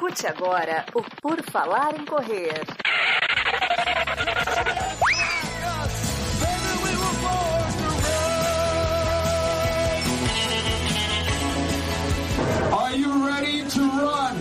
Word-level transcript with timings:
Escute 0.00 0.26
agora 0.26 0.86
o 0.94 1.02
Por 1.20 1.42
Falar 1.42 1.94
em 1.94 2.06
Correr. 2.06 2.54
Are 12.72 12.96
you 12.98 13.26
ready 13.26 13.62
to 13.64 13.80
run? 13.80 14.36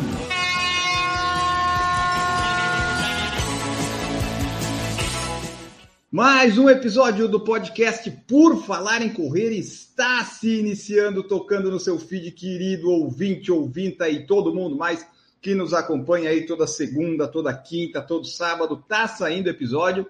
Mais 6.09 6.57
um 6.57 6.69
episódio 6.69 7.27
do 7.27 7.41
podcast 7.41 8.09
Por 8.25 8.63
Falar 8.63 9.01
em 9.01 9.09
Correr 9.09 9.51
está 9.51 10.23
se 10.23 10.57
iniciando, 10.57 11.21
tocando 11.21 11.69
no 11.69 11.81
seu 11.81 11.99
feed, 11.99 12.31
querido 12.31 12.89
ouvinte, 12.89 13.51
ouvinta 13.51 14.07
e 14.07 14.25
todo 14.25 14.55
mundo 14.55 14.77
mais 14.77 15.05
que 15.41 15.55
nos 15.55 15.73
acompanha 15.73 16.29
aí 16.29 16.45
toda 16.45 16.67
segunda, 16.67 17.27
toda 17.27 17.53
quinta, 17.53 18.01
todo 18.01 18.25
sábado, 18.25 18.83
tá 18.87 19.07
saindo 19.07 19.49
episódio. 19.49 20.05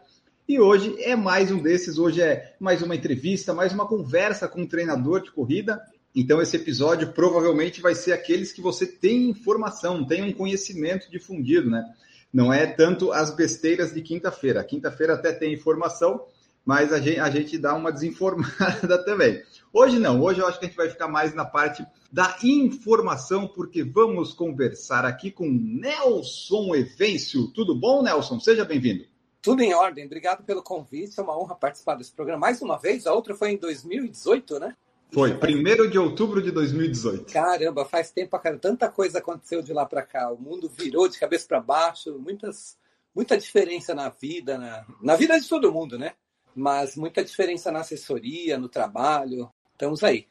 E 0.48 0.60
hoje 0.60 0.96
é 1.04 1.16
mais 1.16 1.52
um 1.52 1.62
desses, 1.62 2.00
hoje 2.00 2.22
é 2.22 2.56
mais 2.60 2.82
uma 2.82 2.96
entrevista, 2.96 3.54
mais 3.54 3.72
uma 3.72 3.88
conversa 3.88 4.48
com 4.48 4.62
um 4.62 4.68
treinador 4.68 5.22
de 5.22 5.32
corrida. 5.32 5.80
Então 6.16 6.42
esse 6.42 6.56
episódio 6.56 7.14
provavelmente 7.14 7.82
vai 7.82 7.94
ser 7.94 8.14
aqueles 8.14 8.52
que 8.52 8.62
você 8.62 8.88
tem 8.88 9.30
informação, 9.30 10.04
tem 10.04 10.24
um 10.24 10.34
conhecimento 10.34 11.10
difundido, 11.12 11.70
né? 11.70 11.86
Não 12.34 12.52
é 12.52 12.66
tanto 12.66 13.12
as 13.12 13.30
besteiras 13.36 13.94
de 13.94 14.02
quinta-feira. 14.02 14.64
Quinta-feira 14.64 15.14
até 15.14 15.32
tem 15.32 15.54
informação, 15.54 16.26
mas 16.66 16.92
a 16.92 17.00
gente, 17.00 17.20
a 17.20 17.30
gente 17.30 17.58
dá 17.58 17.76
uma 17.76 17.92
desinformada 17.92 18.98
também. 19.06 19.44
Hoje 19.72 20.00
não, 20.00 20.22
hoje 20.22 20.40
eu 20.40 20.48
acho 20.48 20.58
que 20.58 20.66
a 20.66 20.68
gente 20.68 20.78
vai 20.78 20.90
ficar 20.90 21.08
mais 21.08 21.36
na 21.36 21.46
parte 21.46 21.86
da 22.12 22.36
informação, 22.42 23.48
porque 23.48 23.84
vamos 23.84 24.34
conversar 24.34 25.06
aqui 25.06 25.30
com 25.30 25.48
Nelson 25.48 26.74
Evêncio. 26.74 27.52
Tudo 27.54 27.76
bom, 27.76 28.02
Nelson? 28.02 28.40
Seja 28.40 28.66
bem-vindo. 28.66 29.06
Tudo 29.42 29.62
em 29.62 29.74
ordem, 29.74 30.06
obrigado 30.06 30.44
pelo 30.44 30.64
convite. 30.64 31.20
É 31.20 31.24
uma 31.24 31.40
honra 31.40 31.54
participar 31.54 31.96
desse 31.96 32.12
programa 32.12 32.40
mais 32.40 32.62
uma 32.64 32.80
vez. 32.80 33.06
A 33.06 33.14
outra 33.14 33.36
foi 33.36 33.52
em 33.52 33.58
2018, 33.58 34.60
né? 34.60 34.76
Foi, 35.12 35.34
1 35.34 35.90
de 35.90 36.00
outubro 36.00 36.42
de 36.42 36.52
2018. 36.52 37.32
Caramba, 37.32 37.86
faz 37.86 38.12
tempo, 38.12 38.38
cara. 38.40 38.58
Tanta 38.58 38.90
coisa 38.90 39.20
aconteceu 39.20 39.62
de 39.62 39.72
lá 39.72 39.86
para 39.86 40.02
cá. 40.02 40.32
O 40.32 40.38
mundo 40.38 40.68
virou 40.68 41.08
de 41.08 41.20
cabeça 41.20 41.48
para 41.48 41.62
baixo, 41.62 42.18
muitas, 42.20 42.76
muita 43.16 43.38
diferença 43.38 43.94
na 43.94 44.10
vida, 44.10 44.58
na, 44.58 44.86
na 45.02 45.16
vida 45.16 45.40
de 45.40 45.48
todo 45.48 45.72
mundo, 45.72 45.98
né? 45.98 46.14
Mas 46.56 46.96
muita 46.96 47.24
diferença 47.24 47.72
na 47.72 47.80
assessoria, 47.80 48.58
no 48.58 48.68
trabalho. 48.68 49.50
Estamos 49.80 50.04
aí. 50.04 50.28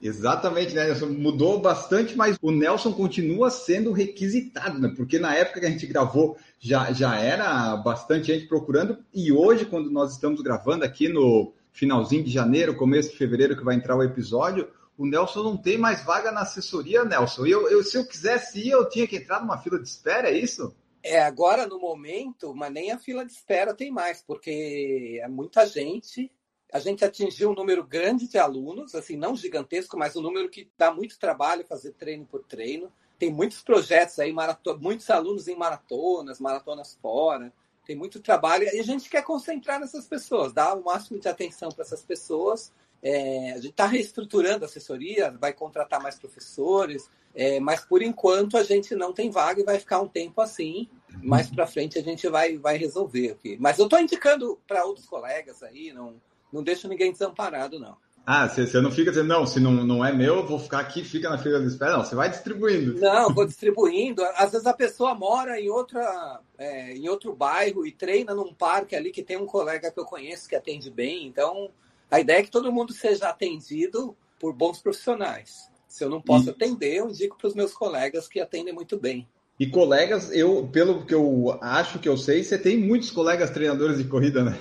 Exatamente, 0.00 0.74
né? 0.74 0.90
Mudou 1.00 1.60
bastante, 1.60 2.16
mas 2.16 2.38
o 2.40 2.50
Nelson 2.50 2.94
continua 2.94 3.50
sendo 3.50 3.92
requisitado, 3.92 4.80
né? 4.80 4.90
Porque 4.96 5.18
na 5.18 5.34
época 5.34 5.60
que 5.60 5.66
a 5.66 5.70
gente 5.70 5.86
gravou 5.86 6.38
já, 6.58 6.90
já 6.92 7.20
era 7.20 7.76
bastante 7.76 8.28
gente 8.28 8.46
procurando, 8.46 8.96
e 9.12 9.30
hoje, 9.30 9.66
quando 9.66 9.90
nós 9.90 10.12
estamos 10.12 10.40
gravando 10.40 10.82
aqui 10.82 11.10
no 11.10 11.52
finalzinho 11.72 12.24
de 12.24 12.30
janeiro, 12.30 12.74
começo 12.74 13.10
de 13.10 13.18
fevereiro, 13.18 13.54
que 13.54 13.62
vai 13.62 13.74
entrar 13.74 13.94
o 13.94 14.02
episódio, 14.02 14.66
o 14.96 15.04
Nelson 15.04 15.42
não 15.42 15.58
tem 15.58 15.76
mais 15.76 16.02
vaga 16.02 16.32
na 16.32 16.40
assessoria, 16.40 17.04
Nelson. 17.04 17.44
Eu, 17.44 17.68
eu, 17.68 17.84
se 17.84 17.98
eu 17.98 18.06
quisesse 18.06 18.66
ir, 18.66 18.70
eu 18.70 18.88
tinha 18.88 19.06
que 19.06 19.16
entrar 19.16 19.42
numa 19.42 19.58
fila 19.58 19.78
de 19.78 19.86
espera, 19.86 20.30
é 20.30 20.38
isso? 20.38 20.74
É, 21.02 21.20
agora 21.20 21.66
no 21.66 21.78
momento, 21.78 22.54
mas 22.54 22.72
nem 22.72 22.92
a 22.92 22.98
fila 22.98 23.26
de 23.26 23.32
espera 23.32 23.74
tem 23.74 23.90
mais, 23.90 24.22
porque 24.22 25.20
é 25.22 25.28
muita 25.28 25.66
gente. 25.66 26.32
A 26.76 26.78
gente 26.78 27.04
atingiu 27.04 27.50
um 27.50 27.54
número 27.54 27.82
grande 27.82 28.28
de 28.28 28.38
alunos, 28.38 28.94
assim, 28.94 29.16
não 29.16 29.34
gigantesco, 29.34 29.98
mas 29.98 30.14
um 30.14 30.20
número 30.20 30.48
que 30.48 30.68
dá 30.76 30.92
muito 30.92 31.18
trabalho 31.18 31.66
fazer 31.66 31.92
treino 31.92 32.26
por 32.26 32.44
treino. 32.44 32.92
Tem 33.18 33.32
muitos 33.32 33.62
projetos 33.62 34.18
aí, 34.18 34.34
muitos 34.78 35.08
alunos 35.08 35.48
em 35.48 35.56
maratonas, 35.56 36.38
maratonas 36.38 36.98
fora 37.00 37.52
tem 37.86 37.94
muito 37.94 38.20
trabalho 38.20 38.64
e 38.64 38.80
a 38.80 38.82
gente 38.82 39.08
quer 39.08 39.22
concentrar 39.22 39.78
nessas 39.78 40.06
pessoas, 40.06 40.52
dar 40.52 40.74
o 40.74 40.84
máximo 40.84 41.20
de 41.20 41.28
atenção 41.28 41.70
para 41.70 41.84
essas 41.84 42.02
pessoas. 42.02 42.72
É, 43.00 43.52
a 43.52 43.56
gente 43.56 43.70
está 43.70 43.86
reestruturando 43.86 44.64
a 44.64 44.66
assessoria, 44.66 45.30
vai 45.30 45.52
contratar 45.52 46.02
mais 46.02 46.18
professores, 46.18 47.08
é, 47.32 47.60
mas 47.60 47.84
por 47.84 48.02
enquanto 48.02 48.56
a 48.56 48.64
gente 48.64 48.96
não 48.96 49.12
tem 49.12 49.30
vaga 49.30 49.60
e 49.60 49.64
vai 49.64 49.78
ficar 49.78 50.00
um 50.00 50.08
tempo 50.08 50.40
assim. 50.40 50.88
Mais 51.22 51.48
para 51.48 51.66
frente 51.66 51.98
a 51.98 52.02
gente 52.02 52.28
vai, 52.28 52.58
vai 52.58 52.76
resolver 52.76 53.30
aqui. 53.30 53.56
Mas 53.60 53.78
eu 53.78 53.84
estou 53.84 54.00
indicando 54.00 54.58
para 54.66 54.84
outros 54.84 55.06
colegas 55.06 55.62
aí, 55.62 55.92
não, 55.92 56.20
não 56.52 56.62
deixo 56.62 56.88
ninguém 56.88 57.12
desamparado, 57.12 57.78
não. 57.78 57.96
Ah, 58.28 58.48
você 58.48 58.80
não 58.80 58.90
fica 58.90 59.10
dizendo, 59.10 59.28
não, 59.28 59.46
se 59.46 59.60
não, 59.60 59.70
não 59.70 60.04
é 60.04 60.12
meu, 60.12 60.38
eu 60.38 60.46
vou 60.46 60.58
ficar 60.58 60.80
aqui, 60.80 61.04
fica 61.04 61.30
na 61.30 61.38
fila 61.38 61.60
de 61.60 61.68
espera. 61.68 61.92
Não, 61.92 62.04
você 62.04 62.16
vai 62.16 62.28
distribuindo. 62.28 62.98
Não, 62.98 63.32
vou 63.32 63.46
distribuindo. 63.46 64.20
Às 64.34 64.50
vezes 64.50 64.66
a 64.66 64.72
pessoa 64.72 65.14
mora 65.14 65.60
em, 65.60 65.70
outra, 65.70 66.40
é, 66.58 66.92
em 66.92 67.08
outro 67.08 67.32
bairro 67.36 67.86
e 67.86 67.92
treina 67.92 68.34
num 68.34 68.52
parque 68.52 68.96
ali 68.96 69.12
que 69.12 69.22
tem 69.22 69.36
um 69.36 69.46
colega 69.46 69.92
que 69.92 70.00
eu 70.00 70.04
conheço 70.04 70.48
que 70.48 70.56
atende 70.56 70.90
bem. 70.90 71.24
Então, 71.28 71.70
a 72.10 72.18
ideia 72.18 72.40
é 72.40 72.42
que 72.42 72.50
todo 72.50 72.72
mundo 72.72 72.92
seja 72.92 73.28
atendido 73.28 74.16
por 74.40 74.52
bons 74.52 74.80
profissionais. 74.80 75.70
Se 75.86 76.02
eu 76.02 76.10
não 76.10 76.20
posso 76.20 76.50
atender, 76.50 76.96
eu 76.96 77.08
indico 77.08 77.38
para 77.38 77.46
os 77.46 77.54
meus 77.54 77.72
colegas 77.72 78.26
que 78.26 78.40
atendem 78.40 78.74
muito 78.74 78.98
bem. 78.98 79.26
E 79.58 79.68
colegas, 79.68 80.30
eu, 80.32 80.68
pelo 80.70 81.06
que 81.06 81.14
eu 81.14 81.56
acho 81.62 82.00
que 82.00 82.08
eu 82.08 82.16
sei, 82.16 82.42
você 82.42 82.58
tem 82.58 82.76
muitos 82.76 83.10
colegas 83.10 83.50
treinadores 83.50 83.98
de 83.98 84.04
corrida, 84.04 84.42
né? 84.42 84.58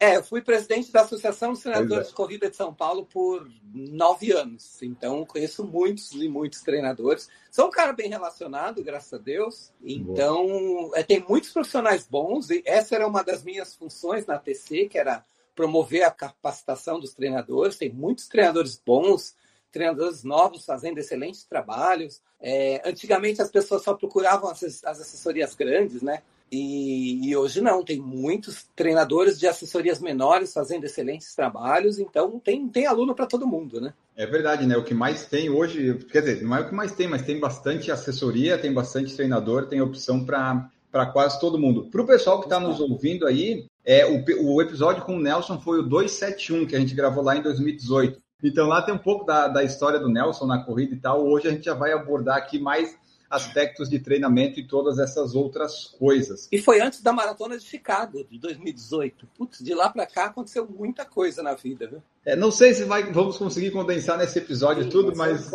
É, 0.00 0.16
eu 0.16 0.22
fui 0.22 0.40
presidente 0.40 0.92
da 0.92 1.00
Associação 1.00 1.52
dos 1.52 1.62
Treinadores 1.62 2.06
é. 2.06 2.10
de 2.10 2.14
Corrida 2.14 2.48
de 2.48 2.54
São 2.54 2.72
Paulo 2.72 3.04
por 3.04 3.50
nove 3.74 4.30
anos. 4.30 4.80
Então, 4.80 5.26
conheço 5.26 5.64
muitos 5.64 6.12
e 6.12 6.28
muitos 6.28 6.60
treinadores. 6.60 7.28
Sou 7.50 7.66
um 7.66 7.70
cara 7.70 7.92
bem 7.92 8.08
relacionado, 8.08 8.82
graças 8.84 9.12
a 9.12 9.18
Deus. 9.18 9.72
Então, 9.82 10.92
é, 10.94 11.02
tem 11.02 11.24
muitos 11.28 11.50
profissionais 11.50 12.06
bons. 12.06 12.48
E 12.48 12.62
essa 12.64 12.94
era 12.94 13.08
uma 13.08 13.24
das 13.24 13.42
minhas 13.42 13.74
funções 13.74 14.24
na 14.24 14.38
TC, 14.38 14.88
que 14.88 14.98
era 14.98 15.24
promover 15.56 16.04
a 16.04 16.12
capacitação 16.12 17.00
dos 17.00 17.12
treinadores. 17.12 17.76
Tem 17.76 17.90
muitos 17.90 18.28
treinadores 18.28 18.80
bons, 18.86 19.34
treinadores 19.72 20.22
novos 20.22 20.64
fazendo 20.64 20.98
excelentes 20.98 21.42
trabalhos. 21.42 22.22
É, 22.40 22.80
antigamente, 22.84 23.42
as 23.42 23.50
pessoas 23.50 23.82
só 23.82 23.94
procuravam 23.94 24.48
as, 24.48 24.62
as 24.62 25.00
assessorias 25.00 25.56
grandes, 25.56 26.02
né? 26.02 26.22
E, 26.50 27.28
e, 27.28 27.36
hoje 27.36 27.60
não, 27.60 27.84
tem 27.84 28.00
muitos 28.00 28.66
treinadores 28.74 29.38
de 29.38 29.46
assessorias 29.46 30.00
menores 30.00 30.52
fazendo 30.52 30.84
excelentes 30.84 31.34
trabalhos, 31.34 31.98
então 31.98 32.40
tem, 32.40 32.66
tem 32.68 32.86
aluno 32.86 33.14
para 33.14 33.26
todo 33.26 33.46
mundo, 33.46 33.80
né? 33.80 33.92
É 34.16 34.26
verdade, 34.26 34.66
né? 34.66 34.76
O 34.76 34.84
que 34.84 34.94
mais 34.94 35.26
tem 35.26 35.50
hoje, 35.50 35.94
quer 36.10 36.20
dizer, 36.20 36.42
não 36.42 36.56
é 36.56 36.60
o 36.60 36.68
que 36.68 36.74
mais 36.74 36.92
tem, 36.92 37.06
mas 37.06 37.22
tem 37.22 37.38
bastante 37.38 37.92
assessoria, 37.92 38.58
tem 38.58 38.72
bastante 38.72 39.14
treinador, 39.14 39.66
tem 39.66 39.82
opção 39.82 40.24
para 40.24 41.06
quase 41.12 41.38
todo 41.38 41.58
mundo. 41.58 41.84
Para 41.90 42.02
o 42.02 42.06
pessoal 42.06 42.40
que 42.40 42.46
está 42.46 42.58
nos 42.58 42.80
ouvindo 42.80 43.26
aí, 43.26 43.66
é, 43.84 44.06
o, 44.06 44.24
o 44.54 44.62
episódio 44.62 45.04
com 45.04 45.16
o 45.16 45.20
Nelson 45.20 45.60
foi 45.60 45.80
o 45.80 45.82
271, 45.82 46.66
que 46.66 46.76
a 46.76 46.80
gente 46.80 46.94
gravou 46.94 47.22
lá 47.22 47.36
em 47.36 47.42
2018. 47.42 48.18
Então 48.42 48.68
lá 48.68 48.80
tem 48.82 48.94
um 48.94 48.98
pouco 48.98 49.24
da, 49.24 49.48
da 49.48 49.64
história 49.64 49.98
do 49.98 50.08
Nelson 50.08 50.46
na 50.46 50.64
corrida 50.64 50.94
e 50.94 50.98
tal. 50.98 51.26
Hoje 51.26 51.48
a 51.48 51.50
gente 51.50 51.64
já 51.64 51.74
vai 51.74 51.92
abordar 51.92 52.36
aqui 52.36 52.58
mais 52.58 52.96
aspectos 53.30 53.88
de 53.88 53.98
treinamento 53.98 54.58
e 54.58 54.66
todas 54.66 54.98
essas 54.98 55.34
outras 55.34 55.94
coisas. 55.98 56.48
E 56.50 56.58
foi 56.58 56.80
antes 56.80 57.02
da 57.02 57.12
maratona 57.12 57.58
de 57.58 57.64
Chicago, 57.64 58.24
de 58.30 58.38
2018. 58.38 59.28
Putz, 59.36 59.58
de 59.58 59.74
lá 59.74 59.90
para 59.90 60.06
cá 60.06 60.26
aconteceu 60.26 60.66
muita 60.66 61.04
coisa 61.04 61.42
na 61.42 61.54
vida, 61.54 61.86
viu? 61.86 62.02
É, 62.24 62.34
não 62.34 62.50
sei 62.50 62.74
se 62.74 62.84
vai, 62.84 63.12
vamos 63.12 63.36
conseguir 63.36 63.70
condensar 63.70 64.16
nesse 64.16 64.38
episódio 64.38 64.84
Sim, 64.84 64.90
tudo, 64.90 65.16
mas 65.16 65.50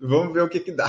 vamos 0.00 0.32
ver 0.32 0.42
o 0.42 0.48
que, 0.48 0.60
que 0.60 0.72
dá. 0.72 0.88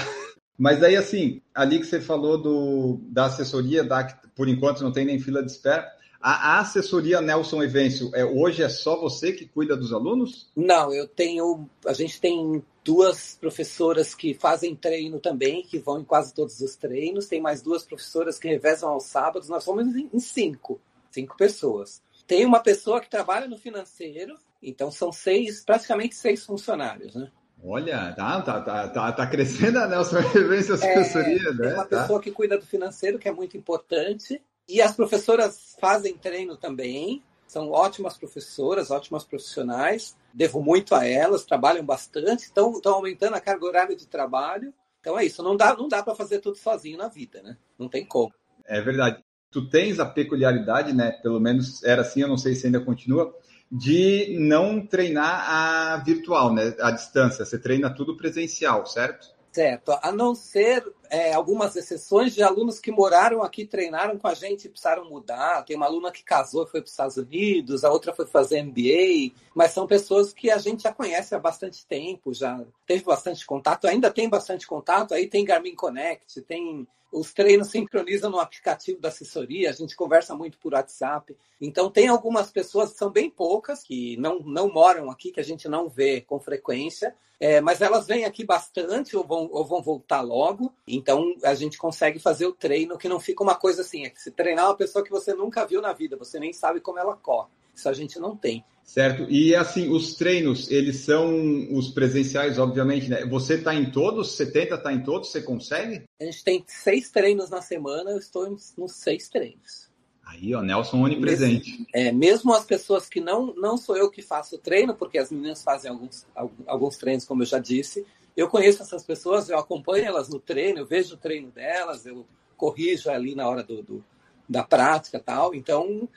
Mas 0.58 0.84
aí, 0.84 0.96
assim, 0.96 1.42
ali 1.56 1.80
que 1.80 1.88
você 1.88 2.00
falou 2.00 2.38
do, 2.38 3.00
da 3.10 3.26
assessoria, 3.26 3.84
da, 3.84 4.04
por 4.36 4.48
enquanto 4.48 4.84
não 4.84 4.92
tem 4.92 5.06
nem 5.06 5.20
fila 5.20 5.44
de 5.44 5.52
espera. 5.52 5.92
A, 6.22 6.60
assessoria 6.60 7.20
Nelson 7.20 7.64
Evêncio, 7.64 8.12
é, 8.14 8.24
hoje 8.24 8.62
é 8.62 8.70
só 8.70 9.00
você 9.00 9.32
que 9.32 9.48
cuida 9.48 9.76
dos 9.76 9.92
alunos? 9.92 10.50
Não, 10.56 10.94
eu 10.94 11.08
tenho. 11.08 11.68
A 11.86 11.94
gente 11.94 12.22
tem 12.22 12.64
duas 12.84 13.38
professoras 13.40 14.14
que 14.14 14.34
fazem 14.34 14.76
treino 14.76 15.20
também, 15.20 15.64
que 15.64 15.80
vão 15.80 16.00
em 16.00 16.04
quase 16.04 16.34
todos 16.34 16.62
os 16.62 16.76
treinos. 16.76 17.26
Tem 17.26 17.42
mais 17.42 17.62
duas 17.62 17.84
professoras 17.84 18.38
que 18.38 18.48
revezam 18.48 18.90
aos 18.90 19.06
sábados. 19.06 19.50
Nós 19.50 19.64
somos 19.64 19.88
em 19.96 20.20
cinco, 20.20 20.80
cinco 21.10 21.36
pessoas. 21.36 22.02
Tem 22.28 22.46
uma 22.46 22.60
pessoa 22.60 23.02
que 23.02 23.10
trabalha 23.10 23.48
no 23.48 23.58
financeiro, 23.58 24.36
então 24.62 24.92
são 24.92 25.12
seis, 25.12 25.64
praticamente 25.66 26.16
seis 26.16 26.46
funcionários, 26.46 27.16
né? 27.16 27.32
Olha, 27.64 28.14
tá, 28.14 28.42
tá, 28.42 28.62
tá, 28.62 28.88
tá, 28.88 29.12
tá 29.12 29.28
crescendo 29.28 29.78
a 29.78 29.88
Nelson 29.88 30.20
Evêncio 30.36 30.74
Assessoria, 30.74 31.50
é, 31.50 31.54
né? 31.54 31.68
Tem 31.68 31.74
uma 31.74 31.86
tá. 31.86 32.02
pessoa 32.02 32.22
que 32.22 32.32
cuida 32.32 32.58
do 32.58 32.66
financeiro, 32.66 33.20
que 33.20 33.28
é 33.28 33.32
muito 33.32 33.56
importante. 33.56 34.42
E 34.68 34.82
as 34.82 34.96
professoras 34.96 35.76
fazem 35.80 36.18
treino 36.18 36.56
também, 36.56 37.24
são 37.52 37.70
ótimas 37.70 38.18
professoras, 38.18 38.92
ótimas 38.92 39.26
profissionais. 39.26 40.16
Devo 40.34 40.64
muito 40.64 40.96
a 40.96 41.06
elas, 41.06 41.44
trabalham 41.44 41.84
bastante, 41.84 42.44
estão, 42.44 42.80
aumentando 42.86 43.36
a 43.36 43.42
carga 43.42 43.66
horária 43.66 43.96
de 43.96 44.08
trabalho. 44.08 44.74
Então 45.02 45.20
é 45.20 45.26
isso, 45.26 45.44
não 45.44 45.58
dá, 45.58 45.76
não 45.76 45.90
dá 45.90 46.02
para 46.02 46.16
fazer 46.16 46.40
tudo 46.40 46.58
sozinho 46.58 46.98
na 46.98 47.10
vida, 47.10 47.42
né? 47.44 47.58
Não 47.78 47.90
tem 47.90 48.06
como. 48.06 48.34
É 48.66 48.80
verdade. 48.80 49.22
Tu 49.50 49.68
tens 49.70 50.00
a 50.00 50.06
peculiaridade, 50.06 50.94
né? 50.94 51.12
Pelo 51.22 51.42
menos 51.42 51.84
era 51.84 52.04
assim, 52.04 52.22
eu 52.22 52.30
não 52.30 52.38
sei 52.38 52.56
se 52.56 52.68
ainda 52.68 52.80
continua, 52.80 53.36
de 53.70 54.38
não 54.40 54.86
treinar 54.86 55.50
a 55.50 55.98
virtual, 55.98 56.54
né? 56.54 56.74
A 56.80 56.92
distância. 56.92 57.44
Você 57.44 57.60
treina 57.60 57.94
tudo 57.94 58.16
presencial, 58.16 58.86
certo? 58.86 59.28
Certo. 59.52 59.92
A 60.02 60.12
não 60.14 60.34
ser 60.34 60.86
é, 61.12 61.34
algumas 61.34 61.76
exceções 61.76 62.34
de 62.34 62.42
alunos 62.42 62.80
que 62.80 62.90
moraram 62.90 63.44
aqui, 63.44 63.66
treinaram 63.66 64.18
com 64.18 64.30
a 64.30 64.34
gente 64.34 64.64
e 64.64 64.70
precisaram 64.70 65.10
mudar. 65.10 65.62
Tem 65.66 65.76
uma 65.76 65.86
aluna 65.86 66.10
que 66.10 66.24
casou 66.24 66.64
e 66.64 66.68
foi 66.68 66.80
para 66.80 66.86
os 66.86 66.92
Estados 66.92 67.18
Unidos, 67.18 67.84
a 67.84 67.92
outra 67.92 68.14
foi 68.14 68.26
fazer 68.26 68.64
MBA, 68.64 69.36
mas 69.54 69.72
são 69.72 69.86
pessoas 69.86 70.32
que 70.32 70.50
a 70.50 70.58
gente 70.58 70.84
já 70.84 70.94
conhece 70.94 71.36
há 71.36 71.40
bastante 71.40 71.86
tempo, 71.86 72.34
já 72.34 72.64
teve 72.88 73.04
bastante 73.04 73.46
contato, 73.46 73.88
ainda 73.88 74.10
tem 74.10 74.30
bastante 74.30 74.66
contato. 74.66 75.14
Aí 75.14 75.28
tem 75.28 75.44
Garmin 75.44 75.76
Connect, 75.76 76.42
tem 76.44 76.88
os 77.12 77.34
treinos 77.34 77.68
sincronizam 77.68 78.32
no 78.32 78.40
aplicativo 78.40 79.02
da 79.02 79.10
assessoria, 79.10 79.70
a 79.70 79.74
gente 79.74 79.98
conversa 79.98 80.34
muito 80.34 80.58
por 80.58 80.74
WhatsApp. 80.74 81.36
Então, 81.60 81.92
tem 81.92 82.08
algumas 82.08 82.50
pessoas, 82.52 82.92
são 82.92 83.10
bem 83.10 83.30
poucas, 83.30 83.84
que 83.84 84.16
não, 84.16 84.40
não 84.40 84.72
moram 84.72 85.12
aqui, 85.12 85.30
que 85.30 85.42
a 85.42 85.44
gente 85.44 85.68
não 85.68 85.90
vê 85.90 86.22
com 86.22 86.40
frequência, 86.40 87.14
é, 87.42 87.60
mas 87.60 87.82
elas 87.82 88.06
vêm 88.06 88.24
aqui 88.24 88.46
bastante 88.46 89.18
ou 89.18 89.26
vão, 89.26 89.50
ou 89.52 89.66
vão 89.66 89.82
voltar 89.82 90.22
logo. 90.22 90.72
Então, 91.02 91.34
a 91.44 91.56
gente 91.56 91.80
consegue 91.80 92.20
fazer 92.20 92.46
o 92.46 92.54
treino 92.54 92.96
que 92.96 93.10
não 93.10 93.20
fica 93.20 93.42
uma 93.42 93.56
coisa 93.56 93.82
assim, 93.82 94.06
é 94.06 94.10
que 94.10 94.22
se 94.22 94.30
treinar 94.30 94.68
uma 94.68 94.78
pessoa 94.78 95.04
que 95.04 95.10
você 95.10 95.34
nunca 95.34 95.66
viu 95.66 95.82
na 95.82 95.92
vida, 95.94 96.16
você 96.16 96.40
nem 96.40 96.54
sabe 96.54 96.80
como 96.80 97.00
ela 97.00 97.16
corre. 97.16 97.50
Isso 97.76 97.90
a 97.90 97.94
gente 97.94 98.20
não 98.20 98.38
tem. 98.38 98.64
Certo. 98.84 99.26
E 99.30 99.56
assim, 99.56 99.90
os 99.90 100.14
treinos, 100.16 100.70
eles 100.70 100.98
são 100.98 101.34
os 101.72 101.90
presenciais, 101.90 102.60
obviamente, 102.60 103.10
né? 103.10 103.26
Você 103.26 103.56
está 103.56 103.74
em 103.74 103.90
todos? 103.90 104.34
70 104.34 104.76
está 104.76 104.94
em 104.94 105.02
todos? 105.02 105.32
Você 105.32 105.42
consegue? 105.42 106.04
A 106.20 106.26
gente 106.26 106.44
tem 106.44 106.64
seis 106.68 107.10
treinos 107.10 107.50
na 107.50 107.62
semana, 107.62 108.12
eu 108.12 108.18
estou 108.20 108.50
nos 108.78 108.92
seis 108.92 109.28
treinos. 109.30 109.90
Aí, 110.26 110.54
ó, 110.54 110.62
Nelson 110.62 111.02
onipresente. 111.02 111.72
Mesmo, 111.72 111.86
é, 111.94 112.12
mesmo 112.12 112.54
as 112.54 112.64
pessoas 112.64 113.10
que 113.10 113.20
não, 113.20 113.54
não 113.56 113.78
sou 113.78 113.98
eu 113.98 114.10
que 114.10 114.22
faço 114.22 114.56
o 114.56 114.60
treino, 114.60 114.94
porque 114.94 115.18
as 115.18 115.32
meninas 115.32 115.64
fazem 115.64 115.90
alguns, 115.90 116.28
alguns 116.68 116.98
treinos, 116.98 117.26
como 117.26 117.42
eu 117.42 117.48
já 117.48 117.60
disse, 117.60 118.06
eu 118.36 118.48
conheço 118.50 118.82
essas 118.82 119.04
pessoas, 119.04 119.50
eu 119.50 119.58
acompanho 119.58 120.06
elas 120.06 120.30
no 120.30 120.40
treino, 120.40 120.80
eu 120.80 120.86
vejo 120.86 121.16
o 121.16 121.18
treino 121.18 121.52
delas, 121.52 122.06
eu 122.06 122.26
corrijo 122.56 123.10
ali 123.10 123.36
na 123.36 123.50
hora 123.50 123.64
do, 123.64 123.82
do 123.82 124.06
da 124.48 124.64
prática 124.64 125.20
tal. 125.20 125.56
Então, 125.56 126.08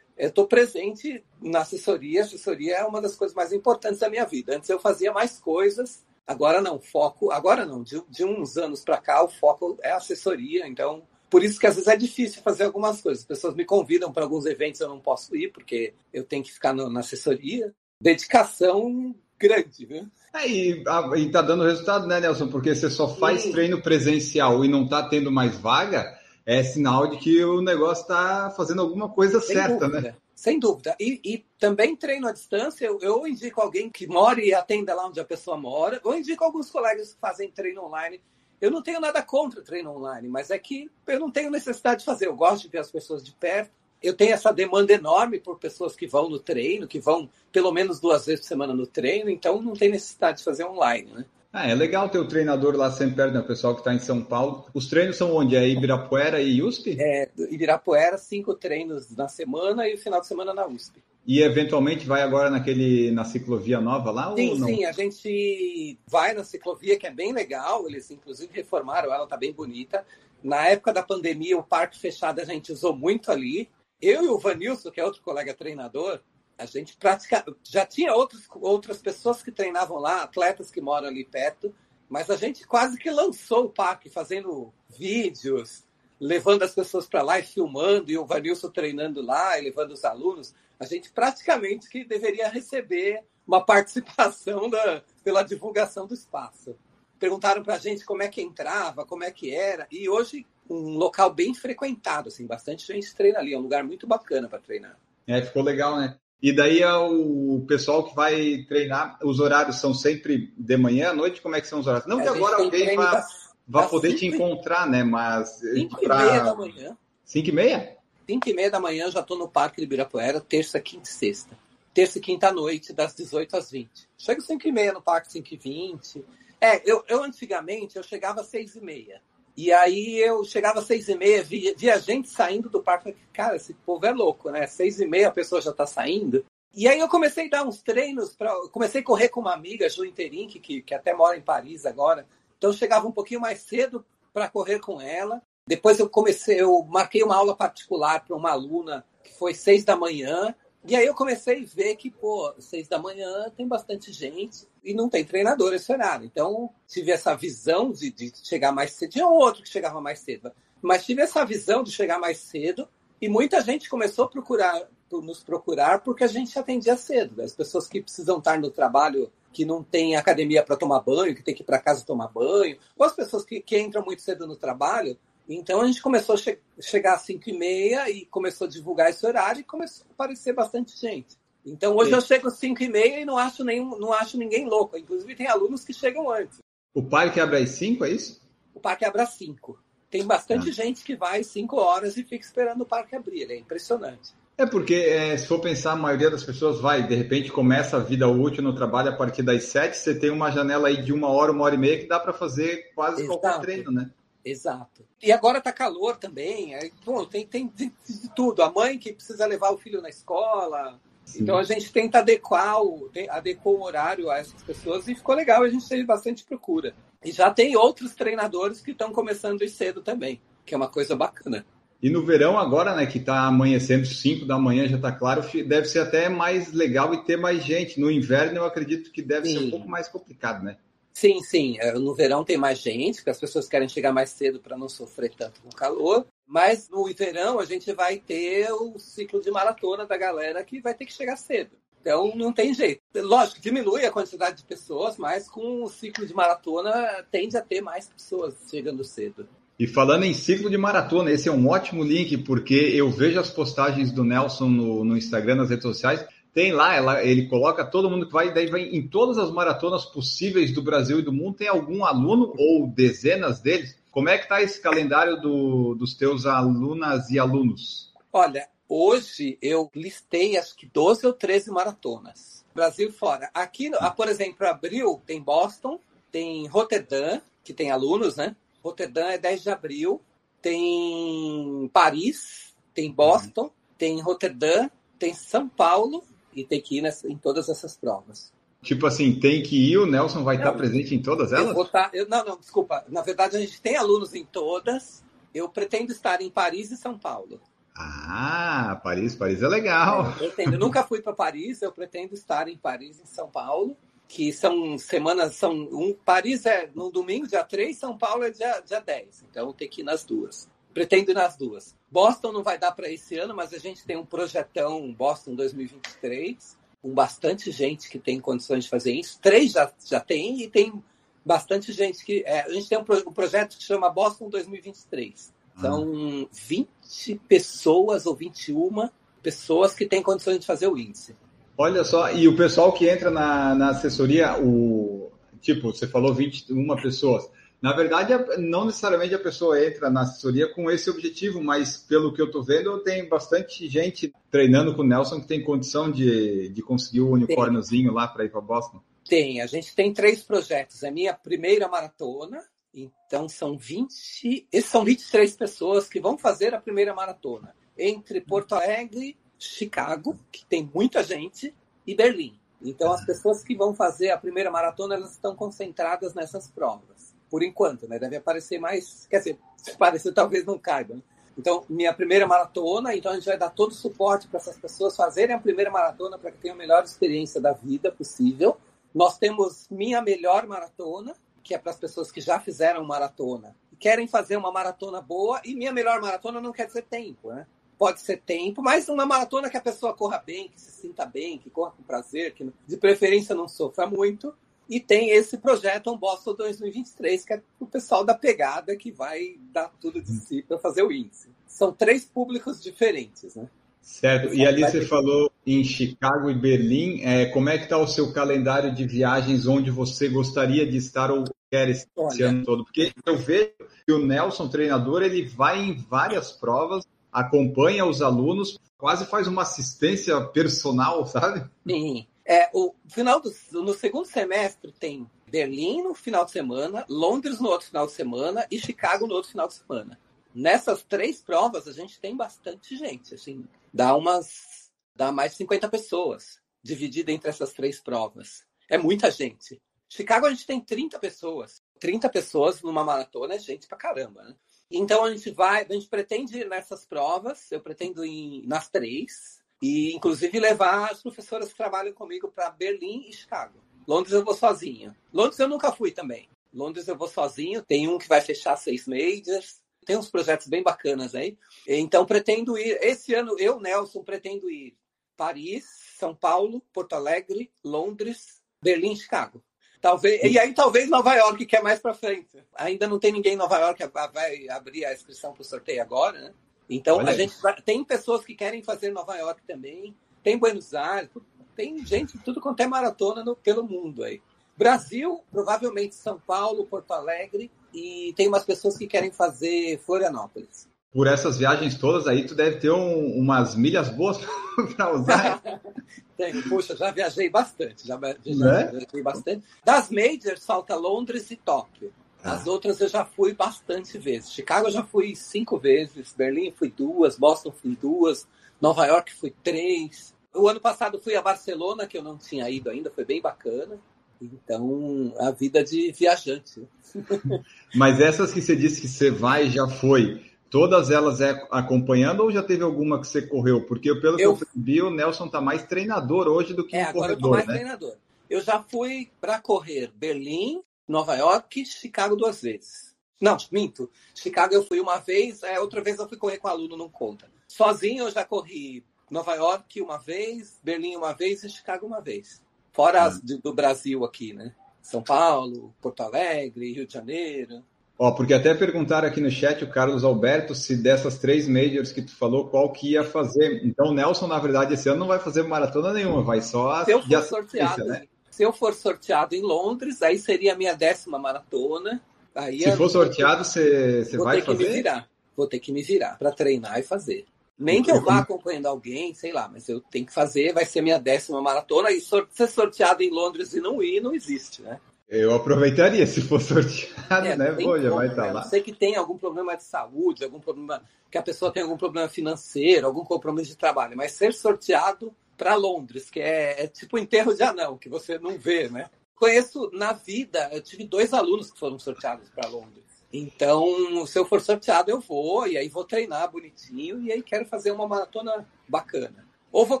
eu 0.16 0.28
estou 0.28 0.46
presente 0.46 1.24
na 1.40 1.60
assessoria. 1.60 2.22
A 2.22 2.24
assessoria 2.24 2.76
é 2.76 2.84
uma 2.84 3.00
das 3.00 3.16
coisas 3.16 3.34
mais 3.34 3.52
importantes 3.52 4.00
da 4.00 4.10
minha 4.10 4.26
vida. 4.26 4.56
Antes 4.56 4.68
eu 4.68 4.78
fazia 4.78 5.12
mais 5.12 5.38
coisas, 5.38 6.04
agora 6.26 6.60
não. 6.60 6.78
Foco, 6.80 7.30
agora 7.30 7.64
não. 7.64 7.82
De, 7.82 8.02
de 8.08 8.24
uns 8.24 8.56
anos 8.56 8.84
para 8.84 8.98
cá, 8.98 9.24
o 9.24 9.28
foco 9.28 9.78
é 9.82 9.92
assessoria. 9.92 10.66
Então, 10.66 11.04
por 11.30 11.44
isso 11.44 11.58
que 11.58 11.66
às 11.66 11.76
vezes 11.76 11.88
é 11.88 11.96
difícil 11.96 12.42
fazer 12.42 12.64
algumas 12.64 13.00
coisas. 13.00 13.22
As 13.22 13.28
pessoas 13.28 13.54
me 13.54 13.64
convidam 13.64 14.12
para 14.12 14.24
alguns 14.24 14.44
eventos, 14.44 14.80
eu 14.80 14.88
não 14.88 15.00
posso 15.00 15.34
ir 15.36 15.52
porque 15.52 15.94
eu 16.12 16.24
tenho 16.24 16.42
que 16.42 16.52
ficar 16.52 16.74
no, 16.74 16.90
na 16.90 17.00
assessoria. 17.00 17.72
Dedicação 18.02 19.14
grande, 19.40 19.86
viu? 19.86 20.06
É, 20.34 20.46
e, 20.46 20.84
e 21.16 21.30
tá 21.30 21.42
dando 21.42 21.64
resultado, 21.64 22.06
né, 22.06 22.20
Nelson? 22.20 22.48
Porque 22.48 22.74
você 22.74 22.90
só 22.90 23.08
faz 23.16 23.42
Sim. 23.42 23.52
treino 23.52 23.82
presencial 23.82 24.64
e 24.64 24.68
não 24.68 24.86
tá 24.86 25.08
tendo 25.08 25.32
mais 25.32 25.56
vaga 25.58 26.20
é 26.46 26.62
sinal 26.62 27.06
de 27.06 27.18
que 27.18 27.44
o 27.44 27.60
negócio 27.60 28.02
está 28.02 28.50
fazendo 28.50 28.80
alguma 28.80 29.08
coisa 29.08 29.40
Sem 29.40 29.56
certa, 29.56 29.86
dúvida. 29.86 30.00
né? 30.00 30.16
Sem 30.34 30.58
dúvida. 30.58 30.96
E, 30.98 31.20
e, 31.24 31.46
também 31.58 31.94
treino 31.94 32.26
à 32.26 32.32
distância, 32.32 32.86
eu, 32.86 32.98
eu 33.00 33.26
indico 33.26 33.60
alguém 33.60 33.90
que 33.90 34.06
mora 34.06 34.42
e 34.42 34.54
atenda 34.54 34.94
lá 34.94 35.06
onde 35.06 35.20
a 35.20 35.24
pessoa 35.24 35.56
mora, 35.56 36.00
ou 36.02 36.14
indico 36.14 36.42
alguns 36.42 36.70
colegas 36.70 37.14
que 37.14 37.20
fazem 37.20 37.50
treino 37.50 37.84
online. 37.84 38.20
Eu 38.60 38.70
não 38.70 38.82
tenho 38.82 39.00
nada 39.00 39.22
contra 39.22 39.62
treino 39.62 39.90
online, 39.90 40.28
mas 40.28 40.50
é 40.50 40.58
que 40.58 40.90
eu 41.06 41.20
não 41.20 41.30
tenho 41.30 41.50
necessidade 41.50 42.00
de 42.00 42.06
fazer. 42.06 42.26
Eu 42.26 42.34
gosto 42.34 42.62
de 42.62 42.68
ver 42.68 42.78
as 42.78 42.90
pessoas 42.90 43.22
de 43.22 43.32
perto. 43.32 43.70
Eu 44.02 44.14
tenho 44.14 44.32
essa 44.32 44.52
demanda 44.52 44.92
enorme 44.92 45.38
por 45.38 45.58
pessoas 45.58 45.94
que 45.94 46.06
vão 46.06 46.28
no 46.28 46.38
treino, 46.38 46.86
que 46.86 46.98
vão 46.98 47.28
pelo 47.52 47.70
menos 47.70 48.00
duas 48.00 48.26
vezes 48.26 48.40
por 48.40 48.48
semana 48.48 48.72
no 48.72 48.86
treino, 48.86 49.28
então 49.28 49.60
não 49.60 49.74
tem 49.74 49.90
necessidade 49.90 50.38
de 50.38 50.44
fazer 50.44 50.64
online, 50.64 51.10
né? 51.12 51.24
Ah, 51.52 51.68
é 51.68 51.74
legal 51.74 52.08
ter 52.08 52.18
o 52.18 52.28
treinador 52.28 52.76
lá 52.76 52.92
sempre 52.92 53.16
perto, 53.16 53.34
né? 53.34 53.40
O 53.40 53.46
pessoal 53.46 53.74
que 53.74 53.80
está 53.80 53.92
em 53.92 53.98
São 53.98 54.22
Paulo. 54.22 54.66
Os 54.72 54.86
treinos 54.86 55.16
são 55.16 55.34
onde? 55.34 55.56
É 55.56 55.68
Ibirapuera 55.68 56.40
e 56.40 56.62
USP? 56.62 56.96
É, 56.98 57.28
Ibirapuera, 57.50 58.16
cinco 58.16 58.54
treinos 58.54 59.10
na 59.16 59.26
semana 59.26 59.88
e 59.88 59.94
o 59.94 59.98
final 59.98 60.20
de 60.20 60.28
semana 60.28 60.54
na 60.54 60.66
USP. 60.66 61.02
E 61.26 61.42
eventualmente 61.42 62.06
vai 62.06 62.22
agora 62.22 62.50
naquele 62.50 63.10
na 63.10 63.24
ciclovia 63.24 63.80
nova 63.80 64.10
lá? 64.12 64.34
Sim, 64.36 64.64
sim, 64.64 64.84
a 64.84 64.92
gente 64.92 65.98
vai 66.06 66.32
na 66.32 66.44
ciclovia 66.44 66.98
que 66.98 67.06
é 67.06 67.10
bem 67.10 67.32
legal. 67.32 67.86
Eles 67.88 68.10
inclusive 68.10 68.52
reformaram 68.54 69.12
ela, 69.12 69.26
tá 69.26 69.36
bem 69.36 69.52
bonita. 69.52 70.04
Na 70.42 70.68
época 70.68 70.92
da 70.92 71.02
pandemia, 71.02 71.58
o 71.58 71.62
parque 71.62 71.98
fechado 71.98 72.40
a 72.40 72.44
gente 72.44 72.72
usou 72.72 72.96
muito 72.96 73.30
ali. 73.30 73.68
Eu 74.00 74.24
e 74.24 74.28
o 74.28 74.38
Vanilson, 74.38 74.90
que 74.90 75.00
é 75.00 75.04
outro 75.04 75.22
colega 75.22 75.54
treinador, 75.54 76.20
a 76.56 76.66
gente 76.66 76.96
pratica... 76.96 77.44
já 77.62 77.86
tinha 77.86 78.14
outros, 78.14 78.46
outras 78.54 78.98
pessoas 79.00 79.42
que 79.42 79.52
treinavam 79.52 79.98
lá, 79.98 80.22
atletas 80.22 80.70
que 80.70 80.80
moram 80.80 81.08
ali 81.08 81.24
perto, 81.24 81.74
mas 82.08 82.28
a 82.28 82.36
gente 82.36 82.66
quase 82.66 82.98
que 82.98 83.10
lançou 83.10 83.66
o 83.66 83.70
parque, 83.70 84.10
fazendo 84.10 84.72
vídeos, 84.88 85.84
levando 86.18 86.62
as 86.62 86.74
pessoas 86.74 87.06
para 87.06 87.22
lá 87.22 87.38
e 87.38 87.42
filmando, 87.42 88.10
e 88.10 88.18
o 88.18 88.26
Vanilson 88.26 88.70
treinando 88.70 89.22
lá 89.22 89.58
e 89.58 89.62
levando 89.62 89.92
os 89.92 90.04
alunos. 90.04 90.54
A 90.78 90.84
gente 90.84 91.10
praticamente 91.10 91.88
que 91.88 92.04
deveria 92.04 92.48
receber 92.48 93.24
uma 93.46 93.64
participação 93.64 94.68
da, 94.68 95.02
pela 95.22 95.42
divulgação 95.42 96.06
do 96.06 96.14
espaço. 96.14 96.76
Perguntaram 97.18 97.62
para 97.62 97.74
a 97.74 97.78
gente 97.78 98.04
como 98.04 98.22
é 98.22 98.28
que 98.28 98.42
entrava, 98.42 99.04
como 99.06 99.24
é 99.24 99.30
que 99.30 99.54
era, 99.54 99.86
e 99.90 100.08
hoje 100.08 100.46
um 100.70 100.96
local 100.96 101.34
bem 101.34 101.52
frequentado, 101.52 102.28
assim, 102.28 102.46
bastante 102.46 102.86
gente 102.86 103.14
treina 103.14 103.40
ali, 103.40 103.52
é 103.52 103.58
um 103.58 103.62
lugar 103.62 103.82
muito 103.82 104.06
bacana 104.06 104.48
para 104.48 104.60
treinar. 104.60 104.96
É, 105.26 105.42
ficou 105.42 105.62
legal, 105.62 105.98
né? 105.98 106.16
E 106.42 106.52
daí 106.52 106.80
é 106.80 106.94
o 106.94 107.62
pessoal 107.68 108.04
que 108.04 108.14
vai 108.14 108.64
treinar, 108.66 109.18
os 109.22 109.40
horários 109.40 109.78
são 109.78 109.92
sempre 109.92 110.52
de 110.56 110.76
manhã 110.76 111.10
à 111.10 111.12
noite? 111.12 111.42
Como 111.42 111.54
é 111.54 111.60
que 111.60 111.66
são 111.66 111.80
os 111.80 111.86
horários? 111.86 112.08
Não 112.08 112.22
que 112.22 112.28
agora 112.28 112.56
alguém 112.56 112.96
vá, 112.96 113.26
vá 113.68 113.86
poder 113.86 114.14
te 114.14 114.26
encontrar, 114.26 114.88
né? 114.88 115.04
Mas. 115.04 115.58
5 115.58 116.00
pra... 116.00 116.22
e 116.22 116.30
meia 116.30 116.44
da 116.44 116.54
manhã. 116.54 116.96
5 117.24 117.48
e 117.48 117.52
meia? 117.52 117.96
5 118.26 118.48
e 118.48 118.54
meia 118.54 118.70
da 118.70 118.80
manhã 118.80 119.04
eu 119.04 119.10
já 119.10 119.20
estou 119.20 119.36
no 119.36 119.48
Parque 119.48 119.78
de 119.78 119.82
Ibirapuera, 119.82 120.40
terça, 120.40 120.80
quinta 120.80 121.10
e 121.10 121.12
sexta. 121.12 121.58
Terça 121.92 122.18
e 122.18 122.20
quinta 122.20 122.48
à 122.48 122.52
noite, 122.52 122.92
das 122.92 123.14
18 123.14 123.56
às 123.56 123.70
20. 123.70 123.90
Chego 124.16 124.40
5 124.40 124.66
e 124.66 124.72
meia 124.72 124.92
no 124.92 125.02
Parque, 125.02 125.32
5 125.32 125.46
e 125.52 125.56
20. 125.56 126.24
É, 126.60 126.90
eu, 126.90 127.04
eu 127.08 127.22
antigamente 127.22 127.96
eu 127.96 128.02
chegava 128.02 128.40
às 128.40 128.46
6 128.46 128.76
e 128.76 128.80
meia. 128.80 129.20
E 129.60 129.70
aí 129.74 130.18
eu 130.18 130.42
chegava 130.42 130.78
às 130.78 130.86
seis 130.86 131.06
e 131.06 131.14
meia, 131.14 131.42
via, 131.42 131.74
via 131.76 131.98
gente 131.98 132.30
saindo 132.30 132.70
do 132.70 132.82
parque. 132.82 133.14
Cara, 133.30 133.56
esse 133.56 133.74
povo 133.74 134.06
é 134.06 134.10
louco, 134.10 134.50
né? 134.50 134.66
Seis 134.66 134.98
e 135.00 135.06
meia 135.06 135.28
a 135.28 135.30
pessoa 135.30 135.60
já 135.60 135.70
está 135.70 135.84
saindo. 135.84 136.46
E 136.72 136.88
aí 136.88 136.98
eu 136.98 137.06
comecei 137.10 137.46
a 137.46 137.50
dar 137.50 137.66
uns 137.66 137.82
treinos, 137.82 138.32
pra, 138.34 138.54
comecei 138.72 139.02
a 139.02 139.04
correr 139.04 139.28
com 139.28 139.40
uma 139.40 139.52
amiga, 139.52 139.86
Ju 139.86 140.06
Interink, 140.06 140.58
que, 140.60 140.80
que 140.80 140.94
até 140.94 141.12
mora 141.12 141.36
em 141.36 141.42
Paris 141.42 141.84
agora. 141.84 142.26
Então 142.56 142.70
eu 142.70 142.74
chegava 142.74 143.06
um 143.06 143.12
pouquinho 143.12 143.38
mais 143.38 143.60
cedo 143.60 144.02
para 144.32 144.48
correr 144.48 144.80
com 144.80 144.98
ela. 144.98 145.42
Depois 145.66 145.98
eu 145.98 146.08
comecei, 146.08 146.58
eu 146.58 146.82
marquei 146.84 147.22
uma 147.22 147.36
aula 147.36 147.54
particular 147.54 148.24
para 148.24 148.34
uma 148.34 148.52
aluna 148.52 149.04
que 149.22 149.34
foi 149.34 149.52
seis 149.52 149.84
da 149.84 149.94
manhã. 149.94 150.54
E 150.84 150.96
aí 150.96 151.06
eu 151.06 151.14
comecei 151.14 151.62
a 151.62 151.66
ver 151.66 151.96
que, 151.96 152.10
pô, 152.10 152.54
seis 152.58 152.88
da 152.88 152.98
manhã 152.98 153.50
tem 153.54 153.68
bastante 153.68 154.12
gente 154.12 154.66
e 154.82 154.94
não 154.94 155.08
tem 155.08 155.24
treinador 155.24 155.74
esse 155.74 155.92
horário. 155.92 156.24
Então, 156.24 156.70
tive 156.88 157.10
essa 157.10 157.34
visão 157.34 157.92
de, 157.92 158.10
de 158.10 158.32
chegar 158.42 158.72
mais 158.72 158.92
cedo. 158.92 159.10
Tinha 159.10 159.26
outro 159.26 159.62
que 159.62 159.68
chegava 159.68 160.00
mais 160.00 160.20
cedo, 160.20 160.50
mas 160.80 161.04
tive 161.04 161.20
essa 161.20 161.44
visão 161.44 161.82
de 161.82 161.92
chegar 161.92 162.18
mais 162.18 162.38
cedo 162.38 162.88
e 163.20 163.28
muita 163.28 163.60
gente 163.60 163.90
começou 163.90 164.24
a 164.24 164.28
procurar, 164.28 164.88
nos 165.10 165.42
procurar 165.42 166.00
porque 166.00 166.24
a 166.24 166.28
gente 166.28 166.58
atendia 166.58 166.96
cedo. 166.96 167.42
As 167.42 167.54
pessoas 167.54 167.86
que 167.86 168.00
precisam 168.00 168.38
estar 168.38 168.58
no 168.58 168.70
trabalho, 168.70 169.30
que 169.52 169.66
não 169.66 169.82
tem 169.82 170.16
academia 170.16 170.62
para 170.62 170.76
tomar 170.76 171.00
banho, 171.00 171.34
que 171.34 171.42
tem 171.42 171.54
que 171.54 171.62
ir 171.62 171.66
para 171.66 171.78
casa 171.78 172.06
tomar 172.06 172.28
banho, 172.28 172.78
ou 172.96 173.04
as 173.04 173.12
pessoas 173.12 173.44
que, 173.44 173.60
que 173.60 173.78
entram 173.78 174.02
muito 174.02 174.22
cedo 174.22 174.46
no 174.46 174.56
trabalho, 174.56 175.18
então 175.54 175.80
a 175.80 175.86
gente 175.86 176.00
começou 176.00 176.34
a 176.34 176.38
che 176.38 176.58
chegar 176.80 177.14
às 177.14 177.22
5 177.22 177.50
e 177.50 177.58
meia 177.58 178.08
e 178.08 178.24
começou 178.26 178.66
a 178.66 178.70
divulgar 178.70 179.10
esse 179.10 179.26
horário 179.26 179.60
e 179.60 179.64
começou 179.64 180.06
a 180.08 180.12
aparecer 180.12 180.52
bastante 180.52 180.98
gente. 180.98 181.36
Então 181.66 181.96
hoje 181.96 182.10
Sim. 182.10 182.16
eu 182.16 182.20
chego 182.20 182.48
às 182.48 182.54
5 182.54 182.82
e 182.82 182.88
meia 182.88 183.20
e 183.20 183.24
não 183.24 183.36
acho, 183.36 183.64
nenhum, 183.64 183.98
não 183.98 184.12
acho 184.12 184.38
ninguém 184.38 184.68
louco. 184.68 184.96
Inclusive 184.96 185.34
tem 185.34 185.46
alunos 185.46 185.84
que 185.84 185.92
chegam 185.92 186.30
antes. 186.30 186.58
O 186.94 187.02
parque 187.02 187.40
abre 187.40 187.58
às 187.58 187.70
5, 187.70 188.04
é 188.04 188.10
isso? 188.10 188.40
O 188.74 188.80
parque 188.80 189.04
abre 189.04 189.22
às 189.22 189.34
5. 189.34 189.78
Tem 190.10 190.24
bastante 190.24 190.70
ah. 190.70 190.72
gente 190.72 191.04
que 191.04 191.14
vai 191.14 191.44
5 191.44 191.76
horas 191.76 192.16
e 192.16 192.24
fica 192.24 192.44
esperando 192.44 192.82
o 192.82 192.86
parque 192.86 193.14
abrir. 193.14 193.50
É 193.50 193.56
impressionante. 193.56 194.34
É 194.58 194.66
porque, 194.66 194.94
é, 194.94 195.36
se 195.38 195.46
for 195.46 195.58
pensar, 195.58 195.92
a 195.92 195.96
maioria 195.96 196.30
das 196.30 196.44
pessoas 196.44 196.80
vai, 196.80 197.06
de 197.06 197.14
repente 197.14 197.50
começa 197.50 197.96
a 197.96 198.00
vida 198.00 198.28
útil 198.28 198.62
no 198.62 198.74
trabalho 198.74 199.08
a 199.08 199.16
partir 199.16 199.42
das 199.42 199.64
7, 199.64 199.96
você 199.96 200.14
tem 200.14 200.28
uma 200.28 200.50
janela 200.50 200.88
aí 200.88 201.00
de 201.02 201.14
uma 201.14 201.28
hora, 201.28 201.50
uma 201.50 201.64
hora 201.64 201.76
e 201.76 201.78
meia 201.78 201.98
que 201.98 202.06
dá 202.06 202.20
para 202.20 202.34
fazer 202.34 202.92
quase 202.94 203.22
Exato. 203.22 203.38
qualquer 203.38 203.60
treino, 203.60 203.90
né? 203.90 204.10
Exato. 204.44 205.04
E 205.22 205.30
agora 205.30 205.60
tá 205.60 205.72
calor 205.72 206.16
também. 206.16 206.74
É, 206.74 206.90
bom, 207.04 207.24
tem, 207.24 207.46
tem, 207.46 207.68
tem 207.68 207.92
tudo. 208.34 208.62
A 208.62 208.70
mãe 208.70 208.98
que 208.98 209.12
precisa 209.12 209.46
levar 209.46 209.70
o 209.70 209.78
filho 209.78 210.00
na 210.00 210.08
escola. 210.08 210.98
Sim. 211.24 211.42
Então 211.42 211.58
a 211.58 211.62
gente 211.62 211.92
tenta 211.92 212.18
adequar 212.18 212.82
o, 212.82 213.10
adequar 213.28 213.74
o 213.74 213.82
horário 213.82 214.30
a 214.30 214.38
essas 214.38 214.62
pessoas 214.62 215.06
e 215.08 215.14
ficou 215.14 215.34
legal. 215.34 215.62
A 215.62 215.68
gente 215.68 215.88
teve 215.88 216.04
bastante 216.04 216.44
procura. 216.44 216.94
E 217.22 217.30
já 217.30 217.50
tem 217.50 217.76
outros 217.76 218.14
treinadores 218.14 218.80
que 218.80 218.92
estão 218.92 219.12
começando 219.12 219.66
cedo 219.68 220.00
também, 220.00 220.40
que 220.64 220.74
é 220.74 220.76
uma 220.76 220.88
coisa 220.88 221.14
bacana. 221.14 221.64
E 222.02 222.08
no 222.08 222.24
verão 222.24 222.58
agora, 222.58 222.96
né, 222.96 223.04
que 223.04 223.18
está 223.18 223.42
amanhecendo 223.42 224.06
5 224.06 224.46
da 224.46 224.58
manhã, 224.58 224.88
já 224.88 224.96
está 224.96 225.12
claro, 225.12 225.42
deve 225.66 225.84
ser 225.84 225.98
até 225.98 226.30
mais 226.30 226.72
legal 226.72 227.12
e 227.12 227.22
ter 227.24 227.36
mais 227.36 227.62
gente. 227.62 228.00
No 228.00 228.10
inverno 228.10 228.56
eu 228.56 228.64
acredito 228.64 229.12
que 229.12 229.20
deve 229.20 229.48
Sim. 229.48 229.58
ser 229.58 229.64
um 229.66 229.70
pouco 229.70 229.88
mais 229.88 230.08
complicado, 230.08 230.64
né? 230.64 230.78
Sim, 231.20 231.42
sim. 231.42 231.76
É, 231.80 231.92
no 231.92 232.14
verão 232.14 232.42
tem 232.42 232.56
mais 232.56 232.78
gente, 232.78 233.16
porque 233.16 233.28
as 233.28 233.38
pessoas 233.38 233.68
querem 233.68 233.86
chegar 233.86 234.10
mais 234.10 234.30
cedo 234.30 234.58
para 234.58 234.78
não 234.78 234.88
sofrer 234.88 235.30
tanto 235.36 235.60
com 235.60 235.68
calor. 235.68 236.24
Mas 236.46 236.88
no 236.88 237.04
verão 237.12 237.60
a 237.60 237.66
gente 237.66 237.92
vai 237.92 238.16
ter 238.16 238.72
o 238.72 238.98
ciclo 238.98 239.42
de 239.42 239.50
maratona 239.50 240.06
da 240.06 240.16
galera 240.16 240.64
que 240.64 240.80
vai 240.80 240.94
ter 240.94 241.04
que 241.04 241.12
chegar 241.12 241.36
cedo. 241.36 241.72
Então 242.00 242.34
não 242.34 242.54
tem 242.54 242.72
jeito. 242.72 243.02
Lógico, 243.16 243.60
diminui 243.60 244.06
a 244.06 244.10
quantidade 244.10 244.56
de 244.56 244.64
pessoas, 244.64 245.18
mas 245.18 245.46
com 245.46 245.84
o 245.84 245.90
ciclo 245.90 246.26
de 246.26 246.32
maratona 246.32 247.22
tende 247.30 247.54
a 247.54 247.60
ter 247.60 247.82
mais 247.82 248.08
pessoas 248.08 248.54
chegando 248.70 249.04
cedo. 249.04 249.46
E 249.78 249.86
falando 249.86 250.24
em 250.24 250.32
ciclo 250.32 250.70
de 250.70 250.78
maratona, 250.78 251.30
esse 251.30 251.50
é 251.50 251.52
um 251.52 251.68
ótimo 251.68 252.02
link, 252.02 252.38
porque 252.38 252.74
eu 252.74 253.10
vejo 253.10 253.38
as 253.38 253.50
postagens 253.50 254.10
do 254.10 254.24
Nelson 254.24 254.70
no, 254.70 255.04
no 255.04 255.18
Instagram, 255.18 255.56
nas 255.56 255.68
redes 255.68 255.84
sociais. 255.84 256.24
Tem 256.52 256.72
lá, 256.72 256.94
ela, 256.94 257.24
ele 257.24 257.46
coloca 257.48 257.84
todo 257.84 258.10
mundo 258.10 258.26
que 258.26 258.32
vai, 258.32 258.52
daí 258.52 258.68
vai 258.68 258.82
em 258.82 259.06
todas 259.06 259.38
as 259.38 259.50
maratonas 259.52 260.04
possíveis 260.04 260.72
do 260.72 260.82
Brasil 260.82 261.20
e 261.20 261.22
do 261.22 261.32
mundo. 261.32 261.56
Tem 261.58 261.68
algum 261.68 262.04
aluno 262.04 262.52
ou 262.58 262.88
dezenas 262.88 263.60
deles? 263.60 263.96
Como 264.10 264.28
é 264.28 264.36
que 264.36 264.44
está 264.44 264.60
esse 264.60 264.80
calendário 264.80 265.40
do, 265.40 265.94
dos 265.94 266.14
teus 266.14 266.46
alunas 266.46 267.30
e 267.30 267.38
alunos? 267.38 268.12
Olha, 268.32 268.68
hoje 268.88 269.56
eu 269.62 269.88
listei 269.94 270.56
acho 270.56 270.74
que 270.76 270.86
12 270.86 271.26
ou 271.26 271.32
13 271.32 271.70
maratonas. 271.70 272.64
Brasil 272.74 273.12
fora. 273.12 273.48
Aqui, 273.54 273.90
por 274.16 274.28
exemplo, 274.28 274.66
abril 274.66 275.22
tem 275.24 275.40
Boston, 275.40 276.00
tem 276.32 276.66
Roterdã, 276.66 277.40
que 277.62 277.72
tem 277.72 277.92
alunos, 277.92 278.36
né? 278.36 278.56
Roterdã 278.82 279.26
é 279.26 279.38
10 279.38 279.62
de 279.62 279.70
abril. 279.70 280.20
Tem 280.60 281.88
Paris, 281.92 282.74
tem 282.92 283.10
Boston, 283.10 283.62
uhum. 283.62 283.70
tem 283.96 284.20
Roterdã, 284.20 284.90
tem 285.18 285.32
São 285.32 285.68
Paulo 285.68 286.22
e 286.54 286.64
tem 286.64 286.80
que 286.80 286.98
ir 286.98 287.02
nessa, 287.02 287.28
em 287.28 287.36
todas 287.36 287.68
essas 287.68 287.96
provas. 287.96 288.52
Tipo 288.82 289.06
assim, 289.06 289.38
tem 289.38 289.62
que 289.62 289.92
ir, 289.92 289.98
o 289.98 290.06
Nelson 290.06 290.42
vai 290.42 290.56
não, 290.56 290.64
estar 290.64 290.76
presente 290.76 291.14
em 291.14 291.20
todas 291.20 291.52
elas? 291.52 291.76
Eu 291.76 291.82
estar, 291.82 292.10
eu, 292.14 292.28
não, 292.28 292.44
não, 292.44 292.58
desculpa. 292.58 293.04
Na 293.08 293.20
verdade, 293.20 293.56
a 293.56 293.60
gente 293.60 293.80
tem 293.80 293.96
alunos 293.96 294.34
em 294.34 294.44
todas. 294.44 295.22
Eu 295.54 295.68
pretendo 295.68 296.12
estar 296.12 296.40
em 296.40 296.50
Paris 296.50 296.90
e 296.90 296.96
São 296.96 297.18
Paulo. 297.18 297.60
Ah, 297.94 298.98
Paris, 299.02 299.34
Paris 299.34 299.62
é 299.62 299.68
legal. 299.68 300.26
É, 300.26 300.28
eu, 300.28 300.34
pretendo, 300.34 300.76
eu 300.76 300.78
nunca 300.78 301.02
fui 301.02 301.20
para 301.20 301.34
Paris, 301.34 301.82
eu 301.82 301.92
pretendo 301.92 302.32
estar 302.34 302.68
em 302.68 302.78
Paris 302.78 303.20
e 303.22 303.26
São 303.26 303.50
Paulo 303.50 303.96
que 304.30 304.52
são 304.52 304.96
semanas, 304.96 305.56
são 305.56 305.72
um, 305.72 306.14
Paris 306.24 306.64
é 306.64 306.88
no 306.94 307.10
domingo, 307.10 307.48
dia 307.48 307.64
3, 307.64 307.98
São 307.98 308.16
Paulo 308.16 308.44
é 308.44 308.50
dia, 308.50 308.80
dia 308.86 309.00
10. 309.00 309.44
Então 309.50 309.72
tem 309.72 309.88
que 309.88 310.02
ir 310.02 310.04
nas 310.04 310.22
duas. 310.22 310.69
Pretendo 310.92 311.30
ir 311.30 311.34
nas 311.34 311.56
duas. 311.56 311.94
Boston 312.10 312.52
não 312.52 312.62
vai 312.62 312.78
dar 312.78 312.92
para 312.92 313.10
esse 313.10 313.38
ano, 313.38 313.54
mas 313.54 313.72
a 313.72 313.78
gente 313.78 314.04
tem 314.04 314.16
um 314.16 314.24
projetão 314.24 315.12
Boston 315.12 315.54
2023, 315.54 316.76
com 317.00 317.10
bastante 317.10 317.70
gente 317.70 318.08
que 318.08 318.18
tem 318.18 318.40
condições 318.40 318.84
de 318.84 318.90
fazer 318.90 319.12
isso. 319.12 319.38
Três 319.40 319.72
já, 319.72 319.92
já 320.04 320.20
tem 320.20 320.62
e 320.62 320.68
tem 320.68 321.02
bastante 321.44 321.92
gente 321.92 322.24
que. 322.24 322.42
É, 322.46 322.62
a 322.62 322.68
gente 322.70 322.88
tem 322.88 322.98
um, 322.98 323.02
um, 323.02 323.32
projeto 323.32 323.76
que 323.76 323.82
chama 323.82 324.10
Boston 324.10 324.48
2023. 324.48 325.52
São 325.80 326.48
ah. 326.50 326.56
20 326.66 327.40
pessoas 327.48 328.26
ou 328.26 328.34
21 328.34 329.08
pessoas 329.42 329.94
que 329.94 330.06
têm 330.06 330.22
condições 330.22 330.58
de 330.60 330.66
fazer 330.66 330.88
o 330.88 330.98
índice. 330.98 331.34
Olha 331.78 332.04
só, 332.04 332.30
e 332.30 332.46
o 332.46 332.56
pessoal 332.56 332.92
que 332.92 333.08
entra 333.08 333.30
na, 333.30 333.74
na 333.74 333.90
assessoria, 333.90 334.60
o 334.60 335.30
tipo, 335.60 335.92
você 335.92 336.06
falou 336.06 336.34
21 336.34 336.96
pessoas. 336.96 337.48
Na 337.80 337.94
verdade, 337.94 338.32
não 338.58 338.84
necessariamente 338.84 339.34
a 339.34 339.38
pessoa 339.38 339.82
entra 339.82 340.10
na 340.10 340.22
assessoria 340.22 340.72
com 340.72 340.90
esse 340.90 341.08
objetivo, 341.08 341.62
mas 341.62 341.96
pelo 341.96 342.32
que 342.32 342.42
eu 342.42 342.46
estou 342.46 342.62
vendo, 342.62 343.02
tem 343.02 343.26
bastante 343.26 343.88
gente 343.88 344.32
treinando 344.50 344.94
com 344.94 345.02
o 345.02 345.06
Nelson 345.06 345.40
que 345.40 345.46
tem 345.46 345.64
condição 345.64 346.10
de, 346.10 346.68
de 346.68 346.82
conseguir 346.82 347.22
o 347.22 347.30
unicórniozinho 347.30 348.12
lá 348.12 348.28
para 348.28 348.44
ir 348.44 348.50
para 348.50 348.60
Boston. 348.60 349.00
Tem, 349.26 349.62
a 349.62 349.66
gente 349.66 349.94
tem 349.94 350.12
três 350.12 350.42
projetos. 350.42 351.02
É 351.02 351.10
minha 351.10 351.32
primeira 351.32 351.88
maratona, 351.88 352.62
então 352.92 353.48
são 353.48 353.78
20, 353.78 354.68
esses 354.70 354.90
são 354.90 355.04
23 355.04 355.56
pessoas 355.56 356.08
que 356.08 356.20
vão 356.20 356.36
fazer 356.36 356.74
a 356.74 356.80
primeira 356.80 357.14
maratona 357.14 357.74
entre 357.96 358.40
Porto 358.40 358.74
Alegre, 358.74 359.36
Chicago, 359.58 360.38
que 360.50 360.64
tem 360.64 360.88
muita 360.92 361.22
gente, 361.22 361.74
e 362.06 362.14
Berlim. 362.14 362.58
Então, 362.82 363.12
as 363.12 363.24
pessoas 363.26 363.62
que 363.62 363.76
vão 363.76 363.94
fazer 363.94 364.30
a 364.30 364.38
primeira 364.38 364.70
maratona, 364.70 365.14
elas 365.14 365.32
estão 365.32 365.54
concentradas 365.54 366.34
nessas 366.34 366.66
provas. 366.68 367.29
Por 367.50 367.62
enquanto, 367.62 368.08
né? 368.08 368.18
Deve 368.18 368.36
aparecer 368.36 368.78
mais... 368.78 369.26
Quer 369.28 369.38
dizer, 369.38 369.58
se 369.76 369.90
aparecer, 369.90 370.32
talvez 370.32 370.64
não 370.64 370.78
caiba. 370.78 371.14
Né? 371.14 371.22
Então, 371.58 371.84
minha 371.88 372.14
primeira 372.14 372.46
maratona, 372.46 373.14
então 373.14 373.32
a 373.32 373.34
gente 373.34 373.46
vai 373.46 373.58
dar 373.58 373.70
todo 373.70 373.90
o 373.90 373.94
suporte 373.94 374.48
para 374.48 374.58
essas 374.58 374.78
pessoas 374.78 375.16
fazerem 375.16 375.54
a 375.54 375.58
primeira 375.58 375.90
maratona 375.90 376.38
para 376.38 376.50
que 376.50 376.58
tenham 376.58 376.74
a 376.74 376.78
melhor 376.78 377.04
experiência 377.04 377.60
da 377.60 377.72
vida 377.72 378.10
possível. 378.10 378.76
Nós 379.14 379.36
temos 379.36 379.86
minha 379.90 380.22
melhor 380.22 380.66
maratona, 380.66 381.34
que 381.62 381.74
é 381.74 381.78
para 381.78 381.90
as 381.90 381.98
pessoas 381.98 382.32
que 382.32 382.40
já 382.40 382.58
fizeram 382.58 383.04
maratona 383.04 383.76
e 383.92 383.96
querem 383.96 384.26
fazer 384.26 384.56
uma 384.56 384.72
maratona 384.72 385.20
boa, 385.20 385.60
e 385.64 385.74
minha 385.74 385.92
melhor 385.92 386.20
maratona 386.22 386.60
não 386.60 386.72
quer 386.72 386.86
dizer 386.86 387.02
tempo, 387.02 387.52
né? 387.52 387.66
pode 388.00 388.22
ser 388.22 388.40
tempo, 388.40 388.80
mas 388.80 389.10
uma 389.10 389.26
maratona 389.26 389.68
que 389.68 389.76
a 389.76 389.80
pessoa 389.80 390.14
corra 390.14 390.38
bem, 390.38 390.68
que 390.68 390.80
se 390.80 390.90
sinta 390.90 391.26
bem, 391.26 391.58
que 391.58 391.68
corra 391.68 391.90
com 391.90 392.02
prazer, 392.02 392.54
que 392.54 392.72
de 392.86 392.96
preferência 392.96 393.54
não 393.54 393.68
sofra 393.68 394.06
muito. 394.06 394.54
E 394.90 394.98
tem 394.98 395.30
esse 395.30 395.56
projeto 395.56 396.10
um 396.10 396.18
Boston 396.18 396.54
2023, 396.54 397.44
que 397.44 397.52
é 397.52 397.62
o 397.78 397.86
pessoal 397.86 398.24
da 398.24 398.34
pegada 398.34 398.96
que 398.96 399.12
vai 399.12 399.54
dar 399.72 399.88
tudo 400.00 400.20
de 400.20 400.32
si 400.32 400.62
para 400.66 400.78
fazer 400.78 401.04
o 401.04 401.12
índice. 401.12 401.48
São 401.64 401.92
três 401.92 402.24
públicos 402.24 402.82
diferentes, 402.82 403.54
né? 403.54 403.68
Certo. 404.02 404.52
E 404.52 404.66
ali 404.66 404.82
você 404.82 405.06
falou 405.06 405.52
em 405.64 405.84
Chicago 405.84 406.50
e 406.50 406.54
Berlim. 406.54 407.22
É, 407.22 407.46
como 407.46 407.68
é 407.68 407.78
que 407.78 407.84
está 407.84 407.98
o 407.98 408.08
seu 408.08 408.32
calendário 408.32 408.92
de 408.92 409.06
viagens 409.06 409.64
onde 409.66 409.92
você 409.92 410.28
gostaria 410.28 410.84
de 410.84 410.96
estar 410.96 411.30
ou 411.30 411.44
quer 411.70 411.88
esse 411.88 412.08
Olha, 412.16 412.48
ano 412.48 412.64
todo? 412.64 412.84
Porque 412.84 413.12
eu 413.24 413.36
vejo 413.36 413.70
que 414.04 414.12
o 414.12 414.26
Nelson, 414.26 414.68
treinador, 414.68 415.22
ele 415.22 415.46
vai 415.46 415.80
em 415.80 415.96
várias 415.96 416.50
provas 416.50 417.04
acompanha 417.32 418.04
os 418.04 418.22
alunos, 418.22 418.78
quase 418.98 419.24
faz 419.26 419.46
uma 419.46 419.62
assistência 419.62 420.40
personal, 420.40 421.26
sabe? 421.26 421.64
Sim. 421.86 422.26
É, 422.50 422.68
o 422.74 422.92
final 423.06 423.40
do, 423.40 423.54
no 423.70 423.94
segundo 423.94 424.26
semestre 424.26 424.90
tem 424.90 425.30
Berlim 425.48 426.02
no 426.02 426.16
final 426.16 426.44
de 426.44 426.50
semana, 426.50 427.06
Londres 427.08 427.60
no 427.60 427.68
outro 427.68 427.86
final 427.86 428.06
de 428.08 428.12
semana 428.12 428.66
e 428.68 428.76
Chicago 428.76 429.24
no 429.24 429.34
outro 429.34 429.52
final 429.52 429.68
de 429.68 429.74
semana. 429.74 430.18
Nessas 430.52 431.04
três 431.04 431.40
provas 431.40 431.86
a 431.86 431.92
gente 431.92 432.18
tem 432.18 432.36
bastante 432.36 432.96
gente, 432.96 433.36
assim, 433.36 433.68
dá 433.94 434.16
umas 434.16 434.90
dá 435.14 435.30
mais 435.30 435.52
de 435.52 435.58
50 435.58 435.88
pessoas 435.88 436.60
dividida 436.82 437.30
entre 437.30 437.50
essas 437.50 437.72
três 437.72 438.00
provas. 438.00 438.66
É 438.88 438.98
muita 438.98 439.30
gente. 439.30 439.80
Chicago 440.08 440.46
a 440.46 440.50
gente 440.50 440.66
tem 440.66 440.80
30 440.80 441.20
pessoas. 441.20 441.80
30 442.00 442.28
pessoas 442.30 442.82
numa 442.82 443.04
maratona 443.04 443.54
é 443.54 443.58
gente 443.60 443.86
pra 443.86 443.96
caramba, 443.96 444.42
né? 444.42 444.56
Então 444.90 445.24
a 445.24 445.32
gente 445.32 445.52
vai, 445.52 445.86
a 445.88 445.92
gente 445.92 446.08
pretende 446.08 446.58
ir 446.58 446.68
nessas 446.68 447.06
provas, 447.06 447.70
eu 447.70 447.80
pretendo 447.80 448.24
ir 448.24 448.66
nas 448.66 448.88
três, 448.88 449.59
e 449.80 450.14
inclusive 450.14 450.58
levar 450.60 451.10
as 451.10 451.22
professoras 451.22 451.70
que 451.70 451.76
trabalham 451.76 452.12
comigo 452.12 452.50
para 452.50 452.70
Berlim 452.70 453.26
e 453.28 453.32
Chicago. 453.32 453.82
Londres 454.06 454.32
eu 454.34 454.44
vou 454.44 454.54
sozinho. 454.54 455.14
Londres 455.32 455.58
eu 455.58 455.68
nunca 455.68 455.92
fui 455.92 456.10
também. 456.10 456.48
Londres 456.72 457.08
eu 457.08 457.16
vou 457.16 457.28
sozinho, 457.28 457.82
tem 457.82 458.08
um 458.08 458.18
que 458.18 458.28
vai 458.28 458.40
fechar 458.40 458.76
seis 458.76 459.06
majors, 459.06 459.80
tem 460.04 460.16
uns 460.16 460.30
projetos 460.30 460.66
bem 460.66 460.82
bacanas 460.82 461.34
aí. 461.34 461.58
Então 461.86 462.24
pretendo 462.24 462.78
ir, 462.78 462.98
esse 463.02 463.34
ano 463.34 463.56
eu, 463.58 463.80
Nelson, 463.80 464.22
pretendo 464.22 464.70
ir 464.70 464.96
Paris, 465.36 465.84
São 466.18 466.34
Paulo, 466.34 466.82
Porto 466.92 467.14
Alegre, 467.14 467.72
Londres, 467.84 468.62
Berlim 468.82 469.12
e 469.12 469.16
Chicago. 469.16 469.62
Talvez, 470.00 470.42
e 470.42 470.58
aí 470.58 470.72
talvez 470.72 471.10
Nova 471.10 471.34
York, 471.34 471.66
que 471.66 471.76
é 471.76 471.82
mais 471.82 472.00
para 472.00 472.14
frente. 472.14 472.64
Ainda 472.74 473.06
não 473.06 473.18
tem 473.18 473.32
ninguém 473.32 473.52
em 473.52 473.56
Nova 473.56 473.78
York 473.78 474.02
vai 474.32 474.68
abrir 474.68 475.04
a 475.04 475.12
inscrição 475.12 475.52
para 475.52 475.62
o 475.62 475.64
sorteio 475.64 476.00
agora, 476.00 476.40
né? 476.40 476.54
Então 476.90 477.18
Olha 477.18 477.30
a 477.30 477.34
gente 477.34 477.54
tem 477.84 478.04
pessoas 478.04 478.44
que 478.44 478.54
querem 478.54 478.82
fazer 478.82 479.10
Nova 479.10 479.36
York 479.36 479.62
também, 479.66 480.14
tem 480.42 480.58
Buenos 480.58 480.92
Aires, 480.92 481.30
tem 481.76 482.04
gente 482.04 482.36
tudo 482.38 482.60
quanto 482.60 482.80
é 482.80 482.86
maratona 482.86 483.44
no, 483.44 483.54
pelo 483.54 483.84
mundo 483.86 484.24
aí. 484.24 484.42
Brasil, 484.76 485.40
provavelmente 485.50 486.16
São 486.16 486.38
Paulo, 486.38 486.86
Porto 486.86 487.12
Alegre 487.12 487.70
e 487.94 488.34
tem 488.36 488.48
umas 488.48 488.64
pessoas 488.64 488.98
que 488.98 489.06
querem 489.06 489.30
fazer 489.30 489.98
Florianópolis 490.00 490.90
por 491.12 491.26
essas 491.26 491.58
viagens 491.58 491.96
todas 491.96 492.26
aí, 492.26 492.46
tu 492.46 492.54
deve 492.54 492.76
ter 492.76 492.90
um, 492.90 493.36
umas 493.36 493.74
milhas 493.74 494.08
boas 494.08 494.38
para 494.96 495.14
usar. 495.14 495.60
Tem, 496.36 496.62
puxa, 496.62 496.96
já 496.96 497.10
viajei 497.10 497.50
bastante, 497.50 498.06
já, 498.06 498.18
já 498.18 498.80
é? 498.80 498.90
viajei 498.90 499.22
bastante. 499.22 499.66
Das 499.84 500.08
majors, 500.08 500.64
falta 500.64 500.94
Londres 500.94 501.50
e 501.50 501.56
Tóquio. 501.56 502.12
Ah. 502.42 502.52
As 502.54 502.66
outras 502.66 503.00
eu 503.00 503.08
já 503.08 503.24
fui 503.24 503.52
bastante 503.52 504.18
vezes. 504.18 504.52
Chicago 504.52 504.88
eu 504.88 504.92
já 504.92 505.04
fui 505.04 505.34
cinco 505.34 505.78
vezes, 505.78 506.32
Berlim 506.32 506.72
fui 506.72 506.90
duas, 506.90 507.38
Boston 507.38 507.72
fui 507.72 507.96
duas, 507.96 508.46
Nova 508.80 509.06
York 509.06 509.34
fui 509.34 509.52
três. 509.62 510.34
O 510.54 510.68
ano 510.68 510.80
passado 510.80 511.20
fui 511.20 511.34
a 511.36 511.42
Barcelona, 511.42 512.06
que 512.06 512.16
eu 512.16 512.22
não 512.22 512.36
tinha 512.36 512.68
ido 512.68 512.90
ainda, 512.90 513.10
foi 513.10 513.24
bem 513.24 513.40
bacana. 513.40 513.98
Então, 514.40 515.34
a 515.38 515.50
vida 515.50 515.84
de 515.84 516.12
viajante. 516.12 516.88
Mas 517.94 518.20
essas 518.20 518.52
que 518.52 518.62
você 518.62 518.74
disse 518.74 519.00
que 519.00 519.08
você 519.08 519.30
vai 519.30 519.68
já 519.68 519.86
foi, 519.86 520.40
Todas 520.70 521.10
elas 521.10 521.40
é 521.40 521.66
acompanhando 521.68 522.44
ou 522.44 522.52
já 522.52 522.62
teve 522.62 522.84
alguma 522.84 523.20
que 523.20 523.26
você 523.26 523.42
correu? 523.42 523.84
Porque 523.86 524.14
pelo 524.20 524.40
eu... 524.40 524.56
que 524.56 524.62
eu 524.62 524.68
vi, 524.76 525.02
o 525.02 525.10
Nelson 525.10 525.46
está 525.46 525.60
mais 525.60 525.82
treinador 525.82 526.46
hoje 526.46 526.72
do 526.72 526.86
que 526.86 526.94
é, 526.94 527.06
um 527.06 527.08
agora 527.08 527.34
corredor, 527.34 527.36
eu 527.36 527.40
tô 527.40 527.50
mais 527.50 527.66
né? 527.66 527.74
treinador. 527.74 528.16
Eu 528.48 528.60
já 528.60 528.80
fui 528.80 529.28
para 529.40 529.58
correr 529.60 530.12
Berlim, 530.14 530.80
Nova 531.10 531.34
York, 531.34 531.84
Chicago 531.84 532.36
duas 532.36 532.62
vezes. 532.62 533.16
Não, 533.40 533.56
minto. 533.72 534.08
Chicago 534.34 534.74
eu 534.74 534.86
fui 534.86 535.00
uma 535.00 535.18
vez, 535.18 535.62
é, 535.62 535.80
outra 535.80 536.00
vez 536.00 536.18
eu 536.18 536.28
fui 536.28 536.38
correr 536.38 536.58
com 536.58 536.68
aluno, 536.68 536.96
não 536.96 537.08
conta. 537.08 537.50
Sozinho 537.66 538.24
eu 538.24 538.30
já 538.30 538.44
corri 538.44 539.04
Nova 539.30 539.54
York 539.54 540.00
uma 540.00 540.18
vez, 540.18 540.78
Berlim 540.84 541.16
uma 541.16 541.32
vez 541.32 541.64
e 541.64 541.68
Chicago 541.68 542.06
uma 542.06 542.20
vez. 542.20 542.62
Fora 542.92 543.24
as 543.24 543.40
de, 543.40 543.58
do 543.58 543.72
Brasil 543.72 544.24
aqui, 544.24 544.52
né? 544.52 544.74
São 545.02 545.22
Paulo, 545.22 545.92
Porto 546.00 546.20
Alegre, 546.20 546.92
Rio 546.92 547.06
de 547.06 547.12
Janeiro. 547.12 547.82
Ó, 548.16 548.30
porque 548.32 548.52
até 548.52 548.74
perguntaram 548.74 549.26
aqui 549.26 549.40
no 549.40 549.50
chat 549.50 549.82
o 549.82 549.90
Carlos 549.90 550.22
Alberto 550.22 550.74
se 550.74 550.94
dessas 550.94 551.38
três 551.38 551.66
majors 551.66 552.12
que 552.12 552.22
tu 552.22 552.36
falou, 552.36 552.68
qual 552.68 552.92
que 552.92 553.12
ia 553.12 553.24
fazer. 553.24 553.84
Então 553.84 554.08
o 554.08 554.14
Nelson, 554.14 554.46
na 554.46 554.58
verdade, 554.58 554.94
esse 554.94 555.08
ano 555.08 555.20
não 555.20 555.26
vai 555.26 555.38
fazer 555.38 555.62
maratona 555.62 556.12
nenhuma, 556.12 556.42
vai 556.42 556.60
só 556.60 557.04
se 557.04 557.10
eu 557.10 557.22
for 557.22 557.42
sorteado, 557.42 558.04
né? 558.04 558.26
Se 558.50 558.62
eu 558.62 558.72
for 558.72 558.92
sorteado 558.94 559.54
em 559.54 559.62
Londres, 559.62 560.20
aí 560.22 560.38
seria 560.38 560.74
a 560.74 560.76
minha 560.76 560.94
décima 560.94 561.38
maratona. 561.38 562.20
Aí 562.54 562.82
se 562.82 562.96
for 562.96 563.08
sorteado, 563.08 563.64
você, 563.64 564.24
vai 564.36 564.60
fazer? 564.60 564.66
Vou 564.66 564.76
ter 564.76 564.76
que 564.76 564.76
me 564.76 564.88
virar. 564.88 565.28
Vou 565.56 565.66
ter 565.66 565.78
que 565.78 565.92
me 565.92 566.02
virar 566.02 566.38
para 566.38 566.50
treinar 566.50 566.98
e 566.98 567.02
fazer. 567.02 567.46
Nem 567.78 568.02
que 568.02 568.10
eu 568.10 568.20
vá 568.20 568.40
acompanhando 568.40 568.86
alguém, 568.86 569.32
sei 569.32 569.52
lá, 569.52 569.66
mas 569.66 569.88
eu 569.88 570.02
tenho 570.02 570.26
que 570.26 570.34
fazer, 570.34 570.74
vai 570.74 570.84
ser 570.84 571.00
minha 571.00 571.18
décima 571.18 571.62
maratona, 571.62 572.10
e 572.10 572.20
ser 572.20 572.68
sorteado 572.68 573.22
em 573.22 573.30
Londres 573.30 573.72
e 573.72 573.80
não 573.80 574.02
ir, 574.02 574.20
não 574.20 574.34
existe, 574.34 574.82
né? 574.82 575.00
Eu 575.26 575.54
aproveitaria 575.54 576.26
se 576.26 576.42
for 576.42 576.60
sorteado, 576.60 577.46
é, 577.46 577.56
né? 577.56 577.76
Já 578.02 578.10
vai 578.10 578.26
estar 578.26 578.46
tá 578.46 578.52
lá. 578.52 578.60
Eu 578.62 578.68
sei 578.68 578.82
que 578.82 578.92
tem 578.92 579.16
algum 579.16 579.38
problema 579.38 579.76
de 579.76 579.84
saúde, 579.84 580.44
algum 580.44 580.60
problema 580.60 581.02
que 581.30 581.38
a 581.38 581.42
pessoa 581.42 581.72
tem 581.72 581.82
algum 581.82 581.96
problema 581.96 582.28
financeiro, 582.28 583.06
algum 583.06 583.24
compromisso 583.24 583.70
de 583.70 583.78
trabalho, 583.78 584.14
mas 584.14 584.32
ser 584.32 584.52
sorteado 584.52 585.32
para 585.60 585.74
Londres, 585.74 586.30
que 586.30 586.40
é, 586.40 586.84
é 586.84 586.86
tipo 586.86 587.18
enterro 587.18 587.52
de 587.54 587.62
anão, 587.62 587.98
que 587.98 588.08
você 588.08 588.38
não 588.38 588.56
vê, 588.56 588.88
né? 588.88 589.10
Conheço 589.36 589.90
na 589.92 590.14
vida, 590.14 590.70
eu 590.72 590.80
tive 590.80 591.04
dois 591.04 591.34
alunos 591.34 591.70
que 591.70 591.78
foram 591.78 591.98
sorteados 591.98 592.48
para 592.48 592.66
Londres. 592.66 593.04
Então, 593.30 594.26
se 594.26 594.38
eu 594.38 594.46
for 594.46 594.62
sorteado, 594.62 595.10
eu 595.10 595.20
vou, 595.20 595.66
e 595.66 595.76
aí 595.76 595.86
vou 595.86 596.02
treinar 596.02 596.50
bonitinho, 596.50 597.20
e 597.20 597.30
aí 597.30 597.42
quero 597.42 597.66
fazer 597.66 597.90
uma 597.90 598.08
maratona 598.08 598.66
bacana. 598.88 599.46
Ou 599.70 599.84
vou 599.84 600.00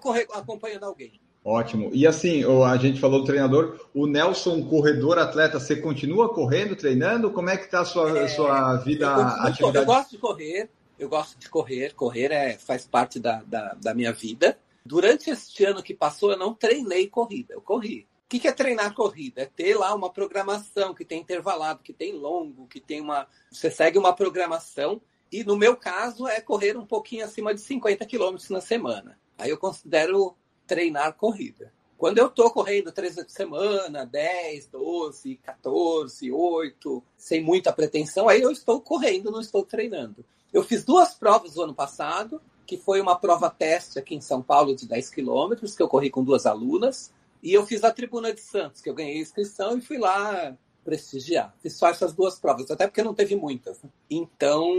correr 0.00 0.26
acompanhando 0.32 0.84
alguém. 0.84 1.20
Ótimo. 1.44 1.90
E 1.92 2.06
assim, 2.06 2.42
a 2.64 2.76
gente 2.78 2.98
falou 2.98 3.20
do 3.20 3.26
treinador, 3.26 3.78
o 3.94 4.06
Nelson, 4.06 4.62
corredor, 4.64 5.18
atleta, 5.18 5.60
você 5.60 5.76
continua 5.76 6.32
correndo, 6.32 6.74
treinando? 6.74 7.30
Como 7.30 7.50
é 7.50 7.56
que 7.58 7.66
está 7.66 7.80
a 7.80 7.84
sua, 7.84 8.18
é, 8.18 8.28
sua 8.28 8.76
vida, 8.78 9.04
eu, 9.04 9.46
atividade? 9.46 9.76
Eu 9.76 9.84
gosto 9.84 10.10
de 10.10 10.18
correr, 10.18 10.70
eu 10.98 11.08
gosto 11.08 11.38
de 11.38 11.48
correr, 11.50 11.94
correr 11.94 12.32
é, 12.32 12.58
faz 12.58 12.86
parte 12.86 13.20
da, 13.20 13.42
da, 13.46 13.74
da 13.74 13.94
minha 13.94 14.12
vida. 14.12 14.58
Durante 14.84 15.30
este 15.30 15.64
ano 15.64 15.82
que 15.82 15.94
passou, 15.94 16.32
eu 16.32 16.38
não 16.38 16.54
treinei 16.54 17.08
corrida, 17.08 17.54
eu 17.54 17.60
corri 17.60 18.08
que, 18.30 18.38
que 18.38 18.46
é 18.46 18.52
treinar 18.52 18.94
corrida? 18.94 19.42
É 19.42 19.46
ter 19.46 19.76
lá 19.76 19.92
uma 19.92 20.08
programação 20.08 20.94
que 20.94 21.04
tem 21.04 21.20
intervalado, 21.20 21.82
que 21.82 21.92
tem 21.92 22.12
longo, 22.12 22.68
que 22.68 22.78
tem 22.78 23.00
uma. 23.00 23.26
Você 23.50 23.72
segue 23.72 23.98
uma 23.98 24.14
programação. 24.14 25.02
E 25.32 25.42
no 25.42 25.56
meu 25.56 25.76
caso 25.76 26.28
é 26.28 26.40
correr 26.40 26.76
um 26.76 26.86
pouquinho 26.86 27.24
acima 27.24 27.52
de 27.52 27.60
50 27.60 28.06
quilômetros 28.06 28.48
na 28.48 28.60
semana. 28.60 29.18
Aí 29.36 29.50
eu 29.50 29.58
considero 29.58 30.36
treinar 30.64 31.14
corrida. 31.14 31.72
Quando 31.98 32.18
eu 32.18 32.28
estou 32.28 32.50
correndo 32.52 32.92
três 32.92 33.16
vezes 33.16 33.32
por 33.32 33.36
semana, 33.36 34.06
10, 34.06 34.68
12, 34.68 35.36
14, 35.36 36.30
8, 36.32 37.04
sem 37.16 37.42
muita 37.42 37.72
pretensão, 37.72 38.28
aí 38.28 38.40
eu 38.40 38.50
estou 38.50 38.80
correndo, 38.80 39.30
não 39.30 39.40
estou 39.40 39.64
treinando. 39.64 40.24
Eu 40.52 40.62
fiz 40.62 40.84
duas 40.84 41.14
provas 41.14 41.56
no 41.56 41.62
ano 41.62 41.74
passado, 41.74 42.40
que 42.70 42.76
foi 42.76 43.00
uma 43.00 43.18
prova 43.18 43.50
teste 43.50 43.98
aqui 43.98 44.14
em 44.14 44.20
São 44.20 44.40
Paulo 44.40 44.76
de 44.76 44.86
10 44.86 45.10
quilômetros, 45.10 45.74
que 45.74 45.82
eu 45.82 45.88
corri 45.88 46.08
com 46.08 46.22
duas 46.22 46.46
alunas. 46.46 47.12
E 47.42 47.52
eu 47.52 47.66
fiz 47.66 47.82
a 47.82 47.90
Tribuna 47.90 48.32
de 48.32 48.40
Santos, 48.40 48.80
que 48.80 48.88
eu 48.88 48.94
ganhei 48.94 49.18
a 49.18 49.22
inscrição 49.22 49.76
e 49.76 49.80
fui 49.80 49.98
lá 49.98 50.56
prestigiar. 50.84 51.52
Fiz 51.60 51.72
só 51.72 51.88
essas 51.88 52.14
duas 52.14 52.38
provas, 52.38 52.70
até 52.70 52.86
porque 52.86 53.02
não 53.02 53.12
teve 53.12 53.34
muitas. 53.34 53.82
Né? 53.82 53.90
Então, 54.08 54.72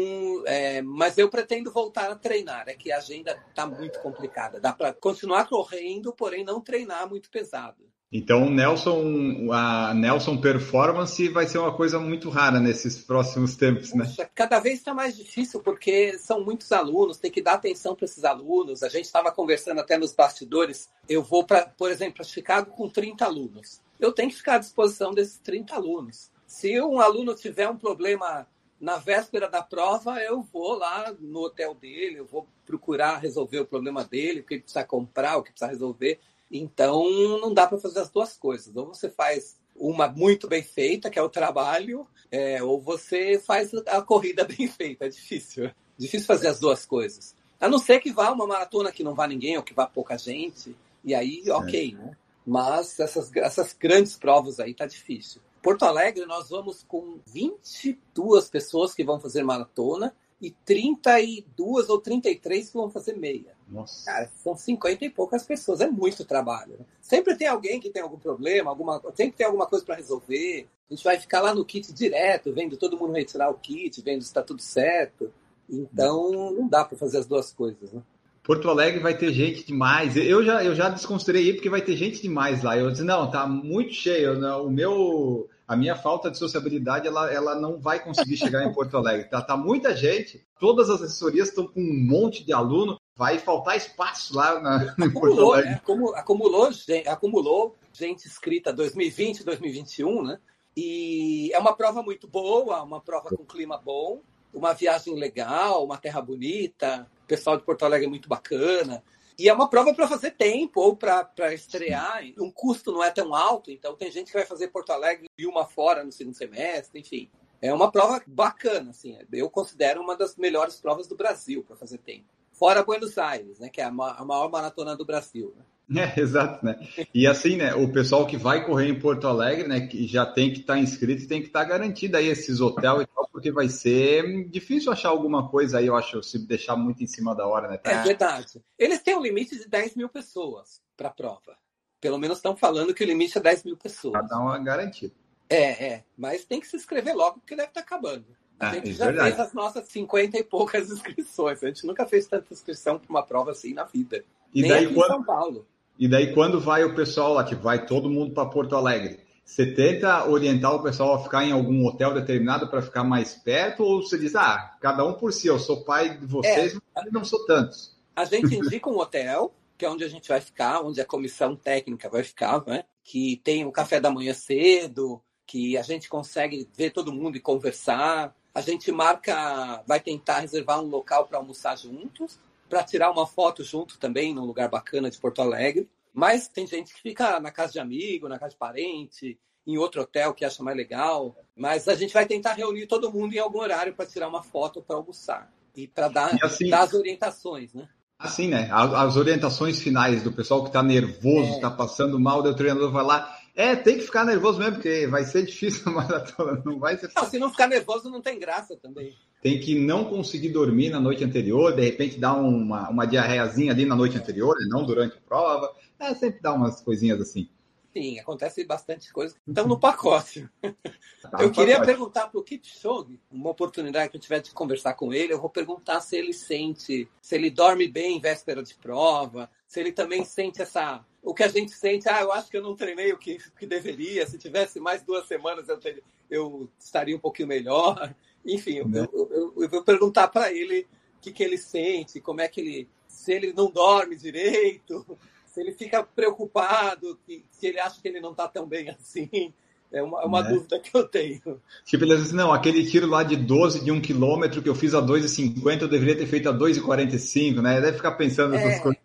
é, 0.45 0.81
mas 0.81 1.17
eu 1.17 1.29
pretendo 1.29 1.69
voltar 1.69 2.09
a 2.09 2.15
treinar. 2.15 2.69
É 2.69 2.75
que 2.75 2.93
a 2.93 2.97
agenda 2.97 3.37
está 3.49 3.67
muito 3.67 3.99
complicada. 3.99 4.57
Dá 4.57 4.71
para 4.71 4.93
continuar 4.93 5.49
correndo, 5.49 6.13
porém 6.13 6.45
não 6.45 6.61
treinar 6.61 7.09
muito 7.09 7.29
pesado. 7.29 7.83
Então, 8.13 8.49
Nelson, 8.49 9.49
a 9.53 9.93
Nelson 9.93 10.35
Performance 10.35 11.29
vai 11.29 11.47
ser 11.47 11.59
uma 11.59 11.73
coisa 11.73 11.97
muito 11.97 12.29
rara 12.29 12.59
nesses 12.59 12.97
próximos 12.97 13.55
tempos, 13.55 13.93
né? 13.93 14.05
Cada 14.35 14.59
vez 14.59 14.79
está 14.79 14.93
mais 14.93 15.15
difícil 15.15 15.61
porque 15.61 16.17
são 16.17 16.43
muitos 16.43 16.73
alunos, 16.73 17.17
tem 17.17 17.31
que 17.31 17.41
dar 17.41 17.53
atenção 17.53 17.95
para 17.95 18.03
esses 18.03 18.25
alunos. 18.25 18.83
A 18.83 18.89
gente 18.89 19.05
estava 19.05 19.31
conversando 19.31 19.79
até 19.79 19.97
nos 19.97 20.11
bastidores. 20.11 20.89
Eu 21.07 21.23
vou, 21.23 21.45
para, 21.45 21.67
por 21.67 21.89
exemplo, 21.89 22.15
para 22.15 22.25
Chicago 22.25 22.71
com 22.71 22.89
30 22.89 23.23
alunos. 23.23 23.79
Eu 23.97 24.11
tenho 24.11 24.29
que 24.29 24.35
ficar 24.35 24.55
à 24.55 24.59
disposição 24.59 25.13
desses 25.13 25.37
30 25.37 25.73
alunos. 25.73 26.29
Se 26.45 26.81
um 26.81 26.99
aluno 26.99 27.33
tiver 27.33 27.69
um 27.69 27.77
problema 27.77 28.45
na 28.77 28.97
véspera 28.97 29.47
da 29.47 29.61
prova, 29.61 30.19
eu 30.19 30.41
vou 30.41 30.73
lá 30.73 31.15
no 31.17 31.39
hotel 31.43 31.73
dele, 31.73 32.17
eu 32.17 32.25
vou 32.25 32.45
procurar 32.65 33.19
resolver 33.19 33.59
o 33.59 33.65
problema 33.65 34.03
dele, 34.03 34.41
o 34.41 34.43
que 34.43 34.55
ele 34.55 34.63
precisa 34.63 34.83
comprar, 34.83 35.37
o 35.37 35.43
que 35.43 35.51
precisa 35.51 35.71
resolver. 35.71 36.19
Então, 36.51 37.09
não 37.39 37.53
dá 37.53 37.65
para 37.65 37.77
fazer 37.77 37.99
as 37.99 38.09
duas 38.09 38.35
coisas. 38.35 38.75
Ou 38.75 38.87
você 38.87 39.09
faz 39.09 39.57
uma 39.75 40.07
muito 40.07 40.47
bem 40.47 40.61
feita, 40.61 41.09
que 41.09 41.17
é 41.17 41.21
o 41.21 41.29
trabalho, 41.29 42.05
é, 42.29 42.61
ou 42.61 42.79
você 42.79 43.39
faz 43.39 43.73
a 43.87 44.01
corrida 44.01 44.43
bem 44.45 44.67
feita. 44.67 45.05
É 45.05 45.09
difícil. 45.09 45.71
Difícil 45.97 46.27
fazer 46.27 46.47
as 46.47 46.59
duas 46.59 46.85
coisas. 46.85 47.35
A 47.59 47.69
não 47.69 47.77
ser 47.77 47.99
que 47.99 48.11
vá 48.11 48.31
uma 48.31 48.47
maratona 48.47 48.91
que 48.91 49.03
não 49.03 49.13
vá 49.13 49.27
ninguém, 49.27 49.55
ou 49.55 49.63
que 49.63 49.73
vá 49.73 49.85
pouca 49.85 50.17
gente, 50.17 50.75
e 51.03 51.13
aí, 51.13 51.43
ok, 51.49 51.93
né? 51.93 52.17
Mas 52.45 52.99
essas, 52.99 53.33
essas 53.35 53.73
grandes 53.73 54.15
provas 54.15 54.59
aí 54.59 54.73
tá 54.73 54.85
difícil. 54.85 55.41
Porto 55.61 55.83
Alegre, 55.83 56.25
nós 56.25 56.49
vamos 56.49 56.83
com 56.83 57.19
22 57.27 58.49
pessoas 58.49 58.95
que 58.95 59.03
vão 59.03 59.19
fazer 59.19 59.43
maratona 59.43 60.13
e 60.41 60.51
32 60.65 61.89
ou 61.89 61.99
33 61.99 62.69
que 62.69 62.73
vão 62.73 62.89
fazer 62.89 63.15
meia. 63.15 63.53
Nossa. 63.69 64.05
Cara, 64.05 64.31
são 64.43 64.55
50 64.55 65.05
e 65.05 65.09
poucas 65.09 65.43
pessoas, 65.43 65.81
é 65.81 65.87
muito 65.87 66.25
trabalho. 66.25 66.73
Né? 66.79 66.85
Sempre 66.99 67.35
tem 67.35 67.47
alguém 67.47 67.79
que 67.79 67.89
tem 67.89 68.01
algum 68.01 68.17
problema, 68.17 68.69
alguma, 68.69 68.99
sempre 69.15 69.37
tem 69.37 69.45
alguma 69.45 69.67
coisa 69.67 69.85
para 69.85 69.95
resolver. 69.95 70.67
A 70.89 70.93
gente 70.93 71.03
vai 71.03 71.19
ficar 71.19 71.41
lá 71.41 71.53
no 71.53 71.63
kit 71.63 71.93
direto, 71.93 72.51
vendo 72.51 72.75
todo 72.75 72.97
mundo 72.97 73.13
retirar 73.13 73.49
o 73.49 73.59
kit, 73.59 74.01
vendo 74.01 74.21
se 74.21 74.27
está 74.27 74.41
tudo 74.41 74.61
certo. 74.61 75.31
Então, 75.69 76.31
não 76.51 76.67
dá 76.67 76.83
para 76.83 76.97
fazer 76.97 77.19
as 77.19 77.27
duas 77.27 77.53
coisas, 77.53 77.93
né? 77.93 78.01
Porto 78.43 78.67
Alegre 78.69 78.99
vai 78.99 79.15
ter 79.15 79.31
gente 79.31 79.65
demais. 79.65 80.17
Eu 80.17 80.43
já, 80.43 80.63
eu 80.63 80.73
já 80.73 80.89
desconsiderei 80.89 81.53
porque 81.53 81.69
vai 81.69 81.81
ter 81.81 81.95
gente 81.95 82.21
demais 82.21 82.63
lá. 82.63 82.75
Eu 82.75 82.89
disse, 82.89 83.03
não, 83.03 83.29
tá 83.29 83.45
muito 83.45 83.93
cheio. 83.93 84.39
Não, 84.39 84.65
o 84.65 84.71
meu, 84.71 85.47
a 85.71 85.75
minha 85.77 85.95
falta 85.95 86.29
de 86.29 86.37
sociabilidade, 86.37 87.07
ela, 87.07 87.31
ela 87.31 87.55
não 87.55 87.79
vai 87.79 88.03
conseguir 88.03 88.35
chegar 88.35 88.61
em 88.65 88.73
Porto 88.73 88.97
Alegre. 88.97 89.29
Tá, 89.29 89.41
tá 89.41 89.55
muita 89.55 89.95
gente. 89.95 90.45
Todas 90.59 90.89
as 90.89 91.01
assessorias 91.01 91.47
estão 91.47 91.65
com 91.65 91.79
um 91.79 92.05
monte 92.05 92.43
de 92.43 92.51
aluno 92.51 92.99
vai 93.15 93.39
faltar 93.39 93.77
espaço 93.77 94.35
lá 94.35 94.59
na, 94.59 94.93
acumulou, 94.99 95.55
né? 95.55 95.75
acumulou, 95.75 96.15
acumulou, 96.17 96.71
gente, 96.73 97.07
acumulou 97.07 97.75
gente 97.93 98.27
inscrita 98.27 98.73
2020, 98.73 99.45
2021, 99.45 100.23
né? 100.23 100.39
E 100.75 101.49
é 101.53 101.59
uma 101.59 101.73
prova 101.73 102.03
muito 102.03 102.27
boa, 102.27 102.83
uma 102.83 102.99
prova 102.99 103.29
com 103.29 103.45
clima 103.45 103.77
bom, 103.77 104.19
uma 104.53 104.73
viagem 104.73 105.15
legal, 105.15 105.85
uma 105.85 105.97
terra 105.97 106.21
bonita, 106.21 107.07
o 107.23 107.27
pessoal 107.27 107.55
de 107.55 107.63
Porto 107.63 107.85
Alegre 107.85 108.07
é 108.07 108.09
muito 108.09 108.27
bacana. 108.27 109.01
E 109.41 109.49
é 109.49 109.53
uma 109.53 109.67
prova 109.67 109.91
para 109.91 110.07
fazer 110.07 110.29
tempo 110.29 110.79
ou 110.79 110.95
para 110.95 111.51
estrear. 111.51 112.21
Um 112.39 112.51
custo 112.51 112.91
não 112.91 113.03
é 113.03 113.09
tão 113.09 113.33
alto, 113.33 113.71
então 113.71 113.95
tem 113.95 114.11
gente 114.11 114.27
que 114.27 114.37
vai 114.37 114.45
fazer 114.45 114.67
Porto 114.67 114.91
Alegre 114.91 115.27
e 115.35 115.47
uma 115.47 115.65
fora 115.65 116.03
no 116.03 116.11
segundo 116.11 116.37
semestre, 116.37 116.99
enfim. 116.99 117.27
É 117.59 117.73
uma 117.73 117.91
prova 117.91 118.21
bacana, 118.27 118.91
assim. 118.91 119.17
Eu 119.33 119.49
considero 119.49 119.99
uma 119.99 120.15
das 120.15 120.35
melhores 120.35 120.79
provas 120.79 121.07
do 121.07 121.15
Brasil 121.15 121.63
para 121.63 121.75
fazer 121.75 121.97
tempo. 121.97 122.27
Fora 122.51 122.83
Buenos 122.83 123.17
Aires, 123.17 123.57
né? 123.57 123.67
Que 123.67 123.81
é 123.81 123.85
a 123.85 123.89
maior 123.89 124.47
maratona 124.51 124.95
do 124.95 125.07
Brasil. 125.07 125.51
Né? 125.57 125.65
É, 125.97 126.19
exato, 126.19 126.65
né? 126.65 126.79
E 127.13 127.27
assim, 127.27 127.57
né? 127.57 127.75
O 127.75 127.91
pessoal 127.91 128.25
que 128.25 128.37
vai 128.37 128.65
correr 128.65 128.87
em 128.87 128.99
Porto 128.99 129.27
Alegre, 129.27 129.67
né? 129.67 129.87
Que 129.87 130.07
já 130.07 130.25
tem 130.25 130.51
que 130.51 130.61
estar 130.61 130.75
tá 130.75 130.79
inscrito 130.79 131.23
e 131.23 131.27
tem 131.27 131.41
que 131.41 131.47
estar 131.47 131.61
tá 131.61 131.65
garantido 131.65 132.17
aí 132.17 132.27
esses 132.27 132.61
hotéis 132.61 133.01
e 133.01 133.05
tal, 133.05 133.27
porque 133.31 133.51
vai 133.51 133.67
ser 133.67 134.47
difícil 134.49 134.91
achar 134.91 135.09
alguma 135.09 135.49
coisa 135.49 135.79
aí, 135.79 135.87
eu 135.87 135.95
acho, 135.95 136.23
se 136.23 136.39
deixar 136.39 136.75
muito 136.75 137.03
em 137.03 137.07
cima 137.07 137.35
da 137.35 137.45
hora, 137.45 137.67
né? 137.67 137.77
Tá... 137.77 137.91
É 137.91 138.03
verdade. 138.03 138.63
Eles 138.79 139.01
têm 139.01 139.15
um 139.15 139.21
limite 139.21 139.57
de 139.57 139.67
10 139.67 139.95
mil 139.95 140.09
pessoas 140.09 140.81
para 140.95 141.09
a 141.09 141.11
prova. 141.11 141.57
Pelo 141.99 142.17
menos 142.17 142.37
estão 142.37 142.55
falando 142.55 142.93
que 142.93 143.03
o 143.03 143.07
limite 143.07 143.37
é 143.37 143.41
10 143.41 143.63
mil 143.65 143.77
pessoas. 143.77 144.13
Para 144.13 144.21
dar 144.23 144.39
uma 144.39 144.57
garantida. 144.57 145.13
É, 145.49 145.85
é. 145.85 146.03
Mas 146.17 146.45
tem 146.45 146.59
que 146.59 146.67
se 146.67 146.77
inscrever 146.77 147.15
logo, 147.15 147.39
porque 147.39 147.55
deve 147.55 147.67
estar 147.67 147.81
tá 147.81 147.85
acabando. 147.85 148.25
A 148.59 148.69
ah, 148.69 148.73
gente 148.75 148.93
já 148.93 149.05
verdade. 149.05 149.29
fez 149.29 149.39
as 149.39 149.53
nossas 149.53 149.87
50 149.87 150.37
e 150.37 150.43
poucas 150.43 150.89
inscrições. 150.91 151.63
A 151.63 151.67
gente 151.67 151.85
nunca 151.85 152.05
fez 152.05 152.27
tanta 152.27 152.53
inscrição 152.53 152.97
para 152.97 153.09
uma 153.09 153.23
prova 153.23 153.51
assim 153.51 153.73
na 153.73 153.83
vida. 153.83 154.23
E 154.53 154.61
Nem 154.61 154.71
daí, 154.71 154.85
aqui 154.85 154.93
quando... 154.93 155.11
em 155.11 155.13
São 155.15 155.23
Paulo. 155.23 155.67
E 155.97 156.07
daí, 156.07 156.33
quando 156.33 156.59
vai 156.59 156.83
o 156.83 156.95
pessoal 156.95 157.33
lá, 157.33 157.43
que 157.43 157.55
vai 157.55 157.85
todo 157.85 158.09
mundo 158.09 158.33
para 158.33 158.49
Porto 158.49 158.75
Alegre, 158.75 159.19
você 159.43 159.65
tenta 159.65 160.27
orientar 160.29 160.73
o 160.73 160.81
pessoal 160.81 161.15
a 161.15 161.23
ficar 161.23 161.43
em 161.43 161.51
algum 161.51 161.85
hotel 161.85 162.13
determinado 162.13 162.69
para 162.69 162.81
ficar 162.81 163.03
mais 163.03 163.33
perto? 163.33 163.83
Ou 163.83 164.01
você 164.01 164.17
diz, 164.17 164.35
ah, 164.35 164.75
cada 164.79 165.05
um 165.05 165.13
por 165.13 165.33
si, 165.33 165.47
eu 165.47 165.59
sou 165.59 165.83
pai 165.83 166.17
de 166.17 166.25
vocês, 166.25 166.75
é, 166.75 166.79
mas 166.95 167.11
não 167.11 167.23
sou 167.23 167.45
tantos? 167.45 167.95
A 168.15 168.25
gente 168.25 168.55
indica 168.55 168.89
um 168.89 168.97
hotel, 168.97 169.53
que 169.77 169.85
é 169.85 169.89
onde 169.89 170.03
a 170.03 170.07
gente 170.07 170.29
vai 170.29 170.41
ficar, 170.41 170.81
onde 170.81 171.01
a 171.01 171.05
comissão 171.05 171.55
técnica 171.55 172.09
vai 172.09 172.23
ficar, 172.23 172.63
né? 172.65 172.83
que 173.03 173.41
tem 173.43 173.65
o 173.65 173.71
café 173.71 173.99
da 173.99 174.11
manhã 174.11 174.33
cedo, 174.33 175.21
que 175.45 175.77
a 175.77 175.81
gente 175.81 176.07
consegue 176.07 176.69
ver 176.75 176.91
todo 176.91 177.13
mundo 177.13 177.35
e 177.35 177.41
conversar. 177.41 178.35
A 178.53 178.61
gente 178.61 178.91
marca, 178.91 179.83
vai 179.87 179.99
tentar 179.99 180.39
reservar 180.39 180.81
um 180.81 180.87
local 180.87 181.27
para 181.27 181.37
almoçar 181.37 181.77
juntos, 181.77 182.39
para 182.71 182.83
tirar 182.85 183.11
uma 183.11 183.27
foto 183.27 183.65
junto 183.65 183.99
também 183.99 184.33
num 184.33 184.45
lugar 184.45 184.69
bacana 184.69 185.11
de 185.11 185.19
Porto 185.19 185.41
Alegre. 185.41 185.89
Mas 186.13 186.47
tem 186.47 186.65
gente 186.65 186.93
que 186.93 187.01
fica 187.01 187.37
na 187.37 187.51
casa 187.51 187.73
de 187.73 187.79
amigo, 187.79 188.29
na 188.29 188.39
casa 188.39 188.51
de 188.51 188.57
parente, 188.57 189.37
em 189.67 189.77
outro 189.77 190.01
hotel 190.01 190.33
que 190.33 190.45
acha 190.45 190.63
mais 190.63 190.77
legal. 190.77 191.35
Mas 191.53 191.89
a 191.89 191.95
gente 191.95 192.13
vai 192.13 192.25
tentar 192.25 192.53
reunir 192.53 192.87
todo 192.87 193.11
mundo 193.11 193.33
em 193.33 193.39
algum 193.39 193.59
horário 193.59 193.93
para 193.93 194.05
tirar 194.05 194.29
uma 194.29 194.41
foto 194.41 194.81
para 194.81 194.95
almoçar 194.95 195.51
e 195.75 195.85
para 195.85 196.07
dar, 196.07 196.37
assim, 196.41 196.69
dar 196.69 196.83
as 196.83 196.93
orientações, 196.93 197.73
né? 197.73 197.89
Assim, 198.17 198.47
né? 198.47 198.69
As 198.71 199.17
orientações 199.17 199.81
finais 199.81 200.23
do 200.23 200.31
pessoal 200.31 200.61
que 200.61 200.69
está 200.69 200.81
nervoso, 200.81 201.55
está 201.55 201.67
é. 201.67 201.75
passando 201.75 202.17
mal, 202.17 202.39
o 202.39 202.55
treinador 202.55 202.89
vai 202.89 203.03
lá. 203.03 203.37
É, 203.53 203.75
tem 203.75 203.97
que 203.97 204.05
ficar 204.05 204.23
nervoso 204.23 204.59
mesmo, 204.59 204.75
porque 204.75 205.07
vai 205.07 205.25
ser 205.25 205.45
difícil 205.45 205.83
a 205.87 205.91
maratona, 206.07 206.61
não 206.63 206.79
vai 206.79 206.97
ser. 206.97 207.11
Não, 207.13 207.29
se 207.29 207.37
não 207.37 207.49
ficar 207.49 207.67
nervoso, 207.67 208.09
não 208.09 208.21
tem 208.21 208.39
graça 208.39 208.77
também. 208.77 209.13
Tem 209.41 209.59
que 209.59 209.73
não 209.73 210.05
conseguir 210.05 210.49
dormir 210.49 210.89
na 210.89 210.99
noite 210.99 211.23
anterior, 211.23 211.75
de 211.75 211.81
repente 211.81 212.19
dar 212.19 212.35
uma, 212.35 212.89
uma 212.89 213.05
diarreiazinha 213.05 213.71
ali 213.71 213.85
na 213.85 213.95
noite 213.95 214.17
anterior, 214.17 214.55
e 214.61 214.69
não 214.69 214.85
durante 214.85 215.17
a 215.17 215.21
prova. 215.21 215.73
É, 215.99 216.13
sempre 216.13 216.39
dá 216.41 216.53
umas 216.53 216.81
coisinhas 216.81 217.19
assim. 217.19 217.49
Sim, 217.93 218.19
acontece 218.19 218.63
bastante 218.63 219.11
coisa. 219.11 219.35
Então, 219.47 219.67
no 219.67 219.79
pacote. 219.79 220.49
Tá 220.61 221.41
eu 221.41 221.51
queria 221.51 221.75
pacote. 221.75 221.91
perguntar 221.91 222.27
para 222.27 222.39
o 222.39 222.43
Kipchoge, 222.43 223.19
uma 223.29 223.49
oportunidade 223.49 224.09
que 224.09 224.17
eu 224.17 224.21
tiver 224.21 224.39
de 224.39 224.51
conversar 224.51 224.93
com 224.93 225.13
ele, 225.13 225.33
eu 225.33 225.41
vou 225.41 225.49
perguntar 225.49 225.99
se 225.99 226.15
ele 226.15 226.33
sente, 226.33 227.07
se 227.21 227.35
ele 227.35 227.49
dorme 227.49 227.87
bem 227.87 228.17
em 228.17 228.21
véspera 228.21 228.63
de 228.63 228.73
prova, 228.75 229.49
se 229.67 229.79
ele 229.79 229.91
também 229.91 230.23
sente 230.23 230.61
essa. 230.61 231.05
O 231.21 231.33
que 231.33 231.43
a 231.43 231.47
gente 231.47 231.71
sente, 231.71 232.09
ah, 232.09 232.21
eu 232.21 232.31
acho 232.31 232.49
que 232.49 232.57
eu 232.57 232.63
não 232.63 232.75
treinei 232.75 233.11
o 233.11 233.17
que, 233.17 233.37
que 233.59 233.67
deveria, 233.67 234.25
se 234.25 234.37
tivesse 234.37 234.79
mais 234.79 235.03
duas 235.03 235.27
semanas 235.27 235.67
eu, 235.67 235.77
ter, 235.77 236.01
eu 236.29 236.69
estaria 236.79 237.15
um 237.15 237.19
pouquinho 237.19 237.49
melhor. 237.49 238.15
Enfim, 238.45 238.77
eu, 238.77 238.87
né? 238.87 239.07
eu, 239.13 239.29
eu, 239.31 239.63
eu 239.63 239.69
vou 239.69 239.83
perguntar 239.83 240.27
para 240.27 240.51
ele 240.51 240.87
o 241.17 241.21
que, 241.21 241.31
que 241.31 241.43
ele 241.43 241.57
sente, 241.57 242.19
como 242.19 242.41
é 242.41 242.47
que 242.47 242.61
ele. 242.61 242.89
Se 243.07 243.33
ele 243.33 243.53
não 243.53 243.69
dorme 243.69 244.15
direito, 244.15 245.05
se 245.45 245.61
ele 245.61 245.73
fica 245.73 246.03
preocupado, 246.03 247.19
que, 247.25 247.45
se 247.51 247.67
ele 247.67 247.79
acha 247.79 248.01
que 248.01 248.07
ele 248.07 248.21
não 248.21 248.31
está 248.31 248.47
tão 248.47 248.65
bem 248.65 248.89
assim. 248.89 249.53
É 249.91 250.01
uma, 250.01 250.21
é 250.21 250.25
uma 250.25 250.41
né? 250.41 250.49
dúvida 250.51 250.79
que 250.79 250.95
eu 250.95 251.05
tenho. 251.05 251.61
Tipo, 251.83 252.05
ele 252.05 252.15
diz 252.15 252.27
assim, 252.27 252.35
não, 252.35 252.53
aquele 252.53 252.89
tiro 252.89 253.07
lá 253.07 253.23
de 253.23 253.35
12 253.35 253.83
de 253.83 253.91
1 253.91 253.99
quilômetro 253.99 254.61
que 254.61 254.69
eu 254.69 254.75
fiz 254.75 254.93
a 254.93 255.01
2,50, 255.01 255.81
eu 255.81 255.87
deveria 255.89 256.17
ter 256.17 256.27
feito 256.27 256.47
a 256.47 256.53
2,45, 256.53 257.61
né? 257.61 257.81
Deve 257.81 257.97
ficar 257.97 258.13
pensando 258.13 258.51
nessas 258.51 258.75
é, 258.75 258.79
coisas. 258.79 259.01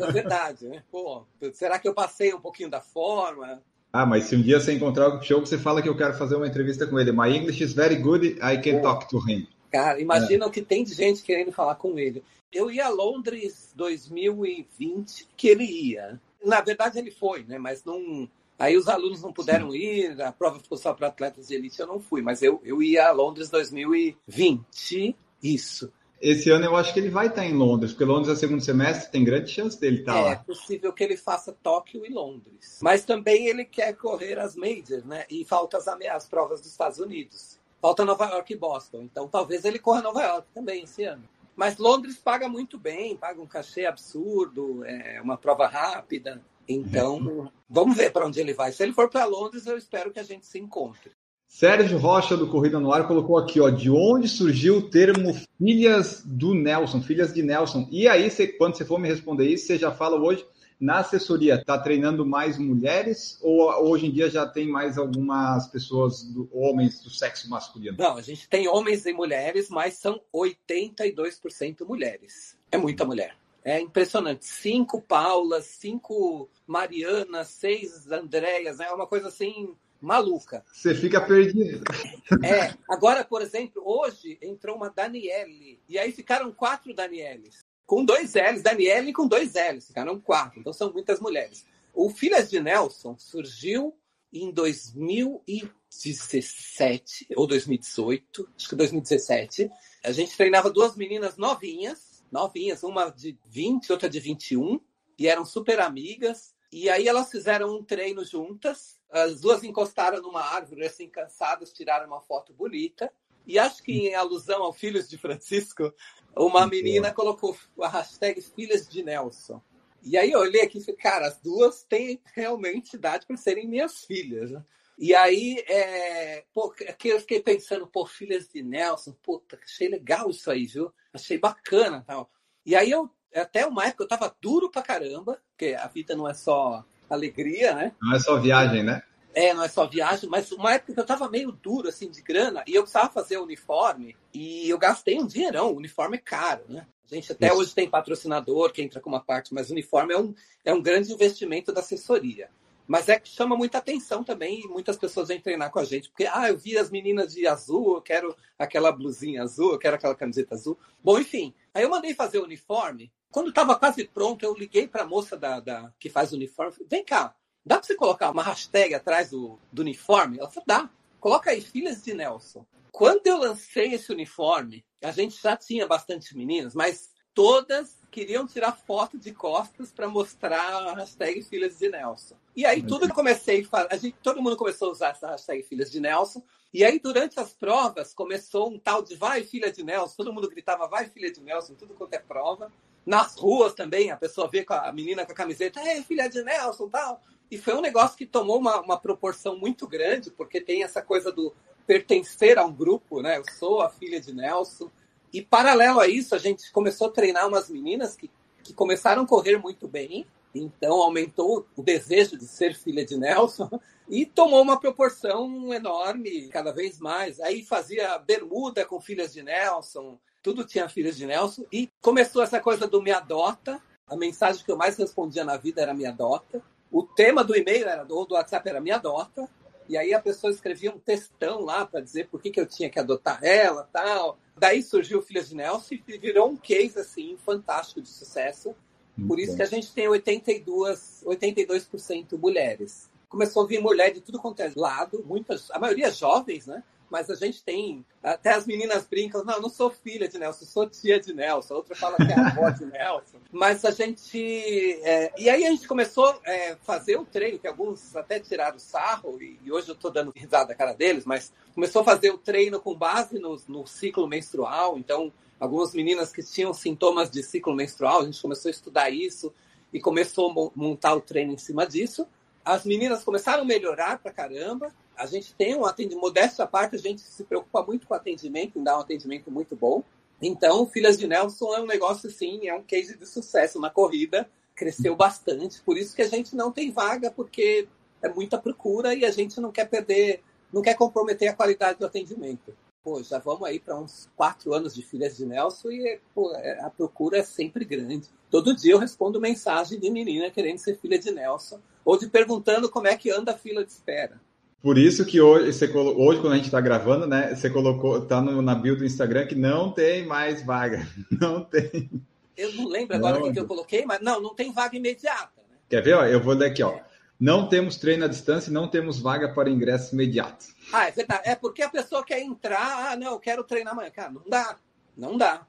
É 0.00 0.12
verdade, 0.12 0.66
né? 0.66 0.82
Pô, 0.90 1.26
será 1.52 1.78
que 1.78 1.86
eu 1.86 1.92
passei 1.92 2.32
um 2.32 2.40
pouquinho 2.40 2.70
da 2.70 2.80
forma? 2.80 3.62
Ah, 3.94 4.04
mas 4.04 4.24
se 4.24 4.34
um 4.34 4.42
dia 4.42 4.58
você 4.58 4.72
encontrar 4.72 5.06
o 5.06 5.22
show, 5.22 5.38
você 5.38 5.56
fala 5.56 5.80
que 5.80 5.88
eu 5.88 5.96
quero 5.96 6.14
fazer 6.14 6.34
uma 6.34 6.48
entrevista 6.48 6.84
com 6.84 6.98
ele. 6.98 7.12
My 7.12 7.28
English 7.28 7.62
is 7.62 7.72
very 7.72 7.94
good, 7.94 8.26
I 8.42 8.58
can 8.60 8.82
talk 8.82 9.08
to 9.08 9.18
him. 9.18 9.46
Cara, 9.70 10.00
imagina 10.00 10.44
é. 10.44 10.48
o 10.48 10.50
que 10.50 10.62
tem 10.62 10.82
de 10.82 10.92
gente 10.92 11.22
querendo 11.22 11.52
falar 11.52 11.76
com 11.76 11.96
ele. 11.96 12.24
Eu 12.52 12.72
ia 12.72 12.86
a 12.86 12.88
Londres 12.88 13.72
2020, 13.76 15.28
que 15.36 15.46
ele 15.46 15.62
ia. 15.62 16.20
Na 16.44 16.60
verdade, 16.60 16.98
ele 16.98 17.12
foi, 17.12 17.44
né? 17.44 17.56
Mas 17.56 17.84
não. 17.84 18.28
Aí 18.58 18.76
os 18.76 18.88
alunos 18.88 19.22
não 19.22 19.32
puderam 19.32 19.70
Sim. 19.70 19.78
ir, 19.78 20.20
a 20.20 20.32
prova 20.32 20.58
ficou 20.58 20.76
só 20.76 20.92
para 20.92 21.06
atletas 21.06 21.46
de 21.46 21.54
elite, 21.54 21.78
eu 21.78 21.86
não 21.86 22.00
fui. 22.00 22.20
Mas 22.20 22.42
eu, 22.42 22.60
eu 22.64 22.82
ia 22.82 23.06
a 23.06 23.12
Londres 23.12 23.48
2020, 23.48 25.14
isso. 25.40 25.92
Esse 26.24 26.50
ano 26.50 26.64
eu 26.64 26.74
acho 26.74 26.94
que 26.94 26.98
ele 26.98 27.10
vai 27.10 27.26
estar 27.26 27.44
em 27.44 27.52
Londres, 27.52 27.92
porque 27.92 28.06
Londres 28.06 28.34
é 28.34 28.40
segundo 28.40 28.64
semestre, 28.64 29.12
tem 29.12 29.22
grande 29.22 29.50
chance 29.50 29.78
dele 29.78 29.98
estar 29.98 30.16
é, 30.16 30.22
lá. 30.22 30.32
É 30.32 30.36
possível 30.36 30.90
que 30.90 31.04
ele 31.04 31.18
faça 31.18 31.52
Tóquio 31.62 32.06
e 32.06 32.08
Londres. 32.08 32.78
Mas 32.80 33.04
também 33.04 33.46
ele 33.46 33.62
quer 33.62 33.94
correr 33.94 34.38
as 34.38 34.56
majors, 34.56 35.04
né? 35.04 35.26
E 35.28 35.44
falta 35.44 35.76
as, 35.76 35.86
as 35.86 36.26
provas 36.26 36.62
dos 36.62 36.70
Estados 36.70 36.98
Unidos. 36.98 37.60
Falta 37.78 38.06
Nova 38.06 38.24
York 38.24 38.54
e 38.54 38.56
Boston. 38.56 39.02
Então 39.02 39.28
talvez 39.28 39.66
ele 39.66 39.78
corra 39.78 40.00
Nova 40.00 40.22
York 40.22 40.48
também 40.54 40.84
esse 40.84 41.04
ano. 41.04 41.28
Mas 41.54 41.76
Londres 41.76 42.16
paga 42.16 42.48
muito 42.48 42.78
bem, 42.78 43.14
paga 43.18 43.42
um 43.42 43.46
cachê 43.46 43.84
absurdo, 43.84 44.82
é 44.86 45.20
uma 45.20 45.36
prova 45.36 45.66
rápida. 45.66 46.42
Então, 46.66 47.52
vamos 47.68 47.98
ver 47.98 48.10
para 48.10 48.26
onde 48.26 48.40
ele 48.40 48.54
vai. 48.54 48.72
Se 48.72 48.82
ele 48.82 48.94
for 48.94 49.10
para 49.10 49.26
Londres, 49.26 49.66
eu 49.66 49.76
espero 49.76 50.10
que 50.10 50.18
a 50.18 50.24
gente 50.24 50.46
se 50.46 50.58
encontre. 50.58 51.12
Sérgio 51.54 51.98
Rocha, 51.98 52.36
do 52.36 52.48
Corrida 52.48 52.80
no 52.80 52.92
Ar, 52.92 53.06
colocou 53.06 53.38
aqui, 53.38 53.60
ó, 53.60 53.70
de 53.70 53.88
onde 53.88 54.26
surgiu 54.26 54.78
o 54.78 54.90
termo 54.90 55.32
filhas 55.56 56.20
do 56.26 56.52
Nelson, 56.52 57.00
filhas 57.00 57.32
de 57.32 57.44
Nelson. 57.44 57.86
E 57.92 58.08
aí, 58.08 58.28
você, 58.28 58.48
quando 58.48 58.76
você 58.76 58.84
for 58.84 58.98
me 58.98 59.06
responder 59.06 59.46
isso, 59.46 59.68
você 59.68 59.78
já 59.78 59.92
fala 59.92 60.20
hoje 60.20 60.44
na 60.80 60.98
assessoria, 60.98 61.54
está 61.54 61.78
treinando 61.78 62.26
mais 62.26 62.58
mulheres 62.58 63.38
ou 63.40 63.70
hoje 63.88 64.06
em 64.06 64.10
dia 64.10 64.28
já 64.28 64.44
tem 64.44 64.66
mais 64.66 64.98
algumas 64.98 65.68
pessoas, 65.68 66.24
do, 66.24 66.50
homens 66.52 67.00
do 67.00 67.08
sexo 67.08 67.48
masculino? 67.48 67.96
Não, 67.96 68.16
a 68.16 68.20
gente 68.20 68.48
tem 68.48 68.66
homens 68.66 69.06
e 69.06 69.12
mulheres, 69.12 69.70
mas 69.70 69.94
são 69.94 70.20
82% 70.34 71.86
mulheres. 71.86 72.58
É 72.72 72.76
muita 72.76 73.04
mulher. 73.04 73.36
É 73.62 73.80
impressionante. 73.80 74.44
Cinco 74.44 75.00
Paulas, 75.00 75.66
cinco 75.66 76.48
Marianas, 76.66 77.46
seis 77.46 78.10
Andréas, 78.10 78.80
é 78.80 78.90
uma 78.90 79.06
coisa 79.06 79.28
assim 79.28 79.72
maluca. 80.04 80.64
Você 80.72 80.94
fica 80.94 81.20
perdido. 81.20 81.82
É. 82.42 82.74
Agora, 82.88 83.22
por 83.22 83.42
exemplo, 83.42 83.82
hoje 83.84 84.38
entrou 84.40 84.76
uma 84.76 84.88
Daniele. 84.88 85.78
E 85.88 85.98
aí 85.98 86.10
ficaram 86.10 86.50
quatro 86.52 86.94
Danieles 86.94 87.64
com 87.86 88.04
dois 88.04 88.34
L's, 88.34 88.62
Daniele 88.62 89.12
com 89.12 89.26
dois 89.26 89.54
L's, 89.54 89.88
ficaram 89.88 90.20
quatro, 90.20 90.60
então 90.60 90.72
são 90.72 90.92
muitas 90.92 91.18
mulheres. 91.20 91.66
O 91.92 92.08
Filhas 92.10 92.48
de 92.50 92.60
Nelson 92.60 93.16
surgiu 93.18 93.94
em 94.32 94.50
2017 94.50 97.28
ou 97.36 97.46
2018, 97.46 98.48
acho 98.56 98.68
que 98.68 98.74
2017. 98.74 99.70
A 100.02 100.10
gente 100.12 100.34
treinava 100.36 100.70
duas 100.70 100.96
meninas 100.96 101.36
novinhas, 101.36 102.24
novinhas, 102.32 102.82
uma 102.82 103.10
de 103.10 103.38
20, 103.46 103.92
outra 103.92 104.08
de 104.08 104.18
21, 104.18 104.80
e 105.18 105.28
eram 105.28 105.44
super 105.44 105.78
amigas. 105.80 106.53
E 106.74 106.90
aí 106.90 107.06
elas 107.06 107.30
fizeram 107.30 107.72
um 107.72 107.84
treino 107.84 108.24
juntas. 108.24 108.98
As 109.08 109.40
duas 109.40 109.62
encostaram 109.62 110.20
numa 110.20 110.40
árvore, 110.40 110.84
assim, 110.84 111.08
cansadas, 111.08 111.72
tiraram 111.72 112.08
uma 112.08 112.20
foto 112.20 112.52
bonita. 112.52 113.12
E 113.46 113.60
acho 113.60 113.80
que 113.80 113.92
em 113.92 114.14
alusão 114.16 114.60
ao 114.60 114.72
Filhos 114.72 115.08
de 115.08 115.16
Francisco, 115.16 115.94
uma 116.36 116.66
menina 116.66 117.14
colocou 117.14 117.56
a 117.80 117.86
hashtag 117.86 118.42
Filhas 118.42 118.88
de 118.88 119.04
Nelson. 119.04 119.62
E 120.02 120.18
aí 120.18 120.32
eu 120.32 120.40
olhei 120.40 120.62
aqui 120.62 120.78
e 120.78 120.80
falei, 120.80 120.96
cara, 120.96 121.28
as 121.28 121.38
duas 121.38 121.84
têm 121.84 122.20
realmente 122.34 122.96
idade 122.96 123.24
para 123.24 123.36
serem 123.36 123.68
minhas 123.68 124.04
filhas. 124.04 124.50
Né? 124.50 124.64
E 124.98 125.14
aí, 125.14 125.64
é, 125.68 126.44
pô, 126.52 126.74
aqui 126.88 127.10
eu 127.10 127.20
fiquei 127.20 127.40
pensando, 127.40 127.86
pô, 127.86 128.04
filhas 128.04 128.48
de 128.48 128.64
Nelson, 128.64 129.12
puta, 129.22 129.56
achei 129.62 129.86
legal 129.86 130.28
isso 130.28 130.50
aí, 130.50 130.66
viu? 130.66 130.92
Achei 131.12 131.38
bacana 131.38 132.02
tal. 132.04 132.28
E 132.66 132.74
aí 132.74 132.90
eu, 132.90 133.08
até 133.40 133.66
uma 133.66 133.86
época 133.86 134.04
eu 134.04 134.08
tava 134.08 134.34
duro 134.40 134.70
pra 134.70 134.82
caramba, 134.82 135.40
porque 135.50 135.74
a 135.74 135.86
vida 135.86 136.14
não 136.14 136.28
é 136.28 136.34
só 136.34 136.84
alegria, 137.08 137.74
né? 137.74 137.92
Não 138.00 138.14
é 138.14 138.20
só 138.20 138.38
viagem, 138.38 138.82
né? 138.82 139.02
É, 139.34 139.52
não 139.52 139.64
é 139.64 139.68
só 139.68 139.86
viagem, 139.86 140.28
mas 140.30 140.52
uma 140.52 140.74
época 140.74 140.94
que 140.94 141.00
eu 141.00 141.06
tava 141.06 141.28
meio 141.28 141.50
duro, 141.50 141.88
assim, 141.88 142.08
de 142.08 142.22
grana, 142.22 142.62
e 142.66 142.74
eu 142.74 142.82
precisava 142.82 143.10
fazer 143.10 143.36
o 143.36 143.42
uniforme, 143.42 144.16
e 144.32 144.68
eu 144.70 144.78
gastei 144.78 145.18
um 145.18 145.26
dinheirão, 145.26 145.72
o 145.72 145.76
uniforme 145.76 146.16
é 146.16 146.20
caro, 146.20 146.62
né? 146.68 146.86
A 147.10 147.14
gente 147.14 147.32
até 147.32 147.48
Isso. 147.48 147.56
hoje 147.56 147.74
tem 147.74 147.90
patrocinador 147.90 148.72
que 148.72 148.80
entra 148.80 149.00
com 149.00 149.10
uma 149.10 149.20
parte, 149.20 149.52
mas 149.52 149.68
o 149.68 149.72
uniforme 149.72 150.14
é 150.14 150.18
um, 150.18 150.34
é 150.64 150.72
um 150.72 150.80
grande 150.80 151.12
investimento 151.12 151.72
da 151.72 151.80
assessoria. 151.80 152.48
Mas 152.86 153.08
é 153.08 153.18
que 153.18 153.28
chama 153.28 153.56
muita 153.56 153.78
atenção 153.78 154.22
também, 154.22 154.60
e 154.60 154.68
muitas 154.68 154.96
pessoas 154.96 155.28
vêm 155.28 155.40
treinar 155.40 155.70
com 155.70 155.80
a 155.80 155.84
gente, 155.84 156.08
porque, 156.10 156.26
ah, 156.26 156.48
eu 156.48 156.56
vi 156.56 156.78
as 156.78 156.90
meninas 156.90 157.32
de 157.32 157.46
azul, 157.46 157.96
eu 157.96 158.02
quero 158.02 158.36
aquela 158.58 158.92
blusinha 158.92 159.42
azul, 159.42 159.72
eu 159.72 159.78
quero 159.78 159.96
aquela 159.96 160.14
camiseta 160.14 160.54
azul. 160.54 160.78
Bom, 161.02 161.18
enfim, 161.18 161.52
aí 161.72 161.82
eu 161.82 161.90
mandei 161.90 162.14
fazer 162.14 162.38
o 162.38 162.44
uniforme, 162.44 163.10
quando 163.34 163.48
estava 163.48 163.76
quase 163.76 164.04
pronto, 164.04 164.44
eu 164.44 164.54
liguei 164.54 164.86
para 164.86 165.02
a 165.02 165.06
moça 165.06 165.36
da, 165.36 165.58
da, 165.58 165.92
que 165.98 166.08
faz 166.08 166.32
o 166.32 166.36
uniforme, 166.36 166.72
vem 166.88 167.04
cá, 167.04 167.34
Dá 167.66 167.78
para 167.78 167.86
você 167.86 167.94
colocar 167.94 168.30
uma 168.30 168.42
hashtag 168.42 168.94
atrás 168.94 169.30
do, 169.30 169.58
do 169.72 169.80
uniforme? 169.80 170.38
Ela 170.38 170.50
falou, 170.50 170.64
dá. 170.66 170.90
Coloca 171.18 171.50
aí, 171.50 171.62
filhas 171.62 172.02
de 172.02 172.12
Nelson. 172.12 172.66
Quando 172.92 173.26
eu 173.26 173.38
lancei 173.38 173.94
esse 173.94 174.12
uniforme, 174.12 174.84
a 175.02 175.10
gente 175.10 175.40
já 175.42 175.56
tinha 175.56 175.86
bastante 175.86 176.36
meninas, 176.36 176.74
mas 176.74 177.10
todas 177.32 178.04
queriam 178.10 178.46
tirar 178.46 178.72
foto 178.72 179.18
de 179.18 179.32
costas 179.32 179.90
para 179.90 180.06
mostrar 180.06 180.60
a 180.60 180.94
hashtag 180.94 181.42
Filhas 181.42 181.78
de 181.78 181.88
Nelson. 181.88 182.36
E 182.54 182.66
aí 182.66 182.82
tudo 182.82 183.06
que 183.06 183.12
eu 183.12 183.14
comecei 183.14 183.66
a 183.72 183.96
gente, 183.96 184.16
todo 184.22 184.42
mundo 184.42 184.56
começou 184.56 184.90
a 184.90 184.92
usar 184.92 185.08
essa 185.08 185.30
hashtag 185.30 185.62
Filhas 185.62 185.90
de 185.90 185.98
Nelson. 185.98 186.42
E 186.72 186.84
aí 186.84 187.00
durante 187.00 187.40
as 187.40 187.54
provas 187.54 188.12
começou 188.12 188.70
um 188.70 188.78
tal 188.78 189.02
de 189.02 189.16
vai 189.16 189.42
filha 189.42 189.72
de 189.72 189.82
Nelson, 189.82 190.14
todo 190.16 190.32
mundo 190.32 190.48
gritava 190.50 190.86
vai 190.86 191.06
filha 191.06 191.32
de 191.32 191.40
Nelson, 191.40 191.74
tudo 191.74 191.94
quanto 191.94 192.12
é 192.12 192.18
prova. 192.18 192.70
Nas 193.04 193.36
ruas 193.36 193.74
também, 193.74 194.10
a 194.10 194.16
pessoa 194.16 194.48
vê 194.48 194.64
a 194.68 194.92
menina 194.92 195.26
com 195.26 195.32
a 195.32 195.34
camiseta, 195.34 195.80
é 195.80 196.02
filha 196.02 196.28
de 196.28 196.42
Nelson, 196.42 196.88
tal. 196.88 197.20
E 197.50 197.58
foi 197.58 197.74
um 197.74 197.80
negócio 197.80 198.16
que 198.16 198.26
tomou 198.26 198.58
uma, 198.58 198.80
uma 198.80 198.98
proporção 198.98 199.58
muito 199.58 199.86
grande, 199.86 200.30
porque 200.30 200.60
tem 200.60 200.82
essa 200.82 201.02
coisa 201.02 201.30
do 201.30 201.54
pertencer 201.86 202.58
a 202.58 202.64
um 202.64 202.72
grupo, 202.72 203.20
né? 203.20 203.38
Eu 203.38 203.44
sou 203.58 203.82
a 203.82 203.90
filha 203.90 204.20
de 204.20 204.32
Nelson. 204.32 204.90
E 205.32 205.42
paralelo 205.42 206.00
a 206.00 206.08
isso, 206.08 206.34
a 206.34 206.38
gente 206.38 206.72
começou 206.72 207.08
a 207.08 207.10
treinar 207.10 207.46
umas 207.46 207.68
meninas 207.68 208.16
que, 208.16 208.30
que 208.62 208.72
começaram 208.72 209.22
a 209.22 209.26
correr 209.26 209.58
muito 209.58 209.86
bem, 209.86 210.26
então 210.54 211.02
aumentou 211.02 211.66
o 211.76 211.82
desejo 211.82 212.38
de 212.38 212.46
ser 212.46 212.74
filha 212.74 213.04
de 213.04 213.16
Nelson. 213.16 213.68
E 214.06 214.26
tomou 214.26 214.60
uma 214.60 214.78
proporção 214.78 215.72
enorme, 215.72 216.48
cada 216.48 216.72
vez 216.72 217.00
mais. 217.00 217.40
Aí 217.40 217.64
fazia 217.64 218.18
bermuda 218.18 218.84
com 218.84 219.00
filhas 219.00 219.32
de 219.32 219.42
Nelson, 219.42 220.18
tudo 220.44 220.62
tinha 220.62 220.88
filhas 220.88 221.16
de 221.16 221.26
Nelson. 221.26 221.64
E 221.72 221.90
começou 222.02 222.42
essa 222.42 222.60
coisa 222.60 222.86
do 222.86 223.02
me 223.02 223.10
adota. 223.10 223.80
A 224.06 224.14
mensagem 224.14 224.62
que 224.62 224.70
eu 224.70 224.76
mais 224.76 224.96
respondia 224.96 225.42
na 225.42 225.56
vida 225.56 225.80
era 225.80 225.94
me 225.94 226.04
adota. 226.04 226.62
O 226.92 227.02
tema 227.02 227.42
do 227.42 227.56
e-mail 227.56 227.88
era, 227.88 228.06
ou 228.10 228.26
do 228.26 228.34
WhatsApp 228.34 228.68
era 228.68 228.80
me 228.80 228.90
adota. 228.90 229.48
E 229.88 229.96
aí 229.96 230.12
a 230.12 230.20
pessoa 230.20 230.52
escrevia 230.52 230.94
um 230.94 230.98
textão 230.98 231.60
lá 231.60 231.86
para 231.86 232.00
dizer 232.00 232.28
por 232.28 232.40
que, 232.40 232.50
que 232.50 232.60
eu 232.60 232.66
tinha 232.66 232.90
que 232.90 233.00
adotar 233.00 233.42
ela 233.42 233.88
tal. 233.90 234.38
Daí 234.56 234.82
surgiu 234.82 235.22
Filhas 235.22 235.48
de 235.48 235.56
Nelson 235.56 235.94
e 236.06 236.18
virou 236.18 236.50
um 236.50 236.56
case 236.56 236.98
assim 237.00 237.36
fantástico 237.38 238.02
de 238.02 238.08
sucesso. 238.08 238.74
Muito 239.16 239.28
por 239.28 239.38
isso 239.40 239.52
bom. 239.52 239.56
que 239.56 239.62
a 239.62 239.66
gente 239.66 239.92
tem 239.92 240.08
82, 240.08 241.24
82% 241.24 242.38
mulheres. 242.38 243.10
Começou 243.30 243.64
a 243.64 243.66
vir 243.66 243.80
mulher 243.80 244.12
de 244.12 244.20
tudo 244.20 244.38
quanto 244.38 244.60
é 244.60 244.70
lado, 244.76 245.24
muitas, 245.26 245.70
a 245.70 245.78
maioria 245.78 246.10
jovens, 246.10 246.66
né? 246.66 246.82
Mas 247.14 247.30
a 247.30 247.36
gente 247.36 247.62
tem. 247.62 248.04
Até 248.20 248.54
as 248.54 248.66
meninas 248.66 249.06
brincam, 249.06 249.44
não, 249.44 249.54
eu 249.54 249.62
não 249.62 249.68
sou 249.68 249.88
filha 249.88 250.26
de 250.26 250.36
Nelson, 250.36 250.64
sou 250.64 250.90
tia 250.90 251.20
de 251.20 251.32
Nelson. 251.32 251.74
Outra 251.74 251.94
fala 251.94 252.16
que 252.16 252.24
é 252.24 252.36
avó 252.36 252.68
de 252.70 252.84
Nelson. 252.84 253.38
Mas 253.52 253.84
a 253.84 253.92
gente. 253.92 255.00
É, 255.04 255.32
e 255.38 255.48
aí 255.48 255.64
a 255.64 255.70
gente 255.70 255.86
começou 255.86 256.26
a 256.26 256.40
é, 256.44 256.76
fazer 256.82 257.16
o 257.16 257.24
treino, 257.24 257.56
que 257.60 257.68
alguns 257.68 258.16
até 258.16 258.40
tiraram 258.40 258.80
sarro, 258.80 259.40
e, 259.40 259.60
e 259.62 259.70
hoje 259.70 259.90
eu 259.90 259.94
estou 259.94 260.10
dando 260.10 260.32
risada 260.34 260.66
da 260.66 260.74
cara 260.74 260.92
deles, 260.92 261.24
mas 261.24 261.52
começou 261.72 262.02
a 262.02 262.04
fazer 262.04 262.30
o 262.32 262.38
treino 262.38 262.80
com 262.80 262.96
base 262.96 263.38
no, 263.38 263.62
no 263.68 263.86
ciclo 263.86 264.26
menstrual. 264.26 264.98
Então, 264.98 265.32
algumas 265.60 265.94
meninas 265.94 266.32
que 266.32 266.42
tinham 266.42 266.74
sintomas 266.74 267.30
de 267.30 267.44
ciclo 267.44 267.76
menstrual, 267.76 268.22
a 268.22 268.24
gente 268.24 268.42
começou 268.42 268.70
a 268.70 268.72
estudar 268.72 269.10
isso 269.10 269.54
e 269.92 270.00
começou 270.00 270.50
a 270.50 270.70
montar 270.74 271.14
o 271.14 271.20
treino 271.20 271.52
em 271.52 271.58
cima 271.58 271.86
disso. 271.86 272.26
As 272.64 272.84
meninas 272.84 273.22
começaram 273.22 273.62
a 273.62 273.66
melhorar 273.66 274.18
pra 274.18 274.32
caramba 274.32 274.92
a 275.16 275.26
gente 275.26 275.54
tem 275.54 275.76
um 275.76 275.84
atendimento, 275.84 276.20
modéstia 276.20 276.64
à 276.64 276.66
parte, 276.66 276.96
a 276.96 276.98
gente 276.98 277.20
se 277.20 277.44
preocupa 277.44 277.82
muito 277.82 278.06
com 278.06 278.14
o 278.14 278.16
atendimento, 278.16 278.80
dar 278.80 278.98
um 278.98 279.00
atendimento 279.00 279.50
muito 279.50 279.76
bom. 279.76 280.02
Então, 280.40 280.86
Filhas 280.86 281.18
de 281.18 281.26
Nelson 281.26 281.74
é 281.74 281.80
um 281.80 281.86
negócio, 281.86 282.30
sim, 282.30 282.68
é 282.68 282.74
um 282.74 282.82
case 282.82 283.16
de 283.16 283.26
sucesso 283.26 283.80
na 283.80 283.90
corrida, 283.90 284.48
cresceu 284.74 285.14
bastante, 285.14 285.80
por 285.82 285.96
isso 285.96 286.14
que 286.14 286.22
a 286.22 286.28
gente 286.28 286.56
não 286.56 286.72
tem 286.72 286.90
vaga, 286.90 287.30
porque 287.30 287.88
é 288.20 288.28
muita 288.28 288.58
procura 288.58 289.14
e 289.14 289.24
a 289.24 289.30
gente 289.30 289.60
não 289.60 289.70
quer 289.70 289.88
perder, 289.88 290.42
não 290.72 290.82
quer 290.82 290.94
comprometer 290.94 291.48
a 291.48 291.54
qualidade 291.54 291.98
do 291.98 292.06
atendimento. 292.06 292.76
Pô, 293.02 293.22
já 293.22 293.38
vamos 293.38 293.68
aí 293.68 293.78
para 293.78 293.96
uns 293.96 294.30
quatro 294.34 294.72
anos 294.72 294.94
de 294.94 295.02
Filhas 295.02 295.36
de 295.36 295.44
Nelson 295.44 295.90
e 295.90 296.18
pô, 296.34 296.52
é, 296.54 296.80
a 296.80 296.88
procura 296.88 297.38
é 297.38 297.42
sempre 297.42 297.84
grande. 297.84 298.28
Todo 298.50 298.74
dia 298.74 298.92
eu 298.92 298.98
respondo 298.98 299.38
mensagem 299.38 300.00
de 300.00 300.10
menina 300.10 300.50
querendo 300.50 300.78
ser 300.78 300.98
filha 300.98 301.18
de 301.18 301.30
Nelson 301.30 301.78
ou 302.02 302.18
de 302.18 302.28
perguntando 302.28 302.88
como 302.88 303.06
é 303.06 303.14
que 303.14 303.30
anda 303.30 303.52
a 303.52 303.58
fila 303.58 303.84
de 303.84 303.92
espera. 303.92 304.40
Por 304.84 304.98
isso 304.98 305.24
que 305.24 305.40
hoje, 305.40 305.72
você, 305.72 305.90
hoje 305.96 306.42
quando 306.42 306.52
a 306.52 306.56
gente 306.56 306.66
está 306.66 306.78
gravando, 306.78 307.26
né, 307.26 307.54
você 307.54 307.70
colocou, 307.70 308.20
tá 308.26 308.42
no, 308.42 308.60
na 308.60 308.74
bio 308.74 308.94
do 308.94 309.02
Instagram 309.02 309.46
que 309.46 309.54
não 309.54 309.90
tem 309.90 310.26
mais 310.26 310.62
vaga. 310.62 311.08
Não 311.40 311.64
tem. 311.64 312.10
Eu 312.54 312.70
não 312.74 312.86
lembro 312.86 313.16
agora 313.16 313.42
o 313.42 313.50
que 313.50 313.58
eu 313.58 313.66
coloquei, 313.66 314.04
mas 314.04 314.20
não, 314.20 314.40
não 314.40 314.54
tem 314.54 314.72
vaga 314.72 314.94
imediata. 314.94 315.62
Né? 315.70 315.76
Quer 315.88 316.02
ver? 316.02 316.12
Ó, 316.12 316.24
eu 316.26 316.38
vou 316.38 316.52
ler 316.52 316.66
aqui, 316.70 316.82
ó. 316.82 317.00
Não 317.40 317.66
temos 317.66 317.96
treino 317.96 318.26
à 318.26 318.28
distância 318.28 318.68
e 318.68 318.72
não 318.74 318.86
temos 318.86 319.18
vaga 319.18 319.48
para 319.54 319.70
ingresso 319.70 320.14
imediato. 320.14 320.66
Ah, 320.92 321.08
é 321.08 321.10
verdade. 321.10 321.42
É 321.46 321.56
porque 321.56 321.82
a 321.82 321.88
pessoa 321.88 322.22
quer 322.22 322.40
entrar, 322.40 323.12
ah, 323.12 323.16
não, 323.16 323.32
eu 323.32 323.40
quero 323.40 323.64
treinar 323.64 323.94
amanhã. 323.94 324.10
Cara, 324.10 324.30
não 324.30 324.44
dá. 324.46 324.76
Não 325.16 325.38
dá. 325.38 325.66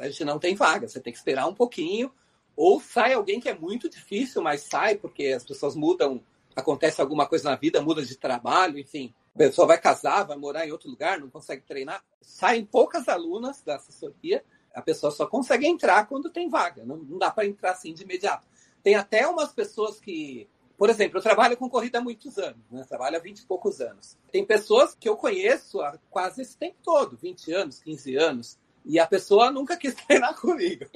A 0.00 0.06
gente 0.08 0.24
não 0.24 0.38
tem 0.38 0.54
vaga. 0.54 0.86
Você 0.86 1.00
tem 1.00 1.12
que 1.12 1.18
esperar 1.18 1.48
um 1.48 1.54
pouquinho. 1.54 2.12
Ou 2.56 2.80
sai 2.80 3.12
alguém 3.12 3.40
que 3.40 3.48
é 3.48 3.54
muito 3.54 3.90
difícil, 3.90 4.40
mas 4.40 4.60
sai 4.62 4.94
porque 4.94 5.26
as 5.26 5.44
pessoas 5.44 5.74
mudam 5.74 6.22
acontece 6.54 7.00
alguma 7.00 7.26
coisa 7.26 7.50
na 7.50 7.56
vida, 7.56 7.80
muda 7.80 8.04
de 8.04 8.16
trabalho, 8.16 8.78
enfim, 8.78 9.14
a 9.34 9.38
pessoa 9.38 9.66
vai 9.66 9.80
casar, 9.80 10.24
vai 10.24 10.36
morar 10.36 10.66
em 10.66 10.72
outro 10.72 10.90
lugar, 10.90 11.18
não 11.18 11.30
consegue 11.30 11.62
treinar. 11.62 12.04
Saem 12.20 12.64
poucas 12.64 13.08
alunas 13.08 13.62
da 13.62 13.76
assessoria, 13.76 14.44
a 14.74 14.82
pessoa 14.82 15.10
só 15.10 15.26
consegue 15.26 15.66
entrar 15.66 16.06
quando 16.06 16.30
tem 16.30 16.48
vaga, 16.48 16.84
não, 16.84 16.96
não 16.96 17.18
dá 17.18 17.30
para 17.30 17.46
entrar 17.46 17.72
assim 17.72 17.94
de 17.94 18.02
imediato. 18.02 18.46
Tem 18.82 18.94
até 18.94 19.26
umas 19.26 19.52
pessoas 19.52 20.00
que, 20.00 20.48
por 20.76 20.90
exemplo, 20.90 21.18
eu 21.18 21.22
trabalho 21.22 21.56
com 21.56 21.68
corrida 21.68 21.98
há 21.98 22.02
muitos 22.02 22.38
anos, 22.38 22.62
né? 22.70 22.84
trabalho 22.88 23.16
há 23.16 23.20
20 23.20 23.38
e 23.38 23.46
poucos 23.46 23.80
anos. 23.80 24.18
Tem 24.30 24.44
pessoas 24.44 24.94
que 24.94 25.08
eu 25.08 25.16
conheço 25.16 25.80
há 25.80 25.98
quase 26.10 26.42
esse 26.42 26.56
tempo 26.56 26.76
todo, 26.82 27.16
20 27.16 27.52
anos, 27.52 27.80
15 27.80 28.16
anos, 28.16 28.58
e 28.84 28.98
a 28.98 29.06
pessoa 29.06 29.50
nunca 29.50 29.76
quis 29.76 29.94
treinar 30.06 30.38
comigo. 30.38 30.86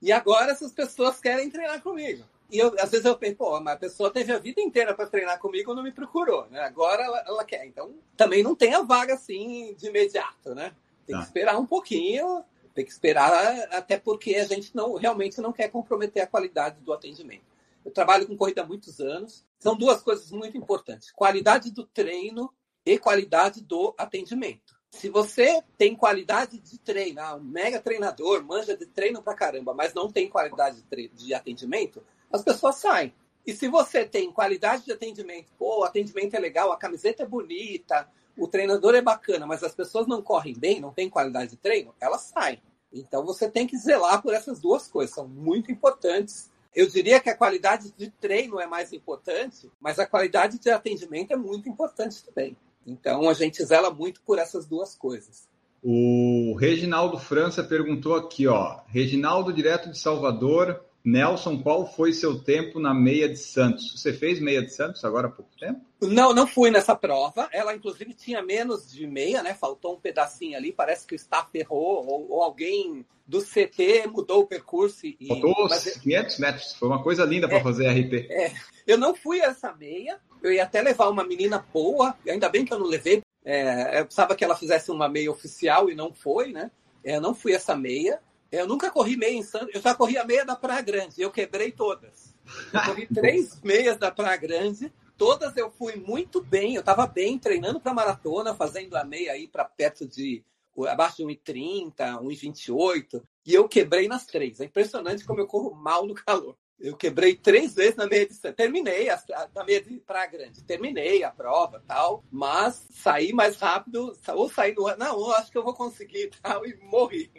E 0.00 0.12
agora 0.12 0.52
essas 0.52 0.72
pessoas 0.72 1.20
querem 1.20 1.50
treinar 1.50 1.82
comigo. 1.82 2.24
E 2.50 2.58
eu, 2.58 2.74
às 2.78 2.90
vezes 2.90 3.06
eu 3.06 3.16
penso, 3.16 3.36
pô, 3.36 3.58
mas 3.60 3.74
a 3.74 3.78
pessoa 3.78 4.10
teve 4.10 4.32
a 4.32 4.38
vida 4.38 4.60
inteira 4.60 4.94
para 4.94 5.06
treinar 5.06 5.38
comigo 5.38 5.72
e 5.72 5.74
não 5.74 5.82
me 5.82 5.92
procurou, 5.92 6.46
né? 6.50 6.60
Agora 6.60 7.02
ela, 7.02 7.24
ela, 7.26 7.44
quer. 7.44 7.66
Então, 7.66 7.94
também 8.16 8.42
não 8.42 8.54
tem 8.54 8.74
a 8.74 8.82
vaga 8.82 9.14
assim 9.14 9.74
de 9.74 9.88
imediato, 9.88 10.54
né? 10.54 10.74
Tem 11.06 11.16
que 11.16 11.22
tá. 11.22 11.26
esperar 11.26 11.58
um 11.58 11.66
pouquinho, 11.66 12.44
tem 12.74 12.84
que 12.84 12.92
esperar, 12.92 13.68
até 13.70 13.98
porque 13.98 14.36
a 14.36 14.44
gente 14.44 14.74
não 14.74 14.94
realmente 14.94 15.40
não 15.40 15.52
quer 15.52 15.68
comprometer 15.68 16.22
a 16.22 16.26
qualidade 16.26 16.80
do 16.80 16.92
atendimento. 16.92 17.54
Eu 17.84 17.90
trabalho 17.90 18.26
com 18.26 18.36
corrida 18.36 18.62
há 18.62 18.66
muitos 18.66 19.00
anos. 19.00 19.44
São 19.58 19.76
duas 19.76 20.02
coisas 20.02 20.30
muito 20.30 20.56
importantes: 20.56 21.10
qualidade 21.12 21.70
do 21.70 21.84
treino 21.84 22.52
e 22.84 22.98
qualidade 22.98 23.60
do 23.60 23.94
atendimento. 23.98 24.74
Se 24.90 25.08
você 25.08 25.60
tem 25.76 25.96
qualidade 25.96 26.58
de 26.58 26.78
treino, 26.78 27.20
ah, 27.20 27.34
um 27.34 27.42
mega 27.42 27.80
treinador, 27.80 28.44
manja 28.44 28.76
de 28.76 28.86
treino 28.86 29.20
pra 29.20 29.34
caramba, 29.34 29.74
mas 29.74 29.92
não 29.92 30.10
tem 30.10 30.28
qualidade 30.28 30.82
de, 30.82 31.08
de 31.08 31.34
atendimento, 31.34 32.00
as 32.34 32.42
pessoas 32.42 32.76
saem. 32.76 33.14
E 33.46 33.52
se 33.52 33.68
você 33.68 34.04
tem 34.04 34.32
qualidade 34.32 34.84
de 34.84 34.92
atendimento, 34.92 35.52
pô, 35.56 35.80
o 35.80 35.84
atendimento 35.84 36.34
é 36.34 36.40
legal, 36.40 36.72
a 36.72 36.76
camiseta 36.76 37.22
é 37.22 37.26
bonita, 37.26 38.08
o 38.36 38.48
treinador 38.48 38.94
é 38.94 39.00
bacana, 39.00 39.46
mas 39.46 39.62
as 39.62 39.72
pessoas 39.72 40.08
não 40.08 40.20
correm 40.20 40.54
bem, 40.54 40.80
não 40.80 40.92
têm 40.92 41.08
qualidade 41.08 41.52
de 41.52 41.56
treino, 41.56 41.94
elas 42.00 42.22
saem. 42.22 42.60
Então 42.92 43.24
você 43.24 43.48
tem 43.48 43.68
que 43.68 43.78
zelar 43.78 44.20
por 44.20 44.34
essas 44.34 44.60
duas 44.60 44.88
coisas, 44.88 45.14
são 45.14 45.28
muito 45.28 45.70
importantes. 45.70 46.50
Eu 46.74 46.88
diria 46.88 47.20
que 47.20 47.30
a 47.30 47.36
qualidade 47.36 47.92
de 47.96 48.10
treino 48.10 48.58
é 48.58 48.66
mais 48.66 48.92
importante, 48.92 49.70
mas 49.80 50.00
a 50.00 50.06
qualidade 50.06 50.58
de 50.58 50.70
atendimento 50.70 51.32
é 51.32 51.36
muito 51.36 51.68
importante 51.68 52.24
também. 52.24 52.56
Então 52.84 53.28
a 53.28 53.34
gente 53.34 53.64
zela 53.64 53.92
muito 53.92 54.20
por 54.22 54.40
essas 54.40 54.66
duas 54.66 54.96
coisas. 54.96 55.48
O 55.80 56.56
Reginaldo 56.58 57.18
França 57.18 57.62
perguntou 57.62 58.16
aqui, 58.16 58.48
ó. 58.48 58.80
Reginaldo, 58.86 59.52
direto 59.52 59.90
de 59.90 59.98
Salvador, 59.98 60.82
Nelson, 61.04 61.60
qual 61.60 61.86
foi 61.86 62.14
seu 62.14 62.42
tempo 62.42 62.80
na 62.80 62.94
meia 62.94 63.28
de 63.28 63.36
Santos? 63.36 63.92
Você 63.92 64.10
fez 64.10 64.40
meia 64.40 64.62
de 64.62 64.72
Santos 64.72 65.04
agora 65.04 65.26
há 65.26 65.30
pouco 65.30 65.50
tempo? 65.58 65.80
Não, 66.00 66.32
não 66.32 66.46
fui 66.46 66.70
nessa 66.70 66.96
prova. 66.96 67.46
Ela, 67.52 67.74
inclusive, 67.74 68.14
tinha 68.14 68.42
menos 68.42 68.90
de 68.90 69.06
meia, 69.06 69.42
né? 69.42 69.52
Faltou 69.52 69.94
um 69.94 70.00
pedacinho 70.00 70.56
ali. 70.56 70.72
Parece 70.72 71.06
que 71.06 71.14
o 71.14 71.16
staff 71.16 71.50
errou, 71.52 72.06
ou, 72.06 72.30
ou 72.30 72.42
alguém 72.42 73.04
do 73.26 73.42
CT 73.42 74.06
mudou 74.10 74.40
o 74.40 74.46
percurso. 74.46 75.06
E... 75.06 75.26
Faltou 75.28 75.54
Mas... 75.68 75.98
500 75.98 76.38
metros. 76.38 76.74
Foi 76.74 76.88
uma 76.88 77.02
coisa 77.02 77.24
linda 77.24 77.48
para 77.48 77.58
é, 77.58 77.62
fazer 77.62 77.86
RP. 77.86 78.30
É. 78.30 78.52
Eu 78.86 78.96
não 78.96 79.14
fui 79.14 79.40
essa 79.40 79.74
meia. 79.74 80.18
Eu 80.42 80.52
ia 80.52 80.62
até 80.62 80.80
levar 80.80 81.10
uma 81.10 81.24
menina 81.24 81.64
boa. 81.72 82.16
Ainda 82.26 82.48
bem 82.48 82.64
que 82.64 82.72
eu 82.72 82.78
não 82.78 82.86
levei. 82.86 83.20
É, 83.44 84.00
eu 84.00 84.06
precisava 84.06 84.34
que 84.34 84.42
ela 84.42 84.56
fizesse 84.56 84.90
uma 84.90 85.06
meia 85.08 85.30
oficial 85.30 85.90
e 85.90 85.94
não 85.94 86.14
foi, 86.14 86.50
né? 86.50 86.70
Eu 87.04 87.20
não 87.20 87.34
fui 87.34 87.52
essa 87.52 87.76
meia. 87.76 88.20
Eu 88.58 88.66
nunca 88.66 88.90
corri 88.90 89.16
meia 89.16 89.34
em 89.34 89.42
Santos, 89.42 89.74
eu 89.74 89.80
já 89.80 89.94
corri 89.94 90.16
a 90.16 90.24
meia 90.24 90.44
da 90.44 90.56
Praia 90.56 90.82
Grande, 90.82 91.20
eu 91.20 91.30
quebrei 91.30 91.72
todas. 91.72 92.34
Eu 92.72 92.82
corri 92.82 93.06
três 93.12 93.60
meias 93.62 93.96
da 93.96 94.10
Praia 94.10 94.36
Grande, 94.36 94.92
todas 95.16 95.56
eu 95.56 95.70
fui 95.70 95.96
muito 95.96 96.42
bem, 96.42 96.74
eu 96.74 96.80
estava 96.80 97.06
bem 97.06 97.38
treinando 97.38 97.80
para 97.80 97.94
maratona, 97.94 98.54
fazendo 98.54 98.96
a 98.96 99.04
meia 99.04 99.32
aí 99.32 99.48
para 99.48 99.64
perto 99.64 100.06
de 100.06 100.44
abaixo 100.88 101.18
de 101.18 101.24
1,30, 101.24 102.20
1,28, 102.20 103.22
e 103.46 103.54
eu 103.54 103.68
quebrei 103.68 104.08
nas 104.08 104.26
três. 104.26 104.60
É 104.60 104.64
impressionante 104.64 105.24
como 105.24 105.40
eu 105.40 105.46
corro 105.46 105.74
mal 105.74 106.06
no 106.06 106.14
calor. 106.14 106.56
Eu 106.78 106.96
quebrei 106.96 107.34
três 107.34 107.74
vezes 107.74 107.96
na 107.96 108.06
meia 108.06 108.26
de 108.26 108.34
terminei 108.52 109.08
a, 109.08 109.22
na 109.54 109.64
meia 109.64 109.80
de 109.80 109.96
Praia 110.00 110.26
Grande, 110.26 110.64
terminei 110.64 111.22
a 111.22 111.30
prova 111.30 111.82
tal, 111.86 112.24
mas 112.30 112.86
saí 112.90 113.32
mais 113.32 113.56
rápido, 113.56 114.16
ou 114.34 114.50
saí 114.50 114.74
do 114.74 114.84
não, 114.96 115.18
eu 115.18 115.32
acho 115.32 115.50
que 115.50 115.56
eu 115.56 115.64
vou 115.64 115.74
conseguir 115.74 116.30
tal 116.42 116.66
e 116.66 116.76
morri. 116.82 117.30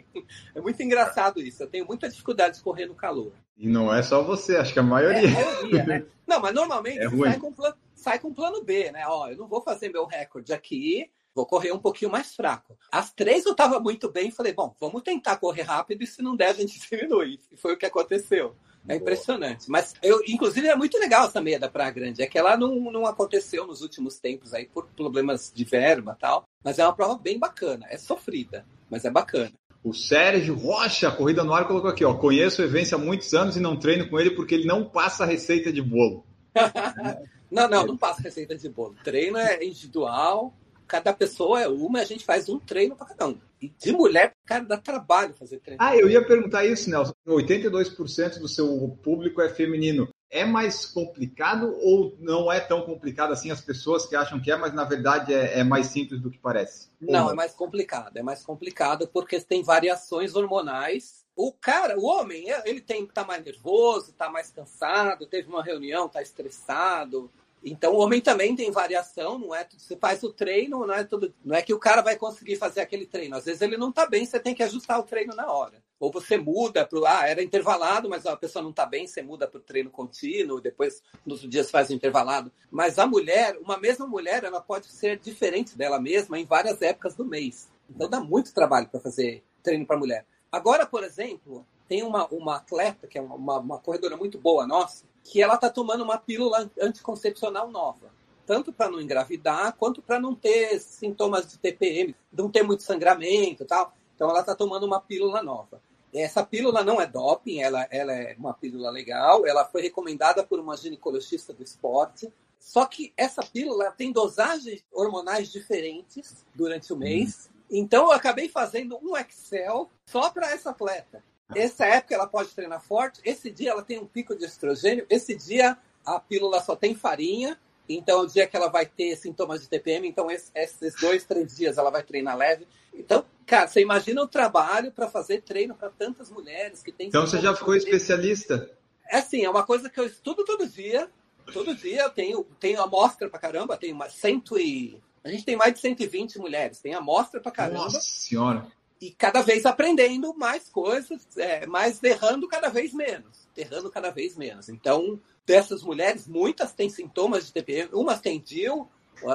É 0.54 0.60
muito 0.60 0.82
engraçado 0.82 1.40
isso. 1.40 1.62
Eu 1.62 1.68
tenho 1.68 1.86
muita 1.86 2.08
dificuldade 2.08 2.56
de 2.56 2.62
correr 2.62 2.86
no 2.86 2.94
calor. 2.94 3.32
E 3.56 3.68
não 3.68 3.92
é 3.92 4.02
só 4.02 4.22
você, 4.22 4.56
acho 4.56 4.72
que 4.72 4.78
a 4.78 4.82
maioria. 4.82 5.28
É, 5.28 5.42
a 5.42 5.44
maioria 5.44 5.84
né? 5.84 6.06
Não, 6.26 6.40
mas 6.40 6.52
normalmente 6.52 6.98
é 6.98 7.08
sai, 7.08 7.38
com 7.38 7.52
plano, 7.52 7.76
sai 7.94 8.18
com 8.18 8.34
plano 8.34 8.64
B, 8.64 8.90
né? 8.90 9.04
Ó, 9.06 9.28
eu 9.28 9.36
não 9.36 9.46
vou 9.46 9.62
fazer 9.62 9.90
meu 9.90 10.04
recorde 10.04 10.52
aqui, 10.52 11.08
vou 11.32 11.46
correr 11.46 11.70
um 11.70 11.78
pouquinho 11.78 12.10
mais 12.10 12.34
fraco. 12.34 12.76
As 12.90 13.12
três 13.12 13.46
eu 13.46 13.52
estava 13.52 13.78
muito 13.78 14.10
bem, 14.10 14.32
falei, 14.32 14.52
bom, 14.52 14.74
vamos 14.80 15.02
tentar 15.02 15.36
correr 15.36 15.62
rápido 15.62 16.02
e 16.02 16.06
se 16.06 16.22
não 16.22 16.34
der 16.34 16.48
a 16.48 16.52
gente 16.52 16.80
diminui. 16.90 17.38
E 17.52 17.56
foi 17.56 17.74
o 17.74 17.76
que 17.76 17.86
aconteceu. 17.86 18.56
É 18.88 18.96
impressionante. 18.96 19.68
Mas 19.68 19.94
eu, 20.02 20.22
inclusive, 20.26 20.68
é 20.68 20.76
muito 20.76 20.98
legal 20.98 21.26
essa 21.26 21.40
meia 21.40 21.58
da 21.58 21.68
Praia 21.68 21.90
Grande. 21.90 22.22
É 22.22 22.26
que 22.26 22.38
ela 22.38 22.56
não, 22.56 22.90
não 22.90 23.06
aconteceu 23.06 23.66
nos 23.66 23.82
últimos 23.82 24.18
tempos 24.18 24.54
aí 24.54 24.66
por 24.66 24.86
problemas 24.96 25.52
de 25.54 25.64
verba 25.64 26.14
e 26.16 26.20
tal. 26.20 26.44
Mas 26.62 26.78
é 26.78 26.84
uma 26.84 26.94
prova 26.94 27.18
bem 27.18 27.38
bacana. 27.38 27.86
É 27.90 27.96
sofrida, 27.96 28.64
mas 28.90 29.04
é 29.04 29.10
bacana. 29.10 29.52
O 29.82 29.92
Sérgio 29.92 30.54
Rocha, 30.54 31.10
Corrida 31.10 31.44
no 31.44 31.52
Ar, 31.52 31.66
colocou 31.66 31.90
aqui, 31.90 32.04
ó. 32.04 32.14
Conheço 32.14 32.60
o 32.60 32.64
Evência 32.64 32.96
há 32.96 32.98
muitos 32.98 33.32
anos 33.34 33.56
e 33.56 33.60
não 33.60 33.78
treino 33.78 34.08
com 34.08 34.18
ele 34.18 34.30
porque 34.32 34.54
ele 34.54 34.66
não 34.66 34.84
passa 34.84 35.24
receita 35.24 35.72
de 35.72 35.82
bolo. 35.82 36.24
Não, 37.48 37.68
não, 37.68 37.86
não 37.86 37.96
passo 37.96 38.20
receita 38.22 38.56
de 38.56 38.68
bolo. 38.68 38.96
Treino 39.04 39.38
é 39.38 39.64
individual, 39.64 40.52
cada 40.86 41.12
pessoa 41.12 41.60
é 41.60 41.68
uma, 41.68 42.00
a 42.00 42.04
gente 42.04 42.24
faz 42.24 42.48
um 42.48 42.58
treino 42.58 42.96
para 42.96 43.06
cada 43.06 43.28
um. 43.28 43.38
E 43.60 43.68
de 43.68 43.92
mulher, 43.92 44.32
cara, 44.44 44.64
dá 44.64 44.76
trabalho 44.76 45.34
fazer 45.34 45.58
treino. 45.60 45.82
Ah, 45.82 45.96
eu 45.96 46.08
ia 46.08 46.24
perguntar 46.24 46.64
isso, 46.64 46.90
Nelson. 46.90 47.12
82% 47.26 48.38
do 48.38 48.48
seu 48.48 48.96
público 49.02 49.40
é 49.40 49.48
feminino. 49.48 50.08
É 50.28 50.44
mais 50.44 50.84
complicado 50.84 51.74
ou 51.80 52.16
não 52.18 52.52
é 52.52 52.60
tão 52.60 52.82
complicado 52.82 53.32
assim 53.32 53.50
as 53.50 53.60
pessoas 53.60 54.06
que 54.06 54.16
acham 54.16 54.40
que 54.40 54.50
é, 54.50 54.56
mas 54.56 54.74
na 54.74 54.84
verdade 54.84 55.32
é, 55.32 55.60
é 55.60 55.64
mais 55.64 55.86
simples 55.86 56.20
do 56.20 56.30
que 56.30 56.38
parece? 56.38 56.88
Não, 57.00 57.30
é 57.30 57.34
mais 57.34 57.54
complicado. 57.54 58.16
É 58.16 58.22
mais 58.22 58.42
complicado 58.42 59.08
porque 59.08 59.40
tem 59.40 59.62
variações 59.62 60.34
hormonais. 60.34 61.24
O 61.34 61.52
cara, 61.52 61.98
o 61.98 62.04
homem, 62.04 62.46
ele 62.64 62.80
tem 62.80 63.06
tá 63.06 63.24
mais 63.24 63.44
nervoso, 63.44 64.12
tá 64.12 64.28
mais 64.28 64.50
cansado, 64.50 65.26
teve 65.26 65.48
uma 65.48 65.62
reunião, 65.62 66.08
tá 66.08 66.20
estressado, 66.20 67.30
então, 67.64 67.94
o 67.94 67.98
homem 67.98 68.20
também 68.20 68.54
tem 68.54 68.70
variação, 68.70 69.38
não 69.38 69.54
é? 69.54 69.66
Você 69.76 69.96
faz 69.96 70.22
o 70.22 70.32
treino, 70.32 70.86
não 70.86 70.94
é 70.94 71.02
tudo, 71.02 71.34
não 71.44 71.56
é 71.56 71.62
que 71.62 71.74
o 71.74 71.78
cara 71.78 72.00
vai 72.00 72.16
conseguir 72.16 72.56
fazer 72.56 72.80
aquele 72.80 73.06
treino. 73.06 73.36
Às 73.36 73.44
vezes 73.44 73.60
ele 73.60 73.76
não 73.76 73.90
está 73.90 74.06
bem, 74.06 74.24
você 74.24 74.38
tem 74.38 74.54
que 74.54 74.62
ajustar 74.62 75.00
o 75.00 75.02
treino 75.02 75.34
na 75.34 75.50
hora. 75.50 75.82
Ou 75.98 76.12
você 76.12 76.36
muda 76.36 76.86
para 76.86 77.20
ah, 77.20 77.28
era 77.28 77.42
intervalado, 77.42 78.08
mas 78.08 78.24
a 78.26 78.36
pessoa 78.36 78.62
não 78.62 78.70
está 78.70 78.86
bem, 78.86 79.06
você 79.06 79.22
muda 79.22 79.48
para 79.48 79.58
o 79.58 79.62
treino 79.62 79.90
contínuo, 79.90 80.60
depois 80.60 81.02
nos 81.24 81.40
dias 81.40 81.70
faz 81.70 81.90
o 81.90 81.94
intervalado. 81.94 82.52
Mas 82.70 82.98
a 82.98 83.06
mulher, 83.06 83.56
uma 83.58 83.78
mesma 83.78 84.06
mulher, 84.06 84.44
ela 84.44 84.60
pode 84.60 84.86
ser 84.86 85.18
diferente 85.18 85.76
dela 85.76 86.00
mesma 86.00 86.38
em 86.38 86.44
várias 86.44 86.80
épocas 86.82 87.14
do 87.14 87.24
mês. 87.24 87.68
Então 87.90 88.08
dá 88.08 88.20
muito 88.20 88.54
trabalho 88.54 88.88
para 88.88 89.00
fazer 89.00 89.42
treino 89.62 89.86
para 89.86 89.96
mulher. 89.96 90.24
Agora, 90.52 90.86
por 90.86 91.02
exemplo, 91.02 91.66
tem 91.88 92.02
uma, 92.02 92.26
uma 92.28 92.56
atleta, 92.56 93.06
que 93.06 93.18
é 93.18 93.20
uma, 93.20 93.58
uma 93.58 93.78
corredora 93.78 94.16
muito 94.16 94.38
boa 94.38 94.66
nossa, 94.66 95.04
que 95.26 95.42
ela 95.42 95.54
está 95.54 95.68
tomando 95.68 96.04
uma 96.04 96.18
pílula 96.18 96.70
anticoncepcional 96.80 97.70
nova, 97.70 98.10
tanto 98.46 98.72
para 98.72 98.90
não 98.90 99.00
engravidar 99.00 99.74
quanto 99.76 100.00
para 100.00 100.20
não 100.20 100.34
ter 100.34 100.78
sintomas 100.80 101.46
de 101.46 101.58
TPM, 101.58 102.14
não 102.32 102.50
ter 102.50 102.62
muito 102.62 102.82
sangramento 102.82 103.64
tal. 103.64 103.92
Então 104.14 104.30
ela 104.30 104.40
está 104.40 104.54
tomando 104.54 104.86
uma 104.86 105.00
pílula 105.00 105.42
nova. 105.42 105.80
Essa 106.14 106.44
pílula 106.44 106.82
não 106.82 107.00
é 107.00 107.06
doping, 107.06 107.60
ela, 107.60 107.86
ela 107.90 108.12
é 108.12 108.34
uma 108.38 108.54
pílula 108.54 108.90
legal, 108.90 109.46
ela 109.46 109.64
foi 109.66 109.82
recomendada 109.82 110.42
por 110.42 110.58
uma 110.58 110.76
ginecologista 110.76 111.52
do 111.52 111.62
esporte. 111.62 112.32
Só 112.58 112.86
que 112.86 113.12
essa 113.16 113.42
pílula 113.42 113.92
tem 113.92 114.12
dosagens 114.12 114.82
hormonais 114.90 115.52
diferentes 115.52 116.44
durante 116.54 116.92
o 116.92 116.96
mês. 116.96 117.50
Hum. 117.50 117.56
Então 117.70 118.04
eu 118.06 118.12
acabei 118.12 118.48
fazendo 118.48 118.98
um 119.02 119.16
Excel 119.16 119.90
só 120.06 120.30
para 120.30 120.50
essa 120.50 120.70
atleta. 120.70 121.22
Essa 121.54 121.86
época 121.86 122.14
ela 122.14 122.26
pode 122.26 122.50
treinar 122.50 122.80
forte, 122.80 123.20
esse 123.24 123.50
dia 123.50 123.70
ela 123.70 123.82
tem 123.82 123.98
um 123.98 124.06
pico 124.06 124.34
de 124.34 124.44
estrogênio, 124.44 125.06
esse 125.08 125.34
dia 125.34 125.78
a 126.04 126.18
pílula 126.18 126.60
só 126.60 126.74
tem 126.74 126.94
farinha, 126.94 127.58
então 127.88 128.20
é 128.20 128.22
o 128.22 128.26
dia 128.26 128.46
que 128.46 128.56
ela 128.56 128.68
vai 128.68 128.84
ter 128.84 129.16
sintomas 129.16 129.60
de 129.60 129.68
TPM, 129.68 130.08
então 130.08 130.28
esses 130.30 130.94
dois, 131.00 131.24
três 131.24 131.56
dias 131.56 131.78
ela 131.78 131.90
vai 131.90 132.02
treinar 132.02 132.36
leve. 132.36 132.66
Então, 132.92 133.24
cara, 133.46 133.68
você 133.68 133.80
imagina 133.80 134.22
o 134.22 134.26
trabalho 134.26 134.90
para 134.90 135.08
fazer 135.08 135.42
treino 135.42 135.74
para 135.74 135.90
tantas 135.90 136.30
mulheres 136.30 136.82
que 136.82 136.90
tem. 136.90 137.08
Então 137.08 137.26
você 137.26 137.40
já 137.40 137.54
ficou 137.54 137.76
especialista? 137.76 138.70
É 139.08 139.18
assim, 139.18 139.44
é 139.44 139.50
uma 139.50 139.62
coisa 139.62 139.88
que 139.88 140.00
eu 140.00 140.06
estudo 140.06 140.44
todo 140.44 140.68
dia. 140.68 141.08
Todo 141.52 141.76
dia 141.76 142.02
eu 142.02 142.10
tenho, 142.10 142.44
tenho 142.58 142.82
amostra 142.82 143.30
para 143.30 143.38
caramba, 143.38 143.76
tenho 143.76 143.94
uma 143.94 144.08
cento 144.08 144.58
e. 144.58 145.00
A 145.22 145.28
gente 145.28 145.44
tem 145.44 145.56
mais 145.56 145.74
de 145.74 145.80
120 145.80 146.38
mulheres, 146.38 146.80
tem 146.80 146.94
amostra 146.94 147.40
para 147.40 147.52
caramba. 147.52 147.84
Nossa 147.84 148.00
senhora! 148.00 148.66
E 149.00 149.10
cada 149.10 149.42
vez 149.42 149.66
aprendendo 149.66 150.34
mais 150.34 150.68
coisas, 150.68 151.26
é, 151.36 151.66
mas 151.66 152.02
errando 152.02 152.48
cada 152.48 152.68
vez 152.68 152.92
menos. 152.94 153.46
Errando 153.56 153.90
cada 153.90 154.10
vez 154.10 154.36
menos. 154.36 154.68
Então, 154.68 155.20
dessas 155.46 155.82
mulheres, 155.82 156.26
muitas 156.26 156.72
têm 156.72 156.88
sintomas 156.88 157.46
de 157.46 157.52
TPM, 157.52 157.90
umas 157.92 158.20
têm 158.20 158.40
DIL, 158.40 158.88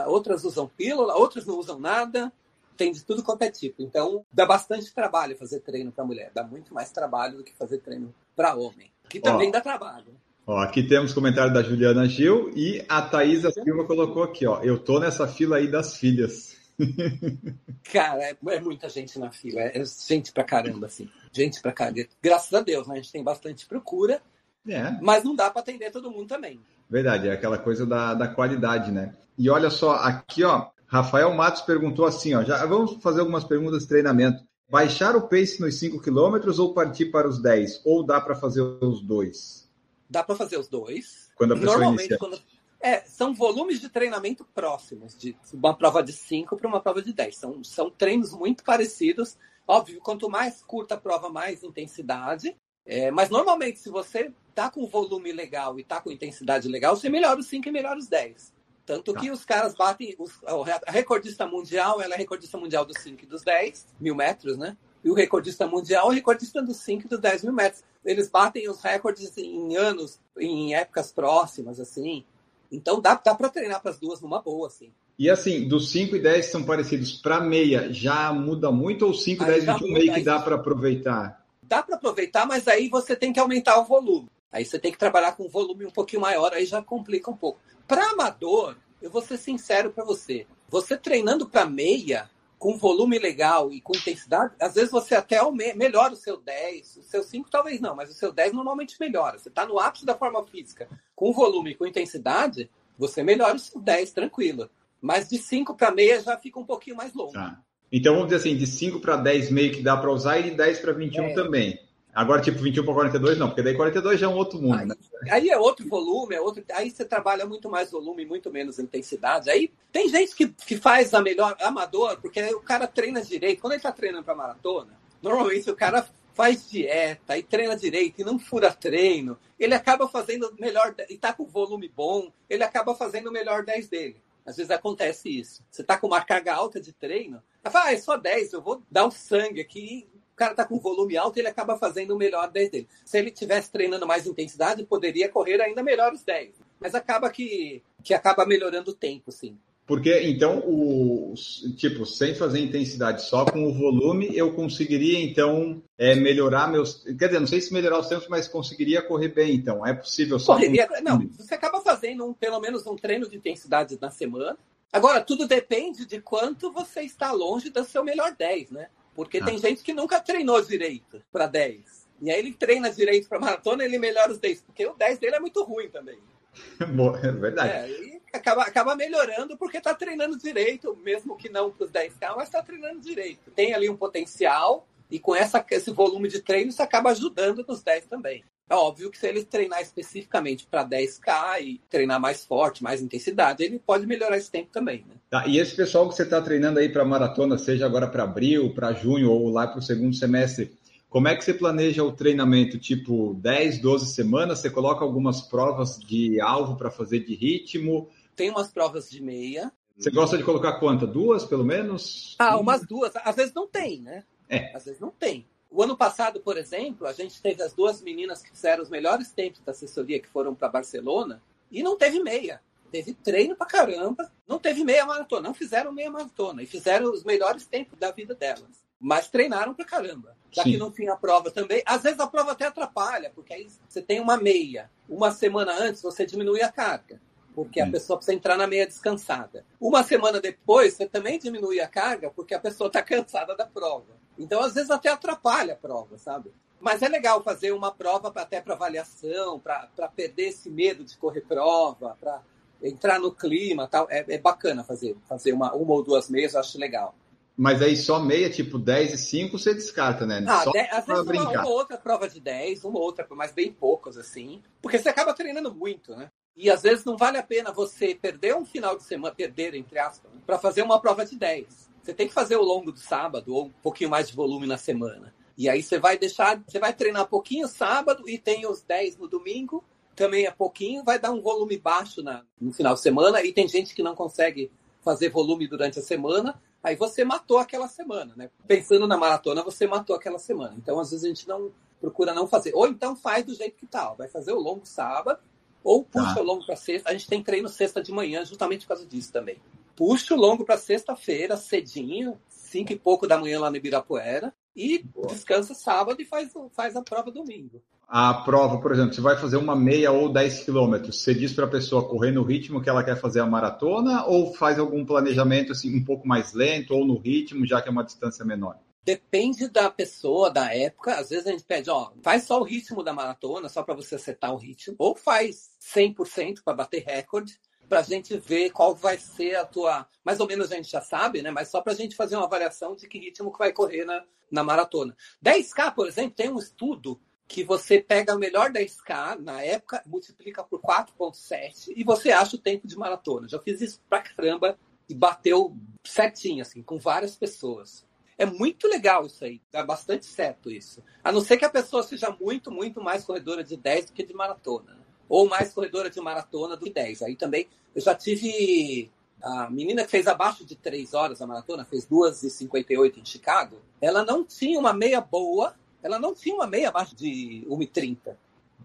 outras 0.07 0.43
usam 0.43 0.67
pílula, 0.67 1.15
outras 1.15 1.45
não 1.45 1.57
usam 1.57 1.79
nada, 1.79 2.31
tem 2.75 2.91
de 2.91 3.03
tudo 3.03 3.23
quanto 3.23 3.43
é 3.43 3.51
tipo. 3.51 3.81
Então, 3.81 4.25
dá 4.31 4.45
bastante 4.45 4.93
trabalho 4.93 5.37
fazer 5.37 5.59
treino 5.59 5.91
para 5.91 6.03
mulher, 6.03 6.31
dá 6.33 6.43
muito 6.43 6.73
mais 6.73 6.91
trabalho 6.91 7.37
do 7.37 7.43
que 7.43 7.53
fazer 7.55 7.79
treino 7.79 8.13
para 8.35 8.55
homem, 8.55 8.91
que 9.07 9.19
também 9.19 9.49
ó, 9.49 9.51
dá 9.51 9.61
trabalho. 9.61 10.15
Ó, 10.47 10.57
aqui 10.57 10.83
temos 10.83 11.13
comentário 11.13 11.53
da 11.53 11.61
Juliana 11.61 12.07
Gil 12.07 12.51
e 12.55 12.83
a 12.89 13.01
Thaisa 13.01 13.51
Silva 13.51 13.85
colocou 13.85 14.23
aqui, 14.23 14.47
ó, 14.47 14.61
eu 14.61 14.79
tô 14.79 14.99
nessa 14.99 15.27
fila 15.27 15.57
aí 15.57 15.69
das 15.69 15.95
filhas. 15.95 16.50
Cara, 17.91 18.23
é, 18.23 18.37
é, 18.47 18.59
muita 18.59 18.89
gente 18.89 19.17
na 19.19 19.31
fila. 19.31 19.61
É 19.61 19.83
gente 20.07 20.31
pra 20.31 20.43
caramba, 20.43 20.87
assim. 20.87 21.09
Gente 21.31 21.61
pra 21.61 21.71
caramba. 21.71 22.05
Graças 22.21 22.53
a 22.53 22.61
Deus, 22.61 22.87
né? 22.87 22.95
A 22.95 22.97
gente 22.97 23.11
tem 23.11 23.23
bastante 23.23 23.65
procura. 23.65 24.21
É. 24.67 24.91
Mas 25.01 25.23
não 25.23 25.35
dá 25.35 25.49
para 25.49 25.61
atender 25.61 25.91
todo 25.91 26.11
mundo 26.11 26.27
também. 26.27 26.59
Verdade, 26.89 27.29
é 27.29 27.31
aquela 27.31 27.57
coisa 27.57 27.85
da, 27.85 28.13
da 28.13 28.27
qualidade, 28.27 28.91
né? 28.91 29.15
E 29.37 29.49
olha 29.49 29.69
só, 29.69 29.93
aqui, 29.95 30.43
ó, 30.43 30.67
Rafael 30.85 31.33
Matos 31.33 31.61
perguntou 31.61 32.05
assim, 32.05 32.35
ó, 32.35 32.43
já 32.43 32.65
vamos 32.65 33.01
fazer 33.01 33.21
algumas 33.21 33.43
perguntas 33.43 33.83
de 33.83 33.87
treinamento. 33.87 34.43
Baixar 34.69 35.15
o 35.15 35.27
pace 35.27 35.59
nos 35.59 35.75
5 35.75 36.01
km 36.01 36.59
ou 36.59 36.73
partir 36.73 37.05
para 37.07 37.27
os 37.27 37.41
10? 37.41 37.81
Ou 37.85 38.05
dá 38.05 38.21
para 38.21 38.35
fazer 38.35 38.61
os 38.61 39.01
dois? 39.01 39.69
Dá 40.09 40.23
para 40.23 40.35
fazer 40.35 40.57
os 40.57 40.67
dois. 40.67 41.29
Quando 41.35 41.53
a 41.53 41.55
pessoa 41.55 41.77
Normalmente, 41.77 42.01
inicia. 42.01 42.17
quando, 42.17 42.39
é, 42.81 43.01
são 43.01 43.33
volumes 43.33 43.79
de 43.79 43.89
treinamento 43.89 44.43
próximos, 44.43 45.15
de 45.17 45.37
uma 45.53 45.75
prova 45.75 46.01
de 46.01 46.11
5 46.11 46.57
para 46.57 46.67
uma 46.67 46.81
prova 46.81 47.01
de 47.01 47.13
10. 47.13 47.37
São, 47.37 47.63
são 47.63 47.89
treinos 47.89 48.33
muito 48.33 48.63
parecidos. 48.63 49.37
Óbvio, 49.67 50.01
quanto 50.01 50.29
mais 50.29 50.63
curta 50.63 50.95
a 50.95 50.97
prova, 50.97 51.29
mais 51.29 51.63
intensidade. 51.63 52.55
É, 52.85 53.11
mas 53.11 53.29
normalmente, 53.29 53.79
se 53.79 53.89
você 53.89 54.33
tá 54.55 54.69
com 54.69 54.87
volume 54.87 55.31
legal 55.31 55.79
e 55.79 55.83
tá 55.83 56.01
com 56.01 56.11
intensidade 56.11 56.67
legal, 56.67 56.95
você 56.95 57.09
melhora 57.09 57.39
os 57.39 57.47
5 57.47 57.67
e 57.67 57.71
melhora 57.71 57.99
os 57.99 58.07
10. 58.07 58.53
Tanto 58.85 59.13
que 59.13 59.27
tá. 59.27 59.33
os 59.33 59.45
caras 59.45 59.75
batem. 59.75 60.15
Os, 60.17 60.39
a 60.43 60.91
recordista 60.91 61.45
mundial, 61.45 62.01
ela 62.01 62.15
é 62.15 62.17
recordista 62.17 62.57
mundial 62.57 62.83
dos 62.83 62.97
5 62.97 63.23
e 63.23 63.27
dos 63.27 63.43
10 63.43 63.87
mil 63.99 64.15
metros, 64.15 64.57
né? 64.57 64.75
E 65.03 65.09
o 65.09 65.13
recordista 65.13 65.67
mundial 65.67 66.07
é 66.07 66.11
o 66.11 66.13
recordista 66.13 66.61
dos 66.61 66.77
5 66.77 67.05
e 67.05 67.07
dos 67.07 67.19
10 67.19 67.43
mil 67.43 67.53
metros. 67.53 67.83
Eles 68.03 68.29
batem 68.29 68.67
os 68.69 68.81
recordes 68.81 69.37
em 69.37 69.75
anos, 69.77 70.19
em 70.37 70.73
épocas 70.75 71.11
próximas, 71.11 71.79
assim. 71.79 72.25
Então 72.71 73.01
dá, 73.01 73.15
dá 73.15 73.35
para 73.35 73.49
treinar 73.49 73.81
para 73.81 73.91
as 73.91 73.99
duas 73.99 74.21
numa 74.21 74.41
boa, 74.41 74.67
assim. 74.67 74.91
E 75.19 75.29
assim, 75.29 75.67
dos 75.67 75.91
5 75.91 76.15
e 76.15 76.19
10 76.19 76.45
são 76.45 76.63
parecidos 76.63 77.11
para 77.11 77.41
meia, 77.41 77.91
já 77.91 78.31
muda 78.33 78.71
muito 78.71 79.05
ou 79.05 79.13
5, 79.13 79.43
10, 79.43 79.65
21 79.65 79.93
meio 79.93 80.13
que 80.13 80.23
dá 80.23 80.39
para 80.39 80.55
aproveitar? 80.55 81.45
Dá 81.61 81.83
para 81.83 81.95
aproveitar, 81.95 82.45
mas 82.47 82.67
aí 82.67 82.89
você 82.89 83.15
tem 83.15 83.31
que 83.31 83.39
aumentar 83.39 83.79
o 83.79 83.85
volume. 83.85 84.29
Aí 84.51 84.65
você 84.65 84.79
tem 84.79 84.91
que 84.91 84.97
trabalhar 84.97 85.33
com 85.33 85.45
um 85.45 85.49
volume 85.49 85.85
um 85.85 85.91
pouquinho 85.91 86.21
maior, 86.21 86.53
aí 86.53 86.65
já 86.65 86.81
complica 86.81 87.29
um 87.29 87.35
pouco. 87.35 87.59
Para 87.87 88.11
amador, 88.11 88.75
eu 89.01 89.09
vou 89.09 89.21
ser 89.21 89.37
sincero 89.37 89.91
para 89.91 90.03
você. 90.03 90.45
Você 90.69 90.97
treinando 90.97 91.47
para 91.47 91.65
meia, 91.65 92.29
com 92.61 92.77
volume 92.77 93.17
legal 93.17 93.73
e 93.73 93.81
com 93.81 93.97
intensidade, 93.97 94.53
às 94.61 94.75
vezes 94.75 94.91
você 94.91 95.15
até 95.15 95.39
melhora 95.73 96.13
o 96.13 96.15
seu 96.15 96.37
10, 96.37 96.97
o 96.97 97.01
seu 97.01 97.23
5 97.23 97.49
talvez 97.49 97.81
não, 97.81 97.95
mas 97.95 98.11
o 98.11 98.13
seu 98.13 98.31
10 98.31 98.53
normalmente 98.53 98.97
melhora. 98.99 99.39
Você 99.39 99.49
está 99.49 99.65
no 99.65 99.79
ápice 99.79 100.05
da 100.05 100.13
forma 100.13 100.45
física, 100.45 100.87
com 101.15 101.33
volume 101.33 101.71
e 101.71 101.75
com 101.75 101.87
intensidade, 101.87 102.69
você 102.99 103.23
melhora 103.23 103.55
o 103.55 103.59
seu 103.59 103.81
10 103.81 104.11
tranquilo. 104.11 104.69
Mas 105.01 105.27
de 105.27 105.39
5 105.39 105.73
para 105.75 105.89
meia 105.89 106.21
já 106.21 106.37
fica 106.37 106.59
um 106.59 106.63
pouquinho 106.63 106.95
mais 106.95 107.15
longo. 107.15 107.33
Tá. 107.33 107.59
Então 107.91 108.13
vamos 108.13 108.29
dizer 108.29 108.41
assim, 108.41 108.55
de 108.55 108.67
5 108.67 108.99
para 108.99 109.17
10 109.17 109.49
meio 109.49 109.73
que 109.73 109.81
dá 109.81 109.97
para 109.97 110.11
usar 110.11 110.37
e 110.37 110.43
de 110.43 110.51
10 110.51 110.81
para 110.81 110.93
21 110.93 111.23
é. 111.23 111.33
também. 111.33 111.79
Agora, 112.13 112.41
tipo, 112.41 112.59
21 112.59 112.83
para 112.83 112.93
42, 112.93 113.37
não, 113.37 113.47
porque 113.47 113.61
daí 113.61 113.75
42 113.75 114.19
já 114.19 114.25
é 114.25 114.29
um 114.29 114.35
outro 114.35 114.61
mundo, 114.61 114.79
aí, 114.79 114.85
né? 114.85 114.95
Aí 115.29 115.49
é 115.49 115.57
outro 115.57 115.87
volume, 115.87 116.35
é 116.35 116.41
outro. 116.41 116.63
Aí 116.73 116.91
você 116.91 117.05
trabalha 117.05 117.45
muito 117.45 117.69
mais 117.69 117.91
volume, 117.91 118.25
muito 118.25 118.51
menos 118.51 118.79
intensidade. 118.79 119.49
Aí 119.49 119.71
tem 119.91 120.09
gente 120.09 120.35
que, 120.35 120.49
que 120.49 120.77
faz 120.77 121.13
a 121.13 121.21
melhor 121.21 121.55
amador, 121.61 122.19
porque 122.19 122.41
o 122.53 122.59
cara 122.59 122.85
treina 122.85 123.21
direito. 123.21 123.61
Quando 123.61 123.73
ele 123.73 123.81
tá 123.81 123.91
treinando 123.91 124.25
para 124.25 124.35
maratona, 124.35 124.99
normalmente 125.21 125.69
o 125.69 125.75
cara 125.75 126.05
faz 126.33 126.69
dieta 126.69 127.37
e 127.37 127.43
treina 127.43 127.75
direito 127.75 128.19
e 128.19 128.23
não 128.25 128.37
fura 128.37 128.73
treino. 128.73 129.37
Ele 129.57 129.73
acaba 129.73 130.07
fazendo 130.07 130.53
melhor 130.59 130.93
e 131.09 131.17
tá 131.17 131.31
com 131.31 131.45
volume 131.45 131.87
bom, 131.87 132.31
ele 132.49 132.63
acaba 132.63 132.93
fazendo 132.93 133.27
o 133.27 133.31
melhor 133.31 133.63
10 133.63 133.87
dele. 133.87 134.21
Às 134.45 134.57
vezes 134.57 134.71
acontece 134.71 135.29
isso. 135.29 135.63
Você 135.69 135.83
tá 135.83 135.97
com 135.97 136.07
uma 136.07 136.21
carga 136.21 136.53
alta 136.53 136.81
de 136.81 136.91
treino, 136.91 137.41
fala, 137.63 137.85
ah, 137.85 137.93
é 137.93 137.97
só 137.97 138.17
10, 138.17 138.53
eu 138.53 138.61
vou 138.61 138.81
dar 138.89 139.05
um 139.05 139.11
sangue 139.11 139.61
aqui 139.61 140.07
cara 140.41 140.53
está 140.53 140.65
com 140.65 140.79
volume 140.79 141.15
alto, 141.15 141.37
ele 141.37 141.47
acaba 141.47 141.77
fazendo 141.77 142.15
o 142.15 142.17
melhor 142.17 142.49
10 142.49 142.71
dele. 142.71 142.87
Se 143.05 143.15
ele 143.15 143.29
tivesse 143.29 143.71
treinando 143.71 144.07
mais 144.07 144.25
intensidade, 144.25 144.83
poderia 144.83 145.29
correr 145.29 145.61
ainda 145.61 145.83
melhor 145.83 146.13
os 146.13 146.23
10. 146.23 146.55
Mas 146.79 146.95
acaba 146.95 147.29
que, 147.29 147.83
que 148.03 148.11
acaba 148.11 148.43
melhorando 148.43 148.89
o 148.89 148.95
tempo, 148.95 149.31
sim. 149.31 149.55
Porque 149.85 150.19
então, 150.21 150.59
o, 150.65 151.35
tipo, 151.75 152.07
sem 152.07 152.33
fazer 152.33 152.59
intensidade, 152.59 153.23
só 153.23 153.45
com 153.45 153.65
o 153.65 153.73
volume, 153.73 154.35
eu 154.35 154.51
conseguiria 154.53 155.21
então 155.21 155.83
é, 155.95 156.15
melhorar 156.15 156.71
meus. 156.71 157.03
Quer 157.03 157.27
dizer, 157.27 157.39
não 157.39 157.47
sei 157.47 157.61
se 157.61 157.71
melhorar 157.71 157.99
os 157.99 158.07
tempos, 158.07 158.27
mas 158.27 158.47
conseguiria 158.47 159.01
correr 159.03 159.27
bem, 159.27 159.53
então. 159.53 159.85
É 159.85 159.93
possível 159.93 160.39
só. 160.39 160.53
Correria, 160.53 160.87
com... 160.87 161.03
Não, 161.03 161.27
você 161.27 161.53
acaba 161.53 161.81
fazendo 161.81 162.25
um, 162.25 162.33
pelo 162.33 162.59
menos 162.59 162.87
um 162.87 162.95
treino 162.95 163.29
de 163.29 163.37
intensidade 163.37 163.97
na 164.01 164.09
semana. 164.09 164.57
Agora, 164.91 165.21
tudo 165.21 165.47
depende 165.47 166.05
de 166.05 166.19
quanto 166.19 166.71
você 166.71 167.01
está 167.01 167.31
longe 167.31 167.69
do 167.69 167.83
seu 167.83 168.03
melhor 168.03 168.33
10, 168.35 168.71
né? 168.71 168.87
Porque 169.15 169.39
ah. 169.39 169.45
tem 169.45 169.57
gente 169.57 169.83
que 169.83 169.93
nunca 169.93 170.19
treinou 170.19 170.61
direito 170.61 171.21
para 171.31 171.47
10. 171.47 172.07
E 172.21 172.31
aí 172.31 172.39
ele 172.39 172.53
treina 172.53 172.91
direito 172.91 173.27
para 173.27 173.39
maratona 173.39 173.83
e 173.83 173.87
ele 173.87 173.97
melhora 173.97 174.31
os 174.31 174.37
10. 174.37 174.61
Porque 174.61 174.85
o 174.85 174.93
10 174.93 175.19
dele 175.19 175.35
é 175.35 175.39
muito 175.39 175.63
ruim 175.63 175.89
também. 175.89 176.19
é 177.23 177.31
verdade. 177.31 177.69
É, 177.71 178.37
acaba, 178.37 178.63
acaba 178.63 178.95
melhorando 178.95 179.57
porque 179.57 179.77
está 179.77 179.93
treinando 179.93 180.37
direito, 180.37 180.95
mesmo 180.97 181.35
que 181.35 181.49
não 181.49 181.71
para 181.71 181.85
os 181.85 181.91
10K, 181.91 182.35
mas 182.35 182.47
está 182.47 182.61
treinando 182.61 182.99
direito. 182.99 183.51
Tem 183.51 183.73
ali 183.73 183.89
um 183.89 183.97
potencial 183.97 184.87
e 185.11 185.19
com 185.19 185.35
essa, 185.35 185.63
esse 185.69 185.91
volume 185.91 186.29
de 186.29 186.41
treino, 186.41 186.69
isso 186.69 186.81
acaba 186.81 187.11
ajudando 187.11 187.65
nos 187.67 187.83
10 187.83 188.05
também. 188.05 188.43
É 188.69 188.73
óbvio 188.73 189.11
que 189.11 189.17
se 189.17 189.27
ele 189.27 189.43
treinar 189.43 189.81
especificamente 189.81 190.65
para 190.65 190.87
10K 190.87 191.61
e 191.61 191.81
treinar 191.89 192.21
mais 192.21 192.45
forte, 192.45 192.81
mais 192.81 193.01
intensidade, 193.01 193.61
ele 193.61 193.77
pode 193.77 194.07
melhorar 194.07 194.37
esse 194.37 194.49
tempo 194.49 194.69
também. 194.71 195.03
Né? 195.09 195.15
Tá, 195.29 195.45
e 195.45 195.59
esse 195.59 195.75
pessoal 195.75 196.07
que 196.07 196.15
você 196.15 196.23
está 196.23 196.41
treinando 196.41 196.79
aí 196.79 196.87
para 196.87 197.03
maratona, 197.03 197.57
seja 197.57 197.85
agora 197.85 198.07
para 198.07 198.23
abril, 198.23 198.73
para 198.73 198.93
junho 198.93 199.29
ou 199.29 199.49
lá 199.49 199.67
para 199.67 199.79
o 199.79 199.81
segundo 199.81 200.15
semestre, 200.15 200.71
como 201.09 201.27
é 201.27 201.35
que 201.35 201.43
você 201.43 201.53
planeja 201.53 202.01
o 202.01 202.13
treinamento? 202.13 202.79
Tipo 202.79 203.33
10, 203.33 203.81
12 203.81 204.13
semanas? 204.13 204.59
Você 204.59 204.69
coloca 204.69 205.03
algumas 205.03 205.41
provas 205.41 205.99
de 205.99 206.39
alvo 206.39 206.77
para 206.77 206.89
fazer 206.89 207.19
de 207.25 207.35
ritmo? 207.35 208.07
Tem 208.37 208.49
umas 208.49 208.71
provas 208.71 209.09
de 209.09 209.21
meia. 209.21 209.69
Você 209.97 210.09
gosta 210.09 210.37
de 210.37 210.43
colocar 210.45 210.79
quantas? 210.79 211.09
Duas, 211.09 211.43
pelo 211.43 211.65
menos? 211.65 212.37
Ah, 212.39 212.57
umas 212.57 212.85
duas. 212.87 213.11
Às 213.17 213.35
vezes 213.35 213.53
não 213.53 213.67
tem, 213.67 213.99
né? 213.99 214.23
É. 214.51 214.75
Às 214.75 214.85
vezes 214.85 214.99
não 214.99 215.09
tem. 215.09 215.47
O 215.69 215.81
ano 215.81 215.95
passado, 215.95 216.41
por 216.41 216.57
exemplo, 216.57 217.07
a 217.07 217.13
gente 217.13 217.41
teve 217.41 217.63
as 217.63 217.73
duas 217.73 218.01
meninas 218.01 218.41
que 218.41 218.49
fizeram 218.49 218.83
os 218.83 218.89
melhores 218.89 219.31
tempos 219.31 219.61
da 219.61 219.71
assessoria, 219.71 220.19
que 220.19 220.27
foram 220.27 220.53
para 220.53 220.67
Barcelona, 220.67 221.41
e 221.71 221.81
não 221.81 221.97
teve 221.97 222.21
meia. 222.21 222.61
Teve 222.91 223.13
treino 223.13 223.55
pra 223.55 223.65
caramba, 223.65 224.29
não 224.45 224.59
teve 224.59 224.83
meia 224.83 225.05
maratona, 225.05 225.47
não 225.47 225.53
fizeram 225.53 225.93
meia 225.93 226.11
maratona, 226.11 226.61
e 226.61 226.65
fizeram 226.65 227.09
os 227.09 227.23
melhores 227.23 227.65
tempos 227.65 227.97
da 227.97 228.11
vida 228.11 228.35
delas. 228.35 228.83
Mas 228.99 229.29
treinaram 229.29 229.73
pra 229.73 229.85
caramba. 229.85 230.35
Já 230.51 230.63
Sim. 230.63 230.73
que 230.73 230.77
não 230.77 230.91
tinha 230.91 231.15
prova 231.15 231.49
também, 231.49 231.81
às 231.85 232.03
vezes 232.03 232.19
a 232.19 232.27
prova 232.27 232.51
até 232.51 232.65
atrapalha, 232.65 233.31
porque 233.33 233.53
aí 233.53 233.69
você 233.87 234.01
tem 234.01 234.19
uma 234.19 234.35
meia. 234.35 234.91
Uma 235.07 235.31
semana 235.31 235.71
antes 235.71 236.01
você 236.01 236.25
diminui 236.25 236.61
a 236.61 236.69
carga 236.69 237.21
porque 237.53 237.81
a 237.81 237.89
pessoa 237.89 238.17
precisa 238.17 238.35
entrar 238.35 238.57
na 238.57 238.67
meia 238.67 238.87
descansada. 238.87 239.65
Uma 239.79 240.03
semana 240.03 240.39
depois, 240.39 240.93
você 240.93 241.05
também 241.05 241.37
diminui 241.37 241.79
a 241.79 241.87
carga, 241.87 242.29
porque 242.29 242.53
a 242.53 242.59
pessoa 242.59 242.87
está 242.87 243.01
cansada 243.03 243.55
da 243.55 243.65
prova. 243.65 244.20
Então, 244.37 244.61
às 244.61 244.73
vezes, 244.73 244.89
até 244.89 245.09
atrapalha 245.09 245.73
a 245.73 245.77
prova, 245.77 246.17
sabe? 246.17 246.51
Mas 246.79 247.01
é 247.01 247.07
legal 247.07 247.43
fazer 247.43 247.71
uma 247.71 247.91
prova 247.91 248.31
até 248.35 248.59
para 248.59 248.73
avaliação, 248.73 249.59
para 249.59 250.07
perder 250.15 250.49
esse 250.49 250.69
medo 250.69 251.03
de 251.03 251.15
correr 251.15 251.41
prova, 251.41 252.17
para 252.19 252.41
entrar 252.81 253.19
no 253.19 253.31
clima 253.31 253.87
tal. 253.87 254.07
É, 254.09 254.25
é, 254.27 254.37
bacana 254.39 254.83
fazer, 254.83 255.15
fazer 255.29 255.53
uma, 255.53 255.73
uma 255.73 255.93
ou 255.93 256.03
duas 256.03 256.29
meias, 256.29 256.53
eu 256.53 256.59
acho 256.59 256.79
legal. 256.79 257.15
Mas 257.55 257.81
aí 257.81 257.95
só 257.95 258.19
meia, 258.19 258.49
tipo 258.49 258.79
10 258.79 259.13
e 259.13 259.17
5, 259.17 259.59
você 259.59 259.73
descarta, 259.75 260.25
né? 260.25 260.43
Ah, 260.47 260.63
só 260.63 260.71
às 260.91 261.05
vezes 261.05 261.27
uma, 261.27 261.49
uma, 261.49 261.67
outra 261.67 261.97
prova 261.97 262.27
de 262.27 262.39
10, 262.39 262.83
uma 262.85 262.99
outra, 262.99 263.27
mas 263.31 263.51
bem 263.51 263.71
poucas, 263.71 264.17
assim. 264.17 264.63
Porque 264.81 264.97
você 264.97 265.09
acaba 265.09 265.33
treinando 265.33 265.71
muito, 265.71 266.15
né? 266.15 266.29
E 266.55 266.69
às 266.71 266.81
vezes 266.81 267.05
não 267.05 267.15
vale 267.15 267.37
a 267.37 267.43
pena 267.43 267.71
você 267.71 268.15
perder 268.15 268.55
um 268.55 268.65
final 268.65 268.97
de 268.97 269.03
semana, 269.03 269.35
perder, 269.35 269.75
entre 269.75 269.99
aspas, 269.99 270.31
para 270.45 270.57
fazer 270.57 270.81
uma 270.81 270.99
prova 270.99 271.25
de 271.25 271.37
10. 271.37 271.90
Você 272.01 272.13
tem 272.13 272.27
que 272.27 272.33
fazer 272.33 272.55
ao 272.55 272.63
longo 272.63 272.91
do 272.91 272.99
sábado, 272.99 273.53
ou 273.53 273.65
um 273.65 273.69
pouquinho 273.69 274.09
mais 274.09 274.27
de 274.27 274.35
volume 274.35 274.67
na 274.67 274.77
semana. 274.77 275.33
E 275.57 275.69
aí 275.69 275.83
você 275.83 275.99
vai 275.99 276.17
deixar, 276.17 276.61
você 276.65 276.79
vai 276.79 276.93
treinar 276.93 277.27
pouquinho 277.27 277.67
sábado 277.67 278.27
e 278.27 278.37
tem 278.37 278.65
os 278.65 278.81
10 278.81 279.17
no 279.17 279.27
domingo, 279.27 279.83
também 280.15 280.45
é 280.45 280.51
pouquinho, 280.51 281.03
vai 281.03 281.19
dar 281.19 281.31
um 281.31 281.41
volume 281.41 281.77
baixo 281.77 282.23
na, 282.23 282.43
no 282.59 282.73
final 282.73 282.93
de 282.93 283.01
semana, 283.01 283.43
e 283.43 283.53
tem 283.53 283.67
gente 283.67 283.93
que 283.93 284.03
não 284.03 284.15
consegue 284.15 284.71
fazer 285.01 285.29
volume 285.29 285.67
durante 285.67 285.99
a 285.99 286.01
semana, 286.01 286.59
aí 286.83 286.95
você 286.95 287.23
matou 287.23 287.57
aquela 287.57 287.87
semana, 287.87 288.33
né? 288.35 288.49
Pensando 288.67 289.07
na 289.07 289.17
maratona, 289.17 289.63
você 289.63 289.87
matou 289.87 290.15
aquela 290.15 290.39
semana. 290.39 290.75
Então, 290.77 290.99
às 290.99 291.11
vezes, 291.11 291.25
a 291.25 291.27
gente 291.27 291.47
não 291.47 291.71
procura 291.99 292.33
não 292.33 292.47
fazer. 292.47 292.73
Ou 292.73 292.87
então 292.87 293.15
faz 293.15 293.45
do 293.45 293.53
jeito 293.53 293.77
que 293.77 293.85
tal. 293.85 294.11
Tá, 294.11 294.15
vai 294.15 294.27
fazer 294.27 294.51
o 294.51 294.59
longo 294.59 294.85
sábado, 294.85 295.39
ou 295.83 296.03
puxa 296.03 296.35
tá. 296.35 296.41
o 296.41 296.43
longo 296.43 296.65
para 296.65 296.75
sexta. 296.75 297.09
A 297.09 297.13
gente 297.13 297.27
tem 297.27 297.43
treino 297.43 297.69
sexta 297.69 298.01
de 298.01 298.11
manhã, 298.11 298.43
justamente 298.45 298.81
por 298.81 298.89
causa 298.89 299.05
disso 299.05 299.31
também. 299.31 299.57
Puxa 300.01 300.33
o 300.33 300.37
longo 300.37 300.65
para 300.65 300.79
sexta-feira, 300.79 301.55
cedinho, 301.55 302.35
cinco 302.49 302.91
e 302.91 302.95
pouco 302.95 303.27
da 303.27 303.37
manhã 303.37 303.59
lá 303.59 303.69
no 303.69 303.77
Ibirapuera, 303.77 304.51
e 304.75 304.97
Boa. 304.97 305.27
descansa 305.27 305.75
sábado 305.75 306.19
e 306.19 306.25
faz, 306.25 306.51
faz 306.71 306.95
a 306.95 307.03
prova 307.03 307.29
domingo. 307.29 307.83
A 308.07 308.33
prova, 308.33 308.79
por 308.81 308.91
exemplo, 308.91 309.13
você 309.13 309.21
vai 309.21 309.37
fazer 309.37 309.57
uma 309.57 309.75
meia 309.75 310.11
ou 310.11 310.33
10 310.33 310.63
quilômetros, 310.63 311.21
você 311.21 311.35
diz 311.35 311.53
para 311.53 311.65
a 311.65 311.69
pessoa 311.69 312.09
correr 312.09 312.31
no 312.31 312.41
ritmo 312.41 312.81
que 312.81 312.89
ela 312.89 313.03
quer 313.03 313.15
fazer 313.15 313.41
a 313.41 313.45
maratona 313.45 314.25
ou 314.25 314.55
faz 314.55 314.79
algum 314.79 315.05
planejamento 315.05 315.71
assim 315.71 315.95
um 315.95 316.03
pouco 316.03 316.27
mais 316.27 316.51
lento 316.51 316.95
ou 316.95 317.05
no 317.05 317.19
ritmo, 317.19 317.63
já 317.67 317.79
que 317.79 317.87
é 317.87 317.91
uma 317.91 318.03
distância 318.03 318.43
menor? 318.43 318.79
Depende 319.05 319.67
da 319.67 319.87
pessoa, 319.91 320.49
da 320.49 320.75
época. 320.75 321.13
Às 321.13 321.29
vezes 321.29 321.45
a 321.45 321.51
gente 321.51 321.63
pede, 321.63 321.91
ó, 321.91 322.11
faz 322.23 322.45
só 322.45 322.59
o 322.59 322.63
ritmo 322.63 323.03
da 323.03 323.13
maratona, 323.13 323.69
só 323.69 323.83
para 323.83 323.93
você 323.93 324.15
acertar 324.15 324.51
o 324.51 324.57
ritmo. 324.57 324.95
Ou 324.97 325.15
faz 325.15 325.69
100% 325.79 326.63
para 326.65 326.73
bater 326.73 327.03
recorde, 327.03 327.59
para 327.91 327.99
a 327.99 328.03
gente 328.03 328.37
ver 328.37 328.69
qual 328.69 328.95
vai 328.95 329.17
ser 329.17 329.55
a 329.55 329.65
tua... 329.65 330.07
Mais 330.23 330.39
ou 330.39 330.47
menos 330.47 330.71
a 330.71 330.75
gente 330.75 330.89
já 330.89 331.01
sabe, 331.01 331.41
né? 331.41 331.51
Mas 331.51 331.67
só 331.67 331.81
para 331.81 331.91
a 331.91 331.95
gente 331.95 332.15
fazer 332.15 332.37
uma 332.37 332.45
avaliação 332.45 332.95
de 332.95 333.05
que 333.05 333.19
ritmo 333.19 333.51
que 333.51 333.59
vai 333.59 333.73
correr 333.73 334.05
na, 334.05 334.23
na 334.49 334.63
maratona. 334.63 335.13
10K, 335.43 335.93
por 335.93 336.07
exemplo, 336.07 336.33
tem 336.33 336.49
um 336.49 336.57
estudo 336.57 337.19
que 337.49 337.65
você 337.65 337.99
pega 337.99 338.33
o 338.33 338.39
melhor 338.39 338.71
10K 338.71 339.41
na 339.41 339.61
época, 339.61 340.01
multiplica 340.05 340.63
por 340.63 340.79
4.7 340.79 341.91
e 341.93 342.01
você 342.01 342.31
acha 342.31 342.55
o 342.55 342.59
tempo 342.59 342.87
de 342.87 342.95
maratona. 342.95 343.49
Já 343.49 343.59
fiz 343.59 343.81
isso 343.81 344.01
pra 344.07 344.21
caramba 344.21 344.79
e 345.09 345.13
bateu 345.13 345.75
certinho, 346.01 346.61
assim, 346.61 346.81
com 346.81 346.97
várias 346.97 347.35
pessoas. 347.35 348.07
É 348.37 348.45
muito 348.45 348.87
legal 348.87 349.25
isso 349.25 349.43
aí, 349.43 349.61
dá 349.69 349.83
bastante 349.83 350.25
certo 350.25 350.71
isso. 350.71 351.03
A 351.21 351.29
não 351.29 351.41
ser 351.41 351.57
que 351.57 351.65
a 351.65 351.69
pessoa 351.69 352.03
seja 352.03 352.33
muito, 352.39 352.71
muito 352.71 353.01
mais 353.01 353.25
corredora 353.25 353.65
de 353.65 353.75
10 353.75 354.05
do 354.05 354.13
que 354.13 354.23
de 354.23 354.33
maratona. 354.33 355.00
Ou 355.31 355.47
mais 355.47 355.73
corredora 355.73 356.09
de 356.09 356.19
maratona 356.19 356.75
do 356.75 356.83
que 356.83 356.91
10. 356.91 357.21
Aí 357.21 357.37
também, 357.37 357.65
eu 357.95 358.01
já 358.01 358.13
tive 358.13 359.09
a 359.41 359.69
menina 359.69 360.03
que 360.03 360.11
fez 360.11 360.27
abaixo 360.27 360.65
de 360.65 360.75
3 360.75 361.13
horas 361.13 361.41
a 361.41 361.47
maratona, 361.47 361.85
fez 361.85 362.05
2h58 362.05 363.17
em 363.17 363.23
Chicago, 363.23 363.77
ela 364.01 364.25
não 364.25 364.43
tinha 364.43 364.77
uma 364.77 364.91
meia 364.91 365.21
boa, 365.21 365.73
ela 366.03 366.19
não 366.19 366.33
tinha 366.35 366.53
uma 366.53 366.67
meia 366.67 366.89
abaixo 366.89 367.15
de 367.15 367.65
1h30. 367.69 368.35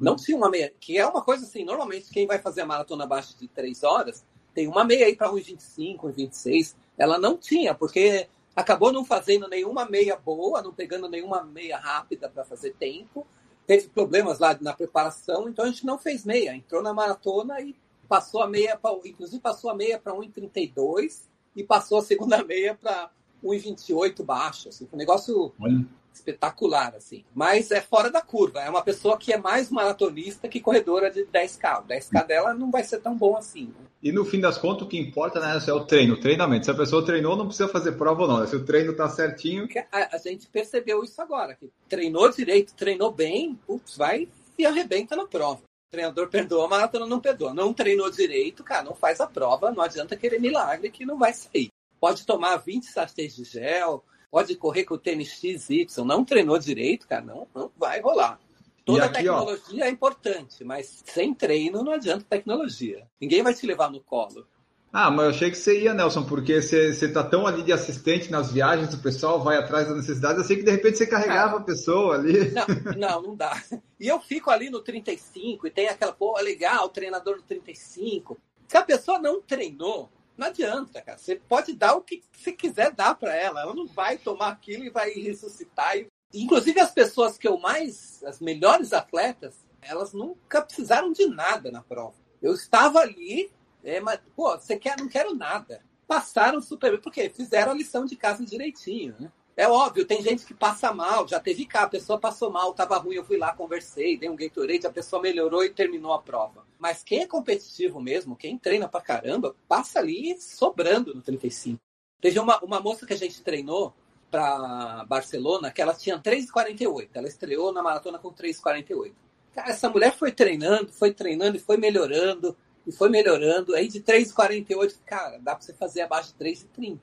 Não 0.00 0.14
tinha 0.14 0.36
uma 0.36 0.48
meia, 0.48 0.72
que 0.78 0.96
é 0.96 1.04
uma 1.04 1.20
coisa 1.20 1.44
assim, 1.44 1.64
normalmente 1.64 2.10
quem 2.10 2.28
vai 2.28 2.38
fazer 2.38 2.60
a 2.60 2.66
maratona 2.66 3.02
abaixo 3.02 3.36
de 3.36 3.48
3 3.48 3.82
horas, 3.82 4.24
tem 4.54 4.68
uma 4.68 4.84
meia 4.84 5.06
aí 5.06 5.16
para 5.16 5.28
1h25, 5.28 6.02
1h26. 6.02 6.76
Ela 6.96 7.18
não 7.18 7.36
tinha, 7.36 7.74
porque 7.74 8.28
acabou 8.54 8.92
não 8.92 9.04
fazendo 9.04 9.48
nenhuma 9.48 9.84
meia 9.84 10.14
boa, 10.16 10.62
não 10.62 10.72
pegando 10.72 11.08
nenhuma 11.08 11.42
meia 11.42 11.76
rápida 11.76 12.28
para 12.28 12.44
fazer 12.44 12.72
tempo. 12.74 13.26
Teve 13.66 13.88
problemas 13.88 14.38
lá 14.38 14.56
na 14.60 14.72
preparação, 14.72 15.48
então 15.48 15.64
a 15.64 15.68
gente 15.68 15.84
não 15.84 15.98
fez 15.98 16.24
meia. 16.24 16.54
Entrou 16.54 16.82
na 16.82 16.94
maratona 16.94 17.60
e 17.60 17.74
passou 18.08 18.42
a 18.42 18.48
meia, 18.48 18.76
pra, 18.76 18.92
inclusive 19.04 19.40
passou 19.40 19.70
a 19.70 19.74
meia 19.74 19.98
para 19.98 20.12
1,32 20.12 21.22
e 21.54 21.64
passou 21.64 21.98
a 21.98 22.02
segunda 22.02 22.42
meia 22.44 22.74
para 22.74 23.10
1,28 23.42 24.24
baixo. 24.24 24.68
Assim, 24.68 24.88
um 24.92 24.96
negócio 24.96 25.52
Olha 25.58 25.84
espetacular, 26.16 26.94
assim. 26.96 27.24
Mas 27.34 27.70
é 27.70 27.80
fora 27.80 28.10
da 28.10 28.20
curva. 28.20 28.60
É 28.60 28.70
uma 28.70 28.82
pessoa 28.82 29.16
que 29.16 29.32
é 29.32 29.38
mais 29.38 29.70
maratonista 29.70 30.48
que 30.48 30.60
corredora 30.60 31.10
de 31.10 31.24
10K. 31.24 31.82
O 31.82 31.86
10K 31.86 32.26
dela 32.26 32.54
não 32.54 32.70
vai 32.70 32.82
ser 32.82 33.00
tão 33.00 33.16
bom 33.16 33.36
assim. 33.36 33.66
Né? 33.66 33.86
E 34.02 34.12
no 34.12 34.24
fim 34.24 34.40
das 34.40 34.58
contas, 34.58 34.82
o 34.82 34.88
que 34.88 34.98
importa 34.98 35.40
né, 35.40 35.58
é 35.66 35.72
o 35.72 35.84
treino, 35.84 36.14
o 36.14 36.20
treinamento. 36.20 36.64
Se 36.64 36.70
a 36.70 36.74
pessoa 36.74 37.04
treinou, 37.04 37.36
não 37.36 37.46
precisa 37.46 37.68
fazer 37.68 37.92
prova 37.92 38.22
ou 38.22 38.28
não. 38.28 38.46
Se 38.46 38.56
o 38.56 38.64
treino 38.64 38.94
tá 38.94 39.08
certinho. 39.08 39.68
A, 39.92 40.16
a, 40.16 40.18
gente 40.18 40.46
percebeu 40.46 41.02
isso 41.04 41.20
agora. 41.20 41.54
Que 41.54 41.70
treinou 41.88 42.30
direito, 42.30 42.74
treinou 42.74 43.12
bem, 43.12 43.58
putz, 43.66 43.96
vai 43.96 44.28
e 44.58 44.66
arrebenta 44.66 45.14
na 45.14 45.26
prova. 45.26 45.60
O 45.62 45.90
treinador 45.90 46.28
perdoa, 46.28 46.66
a 46.66 46.68
maratona 46.68 47.06
não 47.06 47.20
perdoa. 47.20 47.54
Não 47.54 47.72
treinou 47.72 48.10
direito, 48.10 48.64
cara, 48.64 48.82
não 48.82 48.94
faz 48.94 49.20
a 49.20 49.26
prova, 49.26 49.70
não 49.70 49.82
adianta 49.82 50.16
querer 50.16 50.40
milagre 50.40 50.90
que 50.90 51.06
não 51.06 51.18
vai 51.18 51.32
sair. 51.32 51.68
Pode 52.00 52.26
tomar 52.26 52.56
20 52.56 52.84
sachês 52.84 53.34
de 53.34 53.44
gel, 53.44 54.04
pode 54.36 54.54
correr 54.54 54.84
com 54.84 54.96
o 54.96 54.98
tênis 54.98 55.30
XY, 55.30 55.86
não 56.04 56.22
treinou 56.22 56.58
direito, 56.58 57.08
cara, 57.08 57.24
não, 57.24 57.48
não 57.54 57.70
vai 57.74 58.02
rolar. 58.02 58.38
Toda 58.84 59.06
aqui, 59.06 59.14
tecnologia 59.14 59.82
ó... 59.82 59.86
é 59.86 59.88
importante, 59.88 60.62
mas 60.62 61.02
sem 61.06 61.32
treino 61.32 61.82
não 61.82 61.92
adianta 61.92 62.26
tecnologia. 62.28 63.06
Ninguém 63.18 63.42
vai 63.42 63.54
te 63.54 63.66
levar 63.66 63.90
no 63.90 63.98
colo. 63.98 64.46
Ah, 64.92 65.10
mas 65.10 65.24
eu 65.24 65.30
achei 65.30 65.50
que 65.50 65.56
você 65.56 65.80
ia, 65.80 65.94
Nelson, 65.94 66.24
porque 66.24 66.60
você, 66.60 66.92
você 66.92 67.10
tá 67.10 67.24
tão 67.24 67.46
ali 67.46 67.62
de 67.62 67.72
assistente 67.72 68.30
nas 68.30 68.52
viagens, 68.52 68.92
o 68.92 69.02
pessoal 69.02 69.42
vai 69.42 69.56
atrás 69.56 69.88
das 69.88 69.96
necessidades. 69.96 70.36
Eu 70.36 70.44
sei 70.44 70.56
que 70.58 70.64
de 70.64 70.70
repente 70.70 70.98
você 70.98 71.06
carregava 71.06 71.56
ah, 71.56 71.60
a 71.60 71.64
pessoa 71.64 72.16
ali. 72.16 72.52
Não, 72.52 72.94
não, 72.94 73.22
não 73.22 73.36
dá. 73.36 73.62
E 73.98 74.06
eu 74.06 74.20
fico 74.20 74.50
ali 74.50 74.68
no 74.68 74.82
35 74.82 75.66
e 75.66 75.70
tem 75.70 75.88
aquela, 75.88 76.12
pô, 76.12 76.38
legal, 76.40 76.84
o 76.84 76.90
treinador 76.90 77.36
do 77.36 77.42
35. 77.42 78.36
Se 78.68 78.76
a 78.76 78.82
pessoa 78.82 79.18
não 79.18 79.40
treinou, 79.40 80.10
não 80.36 80.48
adianta, 80.48 81.00
cara. 81.00 81.18
Você 81.18 81.36
pode 81.36 81.72
dar 81.72 81.94
o 81.94 82.02
que 82.02 82.22
você 82.32 82.52
quiser 82.52 82.92
dar 82.92 83.14
para 83.14 83.34
ela. 83.34 83.60
Ela 83.60 83.74
não 83.74 83.86
vai 83.86 84.18
tomar 84.18 84.48
aquilo 84.48 84.84
e 84.84 84.90
vai 84.90 85.10
ressuscitar. 85.10 85.94
Inclusive, 86.32 86.78
as 86.80 86.90
pessoas 86.90 87.38
que 87.38 87.48
eu 87.48 87.58
mais. 87.58 88.22
As 88.24 88.40
melhores 88.40 88.92
atletas, 88.92 89.54
elas 89.80 90.12
nunca 90.12 90.62
precisaram 90.62 91.12
de 91.12 91.26
nada 91.26 91.70
na 91.70 91.82
prova. 91.82 92.14
Eu 92.42 92.54
estava 92.54 93.00
ali, 93.00 93.50
é, 93.82 94.00
mas, 94.00 94.20
pô, 94.34 94.56
você 94.56 94.76
quer, 94.76 94.98
não 94.98 95.08
quero 95.08 95.34
nada. 95.34 95.82
Passaram 96.06 96.60
super 96.60 96.92
bem, 96.92 97.00
porque 97.00 97.28
fizeram 97.30 97.72
a 97.72 97.74
lição 97.74 98.04
de 98.04 98.14
casa 98.14 98.44
direitinho, 98.44 99.16
né? 99.18 99.32
É 99.56 99.66
óbvio, 99.66 100.04
tem 100.04 100.22
gente 100.22 100.44
que 100.44 100.52
passa 100.52 100.92
mal, 100.92 101.26
já 101.26 101.40
teve 101.40 101.64
cá, 101.64 101.84
a 101.84 101.88
pessoa 101.88 102.20
passou 102.20 102.50
mal, 102.50 102.72
estava 102.72 102.98
ruim, 102.98 103.14
eu 103.14 103.24
fui 103.24 103.38
lá, 103.38 103.54
conversei, 103.54 104.18
dei 104.18 104.28
um 104.28 104.36
Gatorade, 104.36 104.86
a 104.86 104.92
pessoa 104.92 105.22
melhorou 105.22 105.64
e 105.64 105.70
terminou 105.70 106.12
a 106.12 106.20
prova. 106.20 106.66
Mas 106.78 107.02
quem 107.02 107.20
é 107.20 107.26
competitivo 107.26 107.98
mesmo, 107.98 108.36
quem 108.36 108.58
treina 108.58 108.86
pra 108.86 109.00
caramba, 109.00 109.56
passa 109.66 109.98
ali 109.98 110.38
sobrando 110.38 111.14
no 111.14 111.22
35. 111.22 111.80
Teve 112.20 112.38
uma, 112.38 112.62
uma 112.62 112.80
moça 112.80 113.06
que 113.06 113.14
a 113.14 113.16
gente 113.16 113.42
treinou 113.42 113.94
para 114.30 115.06
Barcelona, 115.08 115.70
que 115.70 115.80
ela 115.80 115.94
tinha 115.94 116.18
3,48. 116.18 117.08
Ela 117.14 117.28
estreou 117.28 117.72
na 117.72 117.82
maratona 117.82 118.18
com 118.18 118.30
3,48. 118.30 119.14
Cara, 119.54 119.70
essa 119.70 119.88
mulher 119.88 120.12
foi 120.12 120.32
treinando, 120.32 120.92
foi 120.92 121.14
treinando 121.14 121.56
e 121.56 121.60
foi 121.60 121.78
melhorando, 121.78 122.54
e 122.86 122.92
foi 122.92 123.08
melhorando. 123.08 123.74
Aí 123.74 123.88
de 123.88 124.02
3,48, 124.02 124.98
cara, 125.06 125.38
dá 125.38 125.54
para 125.54 125.64
você 125.64 125.72
fazer 125.72 126.02
abaixo 126.02 126.34
de 126.36 126.44
3,30. 126.44 126.98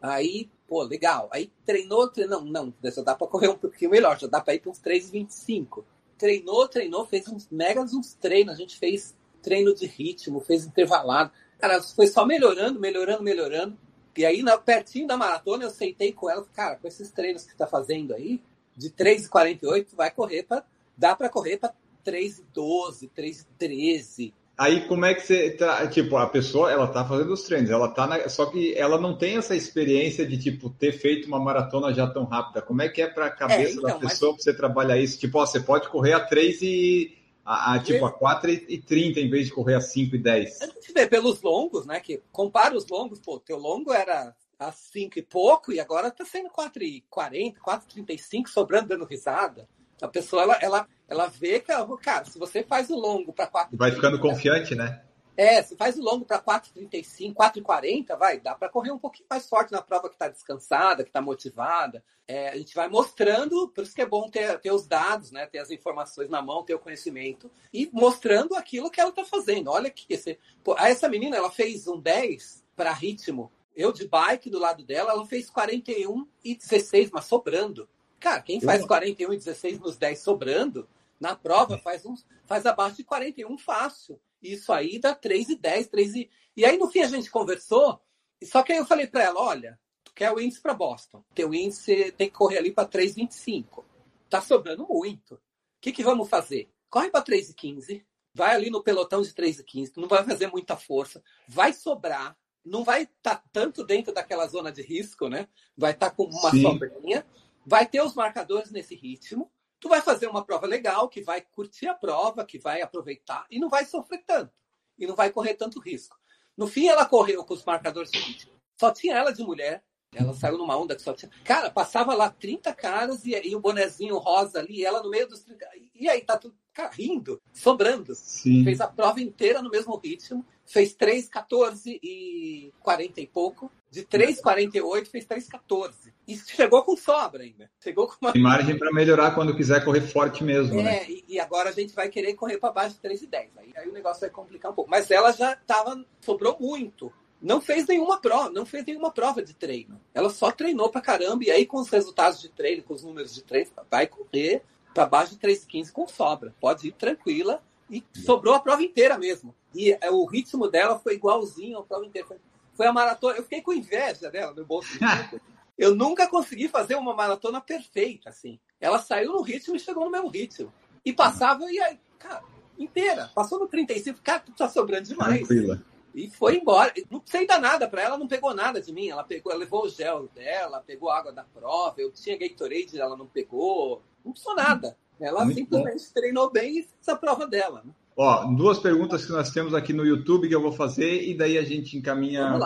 Aí 0.00 0.48
Pô, 0.68 0.82
legal. 0.82 1.28
Aí 1.32 1.50
treinou, 1.64 2.08
treinou. 2.08 2.44
Não, 2.44 2.72
já 2.84 3.02
dá 3.02 3.14
para 3.14 3.26
correr 3.26 3.48
um 3.48 3.56
pouquinho 3.56 3.90
melhor, 3.90 4.18
já 4.18 4.26
dá 4.26 4.40
para 4.40 4.54
ir 4.54 4.60
para 4.60 4.70
uns 4.70 4.80
3,25. 4.80 5.82
Treinou, 6.18 6.68
treinou, 6.68 7.06
fez 7.06 7.26
uns 7.26 7.48
megas 7.50 7.94
uns 7.94 8.12
treinos. 8.12 8.52
A 8.52 8.56
gente 8.56 8.78
fez 8.78 9.16
treino 9.42 9.74
de 9.74 9.86
ritmo, 9.86 10.40
fez 10.40 10.66
intervalado. 10.66 11.32
Cara, 11.58 11.82
foi 11.82 12.06
só 12.06 12.26
melhorando, 12.26 12.78
melhorando, 12.78 13.22
melhorando. 13.22 13.78
E 14.14 14.26
aí, 14.26 14.42
na, 14.42 14.58
pertinho 14.58 15.06
da 15.06 15.16
maratona, 15.16 15.64
eu 15.64 15.70
sentei 15.70 16.12
com 16.12 16.28
ela, 16.28 16.44
cara, 16.52 16.76
com 16.76 16.86
esses 16.86 17.10
treinos 17.12 17.46
que 17.46 17.56
tá 17.56 17.66
fazendo 17.66 18.12
aí, 18.12 18.42
de 18.76 18.90
3,48, 18.90 19.86
vai 19.94 20.10
correr 20.10 20.42
para. 20.42 20.64
Dá 20.96 21.14
para 21.14 21.28
correr 21.28 21.56
para 21.56 21.72
3,12, 22.04 23.08
3,13. 23.16 24.34
Aí 24.58 24.88
como 24.88 25.06
é 25.06 25.14
que 25.14 25.20
você 25.20 25.50
tá, 25.50 25.86
tipo, 25.86 26.16
a 26.16 26.26
pessoa, 26.26 26.72
ela 26.72 26.88
tá 26.88 27.04
fazendo 27.04 27.32
os 27.32 27.44
treinos, 27.44 27.70
ela 27.70 27.88
tá 27.88 28.08
na, 28.08 28.28
só 28.28 28.46
que 28.46 28.74
ela 28.74 29.00
não 29.00 29.16
tem 29.16 29.36
essa 29.36 29.54
experiência 29.54 30.26
de 30.26 30.36
tipo 30.36 30.68
ter 30.68 30.90
feito 30.90 31.28
uma 31.28 31.38
maratona 31.38 31.94
já 31.94 32.08
tão 32.08 32.24
rápida. 32.24 32.60
Como 32.60 32.82
é 32.82 32.88
que 32.88 33.00
é 33.00 33.06
para 33.06 33.26
a 33.26 33.30
cabeça 33.30 33.70
é, 33.70 33.72
então, 33.74 33.84
da 33.84 33.94
pessoa 33.94 34.32
mas... 34.32 34.42
para 34.42 34.52
você 34.52 34.56
trabalhar 34.56 34.98
isso? 34.98 35.16
Tipo, 35.16 35.38
ó, 35.38 35.46
você 35.46 35.60
pode 35.60 35.88
correr 35.88 36.14
a 36.14 36.20
3 36.26 36.62
e 36.62 37.16
a, 37.44 37.74
a 37.74 37.78
tipo 37.78 38.04
a 38.04 38.10
4 38.10 38.50
e 38.50 38.78
30 38.78 39.20
em 39.20 39.30
vez 39.30 39.46
de 39.46 39.52
correr 39.52 39.74
a 39.74 39.80
5 39.80 40.16
e 40.16 40.18
10. 40.18 40.60
A 40.60 40.66
gente 40.66 40.92
vê 40.92 41.06
pelos 41.06 41.40
longos, 41.40 41.86
né, 41.86 42.00
que 42.00 42.20
compara 42.32 42.76
os 42.76 42.88
longos, 42.88 43.20
pô, 43.20 43.38
teu 43.38 43.58
longo 43.58 43.92
era 43.92 44.34
a 44.58 44.72
5 44.72 45.20
e 45.20 45.22
pouco 45.22 45.72
e 45.72 45.78
agora 45.78 46.10
tá 46.10 46.24
sendo 46.24 46.50
4 46.50 46.82
e 46.82 47.04
40, 47.08 47.60
4 47.60 47.86
e 47.88 47.92
35 47.92 48.50
sobrando 48.50 48.88
dando 48.88 49.04
risada. 49.04 49.68
A 50.02 50.08
pessoa 50.08 50.42
ela, 50.42 50.58
ela 50.60 50.88
ela 51.08 51.26
vê 51.26 51.58
que, 51.58 51.72
cara, 52.02 52.24
se 52.26 52.38
você 52.38 52.62
faz 52.62 52.90
o 52.90 52.96
longo 52.96 53.32
para 53.32 53.46
4. 53.46 53.76
Vai 53.76 53.90
ficando 53.90 54.20
confiante, 54.20 54.74
né? 54.74 55.02
É, 55.38 55.62
se 55.62 55.76
faz 55.76 55.96
o 55.96 56.02
longo 56.02 56.24
para 56.24 56.42
4,35, 56.42 57.32
4,40, 57.32 58.18
vai, 58.18 58.40
dá 58.40 58.56
para 58.56 58.68
correr 58.68 58.90
um 58.90 58.98
pouquinho 58.98 59.28
mais 59.30 59.48
forte 59.48 59.70
na 59.70 59.80
prova 59.80 60.08
que 60.08 60.16
está 60.16 60.28
descansada, 60.28 61.04
que 61.04 61.10
está 61.10 61.20
motivada. 61.22 62.02
É, 62.26 62.48
a 62.48 62.56
gente 62.56 62.74
vai 62.74 62.88
mostrando, 62.88 63.68
por 63.68 63.84
isso 63.84 63.94
que 63.94 64.02
é 64.02 64.06
bom 64.06 64.28
ter, 64.28 64.58
ter 64.58 64.72
os 64.72 64.88
dados, 64.88 65.30
né? 65.30 65.46
Ter 65.46 65.60
as 65.60 65.70
informações 65.70 66.28
na 66.28 66.42
mão, 66.42 66.64
ter 66.64 66.74
o 66.74 66.78
conhecimento 66.80 67.48
e 67.72 67.88
mostrando 67.92 68.56
aquilo 68.56 68.90
que 68.90 69.00
ela 69.00 69.10
está 69.10 69.24
fazendo. 69.24 69.70
Olha 69.70 69.88
que 69.90 70.12
esse, 70.12 70.36
pô, 70.64 70.76
essa 70.76 71.08
menina, 71.08 71.36
ela 71.36 71.52
fez 71.52 71.86
um 71.86 72.00
10 72.00 72.64
para 72.74 72.92
ritmo. 72.92 73.52
Eu 73.76 73.92
de 73.92 74.08
bike 74.08 74.50
do 74.50 74.58
lado 74.58 74.82
dela, 74.82 75.12
ela 75.12 75.24
fez 75.24 75.48
41 75.48 76.26
e 76.44 76.56
16, 76.56 77.12
mas 77.12 77.26
sobrando. 77.26 77.88
Cara, 78.18 78.42
quem 78.42 78.60
faz 78.60 78.84
41 78.84 79.32
e 79.32 79.36
16 79.36 79.78
nos 79.78 79.96
10 79.96 80.18
sobrando, 80.18 80.88
na 81.20 81.34
prova 81.34 81.78
faz, 81.78 82.04
um, 82.04 82.14
faz 82.46 82.66
abaixo 82.66 82.96
de 82.96 83.04
41 83.04 83.58
fácil. 83.58 84.20
Isso 84.40 84.72
aí 84.72 84.98
dá 84.98 85.14
3 85.14 85.50
e 85.50 85.56
10, 85.56 85.88
3 85.88 86.14
e... 86.14 86.30
E 86.56 86.64
aí, 86.64 86.76
no 86.76 86.90
fim, 86.90 87.00
a 87.00 87.08
gente 87.08 87.30
conversou, 87.30 88.00
só 88.42 88.62
que 88.62 88.72
aí 88.72 88.78
eu 88.78 88.86
falei 88.86 89.06
para 89.06 89.22
ela, 89.22 89.40
olha, 89.40 89.78
tu 90.02 90.12
quer 90.12 90.32
o 90.32 90.40
índice 90.40 90.60
para 90.60 90.74
Boston. 90.74 91.24
Teu 91.34 91.52
índice 91.54 92.12
tem 92.12 92.28
que 92.28 92.34
correr 92.36 92.58
ali 92.58 92.72
para 92.72 92.88
3,25. 92.88 93.84
Tá 94.28 94.40
sobrando 94.40 94.86
muito. 94.88 95.34
O 95.34 95.40
que, 95.80 95.92
que 95.92 96.02
vamos 96.02 96.28
fazer? 96.28 96.68
Corre 96.90 97.10
para 97.10 97.24
3,15, 97.24 98.04
vai 98.34 98.54
ali 98.54 98.70
no 98.70 98.82
pelotão 98.82 99.22
de 99.22 99.30
3,15, 99.30 99.92
não 99.96 100.08
vai 100.08 100.24
fazer 100.24 100.46
muita 100.48 100.76
força, 100.76 101.22
vai 101.46 101.72
sobrar, 101.72 102.36
não 102.64 102.84
vai 102.84 103.02
estar 103.02 103.36
tá 103.36 103.44
tanto 103.52 103.84
dentro 103.84 104.12
daquela 104.12 104.46
zona 104.46 104.72
de 104.72 104.82
risco, 104.82 105.28
né? 105.28 105.48
Vai 105.76 105.92
estar 105.92 106.10
tá 106.10 106.16
com 106.16 106.24
uma 106.24 106.50
Sim. 106.50 106.62
sobrinha, 106.62 107.26
vai 107.66 107.86
ter 107.86 108.00
os 108.02 108.14
marcadores 108.14 108.70
nesse 108.70 108.94
ritmo, 108.94 109.50
tu 109.80 109.88
vai 109.88 110.00
fazer 110.00 110.26
uma 110.28 110.44
prova 110.44 110.66
legal, 110.66 111.08
que 111.08 111.20
vai 111.20 111.40
curtir 111.40 111.86
a 111.86 111.94
prova, 111.94 112.44
que 112.44 112.58
vai 112.58 112.82
aproveitar 112.82 113.46
e 113.50 113.58
não 113.58 113.68
vai 113.68 113.84
sofrer 113.84 114.22
tanto. 114.26 114.52
E 114.98 115.06
não 115.06 115.14
vai 115.14 115.30
correr 115.30 115.54
tanto 115.54 115.80
risco. 115.80 116.18
No 116.56 116.66
fim, 116.66 116.88
ela 116.88 117.04
correu 117.04 117.44
com 117.44 117.54
os 117.54 117.64
marcadores 117.64 118.10
de 118.10 118.18
ritmo. 118.18 118.52
Só 118.78 118.90
tinha 118.90 119.16
ela 119.16 119.32
de 119.32 119.42
mulher. 119.42 119.84
Ela 120.12 120.34
saiu 120.34 120.58
numa 120.58 120.76
onda 120.76 120.96
que 120.96 121.02
só 121.02 121.12
tinha. 121.12 121.30
Cara, 121.44 121.70
passava 121.70 122.14
lá 122.14 122.30
30 122.30 122.74
caras 122.74 123.24
e, 123.24 123.30
e 123.46 123.54
o 123.54 123.60
bonezinho 123.60 124.16
rosa 124.16 124.58
ali, 124.58 124.84
ela 124.84 125.02
no 125.02 125.10
meio 125.10 125.28
dos 125.28 125.44
30. 125.44 125.64
E 125.94 126.08
aí, 126.08 126.22
tá 126.22 126.36
tudo 126.36 126.56
cara, 126.72 126.90
rindo, 126.90 127.40
sobrando. 127.52 128.14
Sim. 128.14 128.64
Fez 128.64 128.80
a 128.80 128.88
prova 128.88 129.20
inteira 129.20 129.62
no 129.62 129.70
mesmo 129.70 129.96
ritmo. 129.96 130.44
Fez 130.68 130.92
3, 130.92 131.28
14 131.28 131.98
e 132.02 132.72
40 132.80 133.20
e 133.20 133.26
pouco. 133.26 133.72
De 133.90 134.04
3,48 134.04 135.06
fez 135.06 135.26
3,14. 135.26 136.12
E 136.26 136.36
chegou 136.36 136.82
com 136.82 136.94
sobra 136.94 137.42
ainda. 137.42 137.70
Chegou 137.82 138.06
com 138.06 138.16
uma. 138.20 138.32
Tem 138.32 138.42
margem 138.42 138.78
para 138.78 138.92
melhorar 138.92 139.34
quando 139.34 139.56
quiser 139.56 139.82
correr 139.82 140.02
forte 140.02 140.44
mesmo. 140.44 140.78
É, 140.80 140.82
né? 140.82 141.06
e, 141.26 141.40
agora 141.40 141.70
a 141.70 141.72
gente 141.72 141.94
vai 141.94 142.10
querer 142.10 142.34
correr 142.34 142.58
para 142.58 142.70
baixo 142.70 142.96
de 143.00 143.08
3,10. 143.08 143.48
Aí, 143.56 143.72
aí 143.74 143.88
o 143.88 143.92
negócio 143.92 144.20
vai 144.20 144.28
complicar 144.28 144.70
um 144.70 144.74
pouco. 144.74 144.90
Mas 144.90 145.10
ela 145.10 145.32
já 145.32 145.54
estava. 145.54 146.04
Sobrou 146.20 146.54
muito. 146.60 147.10
Não 147.40 147.60
fez 147.62 147.86
nenhuma 147.86 148.20
prova, 148.20 148.50
não 148.50 148.66
fez 148.66 148.84
nenhuma 148.84 149.10
prova 149.10 149.42
de 149.42 149.54
treino. 149.54 149.98
Ela 150.12 150.28
só 150.28 150.50
treinou 150.50 150.90
pra 150.90 151.00
caramba. 151.00 151.44
E 151.44 151.50
aí, 151.50 151.64
com 151.64 151.78
os 151.78 151.88
resultados 151.88 152.42
de 152.42 152.50
treino, 152.50 152.82
com 152.82 152.92
os 152.92 153.02
números 153.02 153.34
de 153.34 153.42
treino, 153.42 153.70
vai 153.90 154.06
correr 154.06 154.62
para 154.92 155.06
baixo 155.06 155.32
de 155.32 155.38
3,15 155.38 155.92
com 155.92 156.06
sobra. 156.06 156.54
Pode 156.60 156.88
ir 156.88 156.92
tranquila. 156.92 157.62
E 157.90 158.04
sobrou 158.12 158.54
a 158.54 158.60
prova 158.60 158.82
inteira 158.82 159.16
mesmo. 159.16 159.54
E 159.74 159.92
é, 160.00 160.10
o 160.10 160.24
ritmo 160.24 160.68
dela 160.68 160.98
foi 160.98 161.14
igualzinho 161.14 161.78
à 161.78 161.82
prova 161.82 162.04
inteira. 162.06 162.28
Foi 162.74 162.86
a 162.86 162.92
maratona. 162.92 163.36
Eu 163.36 163.42
fiquei 163.42 163.60
com 163.60 163.72
inveja 163.72 164.30
dela 164.30 164.52
no 164.52 164.64
bolso. 164.64 164.88
eu 165.76 165.94
nunca 165.94 166.26
consegui 166.26 166.68
fazer 166.68 166.94
uma 166.94 167.14
maratona 167.14 167.60
perfeita, 167.60 168.30
assim. 168.30 168.58
Ela 168.80 168.98
saiu 168.98 169.32
no 169.32 169.42
ritmo 169.42 169.76
e 169.76 169.80
chegou 169.80 170.04
no 170.04 170.10
mesmo 170.10 170.28
ritmo. 170.28 170.72
E 171.04 171.12
passava, 171.12 171.70
e 171.70 171.78
aí, 171.80 171.98
cara, 172.18 172.42
inteira. 172.78 173.30
Passou 173.34 173.58
no 173.58 173.66
35, 173.66 174.20
cara, 174.22 174.42
tá 174.56 174.68
sobrando 174.68 175.08
demais. 175.08 175.46
Tranquila. 175.46 175.82
E 176.14 176.30
foi 176.30 176.56
embora. 176.56 176.92
Não 177.10 177.22
sei 177.24 177.46
dar 177.46 177.60
nada 177.60 177.88
para 177.88 178.02
ela, 178.02 178.18
não 178.18 178.26
pegou 178.26 178.54
nada 178.54 178.80
de 178.80 178.92
mim. 178.92 179.08
Ela 179.08 179.22
pegou, 179.22 179.52
ela 179.52 179.60
levou 179.60 179.84
o 179.84 179.88
gel 179.88 180.28
dela, 180.34 180.82
pegou 180.84 181.10
a 181.10 181.18
água 181.18 181.32
da 181.32 181.44
prova. 181.44 181.94
Eu 181.98 182.10
tinha 182.10 182.36
Gatorade, 182.36 182.98
ela 182.98 183.16
não 183.16 183.26
pegou. 183.26 184.02
Não 184.24 184.32
precisou 184.32 184.56
nada. 184.56 184.96
Ela 185.20 185.44
Muito 185.44 185.58
simplesmente 185.58 186.04
bom. 186.04 186.12
treinou 186.14 186.50
bem 186.50 186.78
e 186.78 186.82
fez 186.82 187.08
a 187.08 187.16
prova 187.16 187.46
dela. 187.46 187.82
Né? 187.84 187.92
Ó, 188.20 188.46
duas 188.46 188.80
perguntas 188.80 189.24
que 189.24 189.30
nós 189.30 189.52
temos 189.52 189.72
aqui 189.72 189.92
no 189.92 190.04
YouTube 190.04 190.48
que 190.48 190.54
eu 190.54 190.60
vou 190.60 190.72
fazer 190.72 191.22
e 191.22 191.36
daí 191.36 191.56
a 191.56 191.62
gente 191.62 191.96
encaminha 191.96 192.58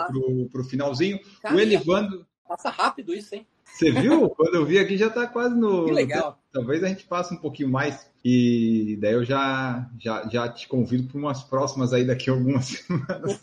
para 0.51 0.61
o 0.61 0.63
finalzinho. 0.63 1.19
o 1.45 1.59
Elivando. 1.59 2.25
Passa 2.47 2.71
rápido 2.71 3.13
isso, 3.13 3.35
hein? 3.35 3.45
Você 3.63 3.91
viu? 3.91 4.29
Quando 4.35 4.55
eu 4.55 4.65
vi 4.65 4.79
aqui 4.79 4.97
já 4.97 5.07
está 5.07 5.27
quase 5.27 5.55
no. 5.55 5.85
Que 5.85 5.91
legal. 5.91 6.39
Talvez 6.51 6.83
a 6.83 6.87
gente 6.87 7.05
passe 7.05 7.35
um 7.35 7.37
pouquinho 7.37 7.69
mais. 7.69 8.11
E 8.25 8.97
daí 8.99 9.13
eu 9.13 9.23
já, 9.23 9.87
já, 9.99 10.27
já 10.27 10.49
te 10.49 10.67
convido 10.67 11.07
para 11.07 11.19
umas 11.19 11.43
próximas 11.43 11.93
aí 11.93 12.03
daqui 12.03 12.31
a 12.31 12.33
algumas 12.33 12.65
semanas. 12.73 13.39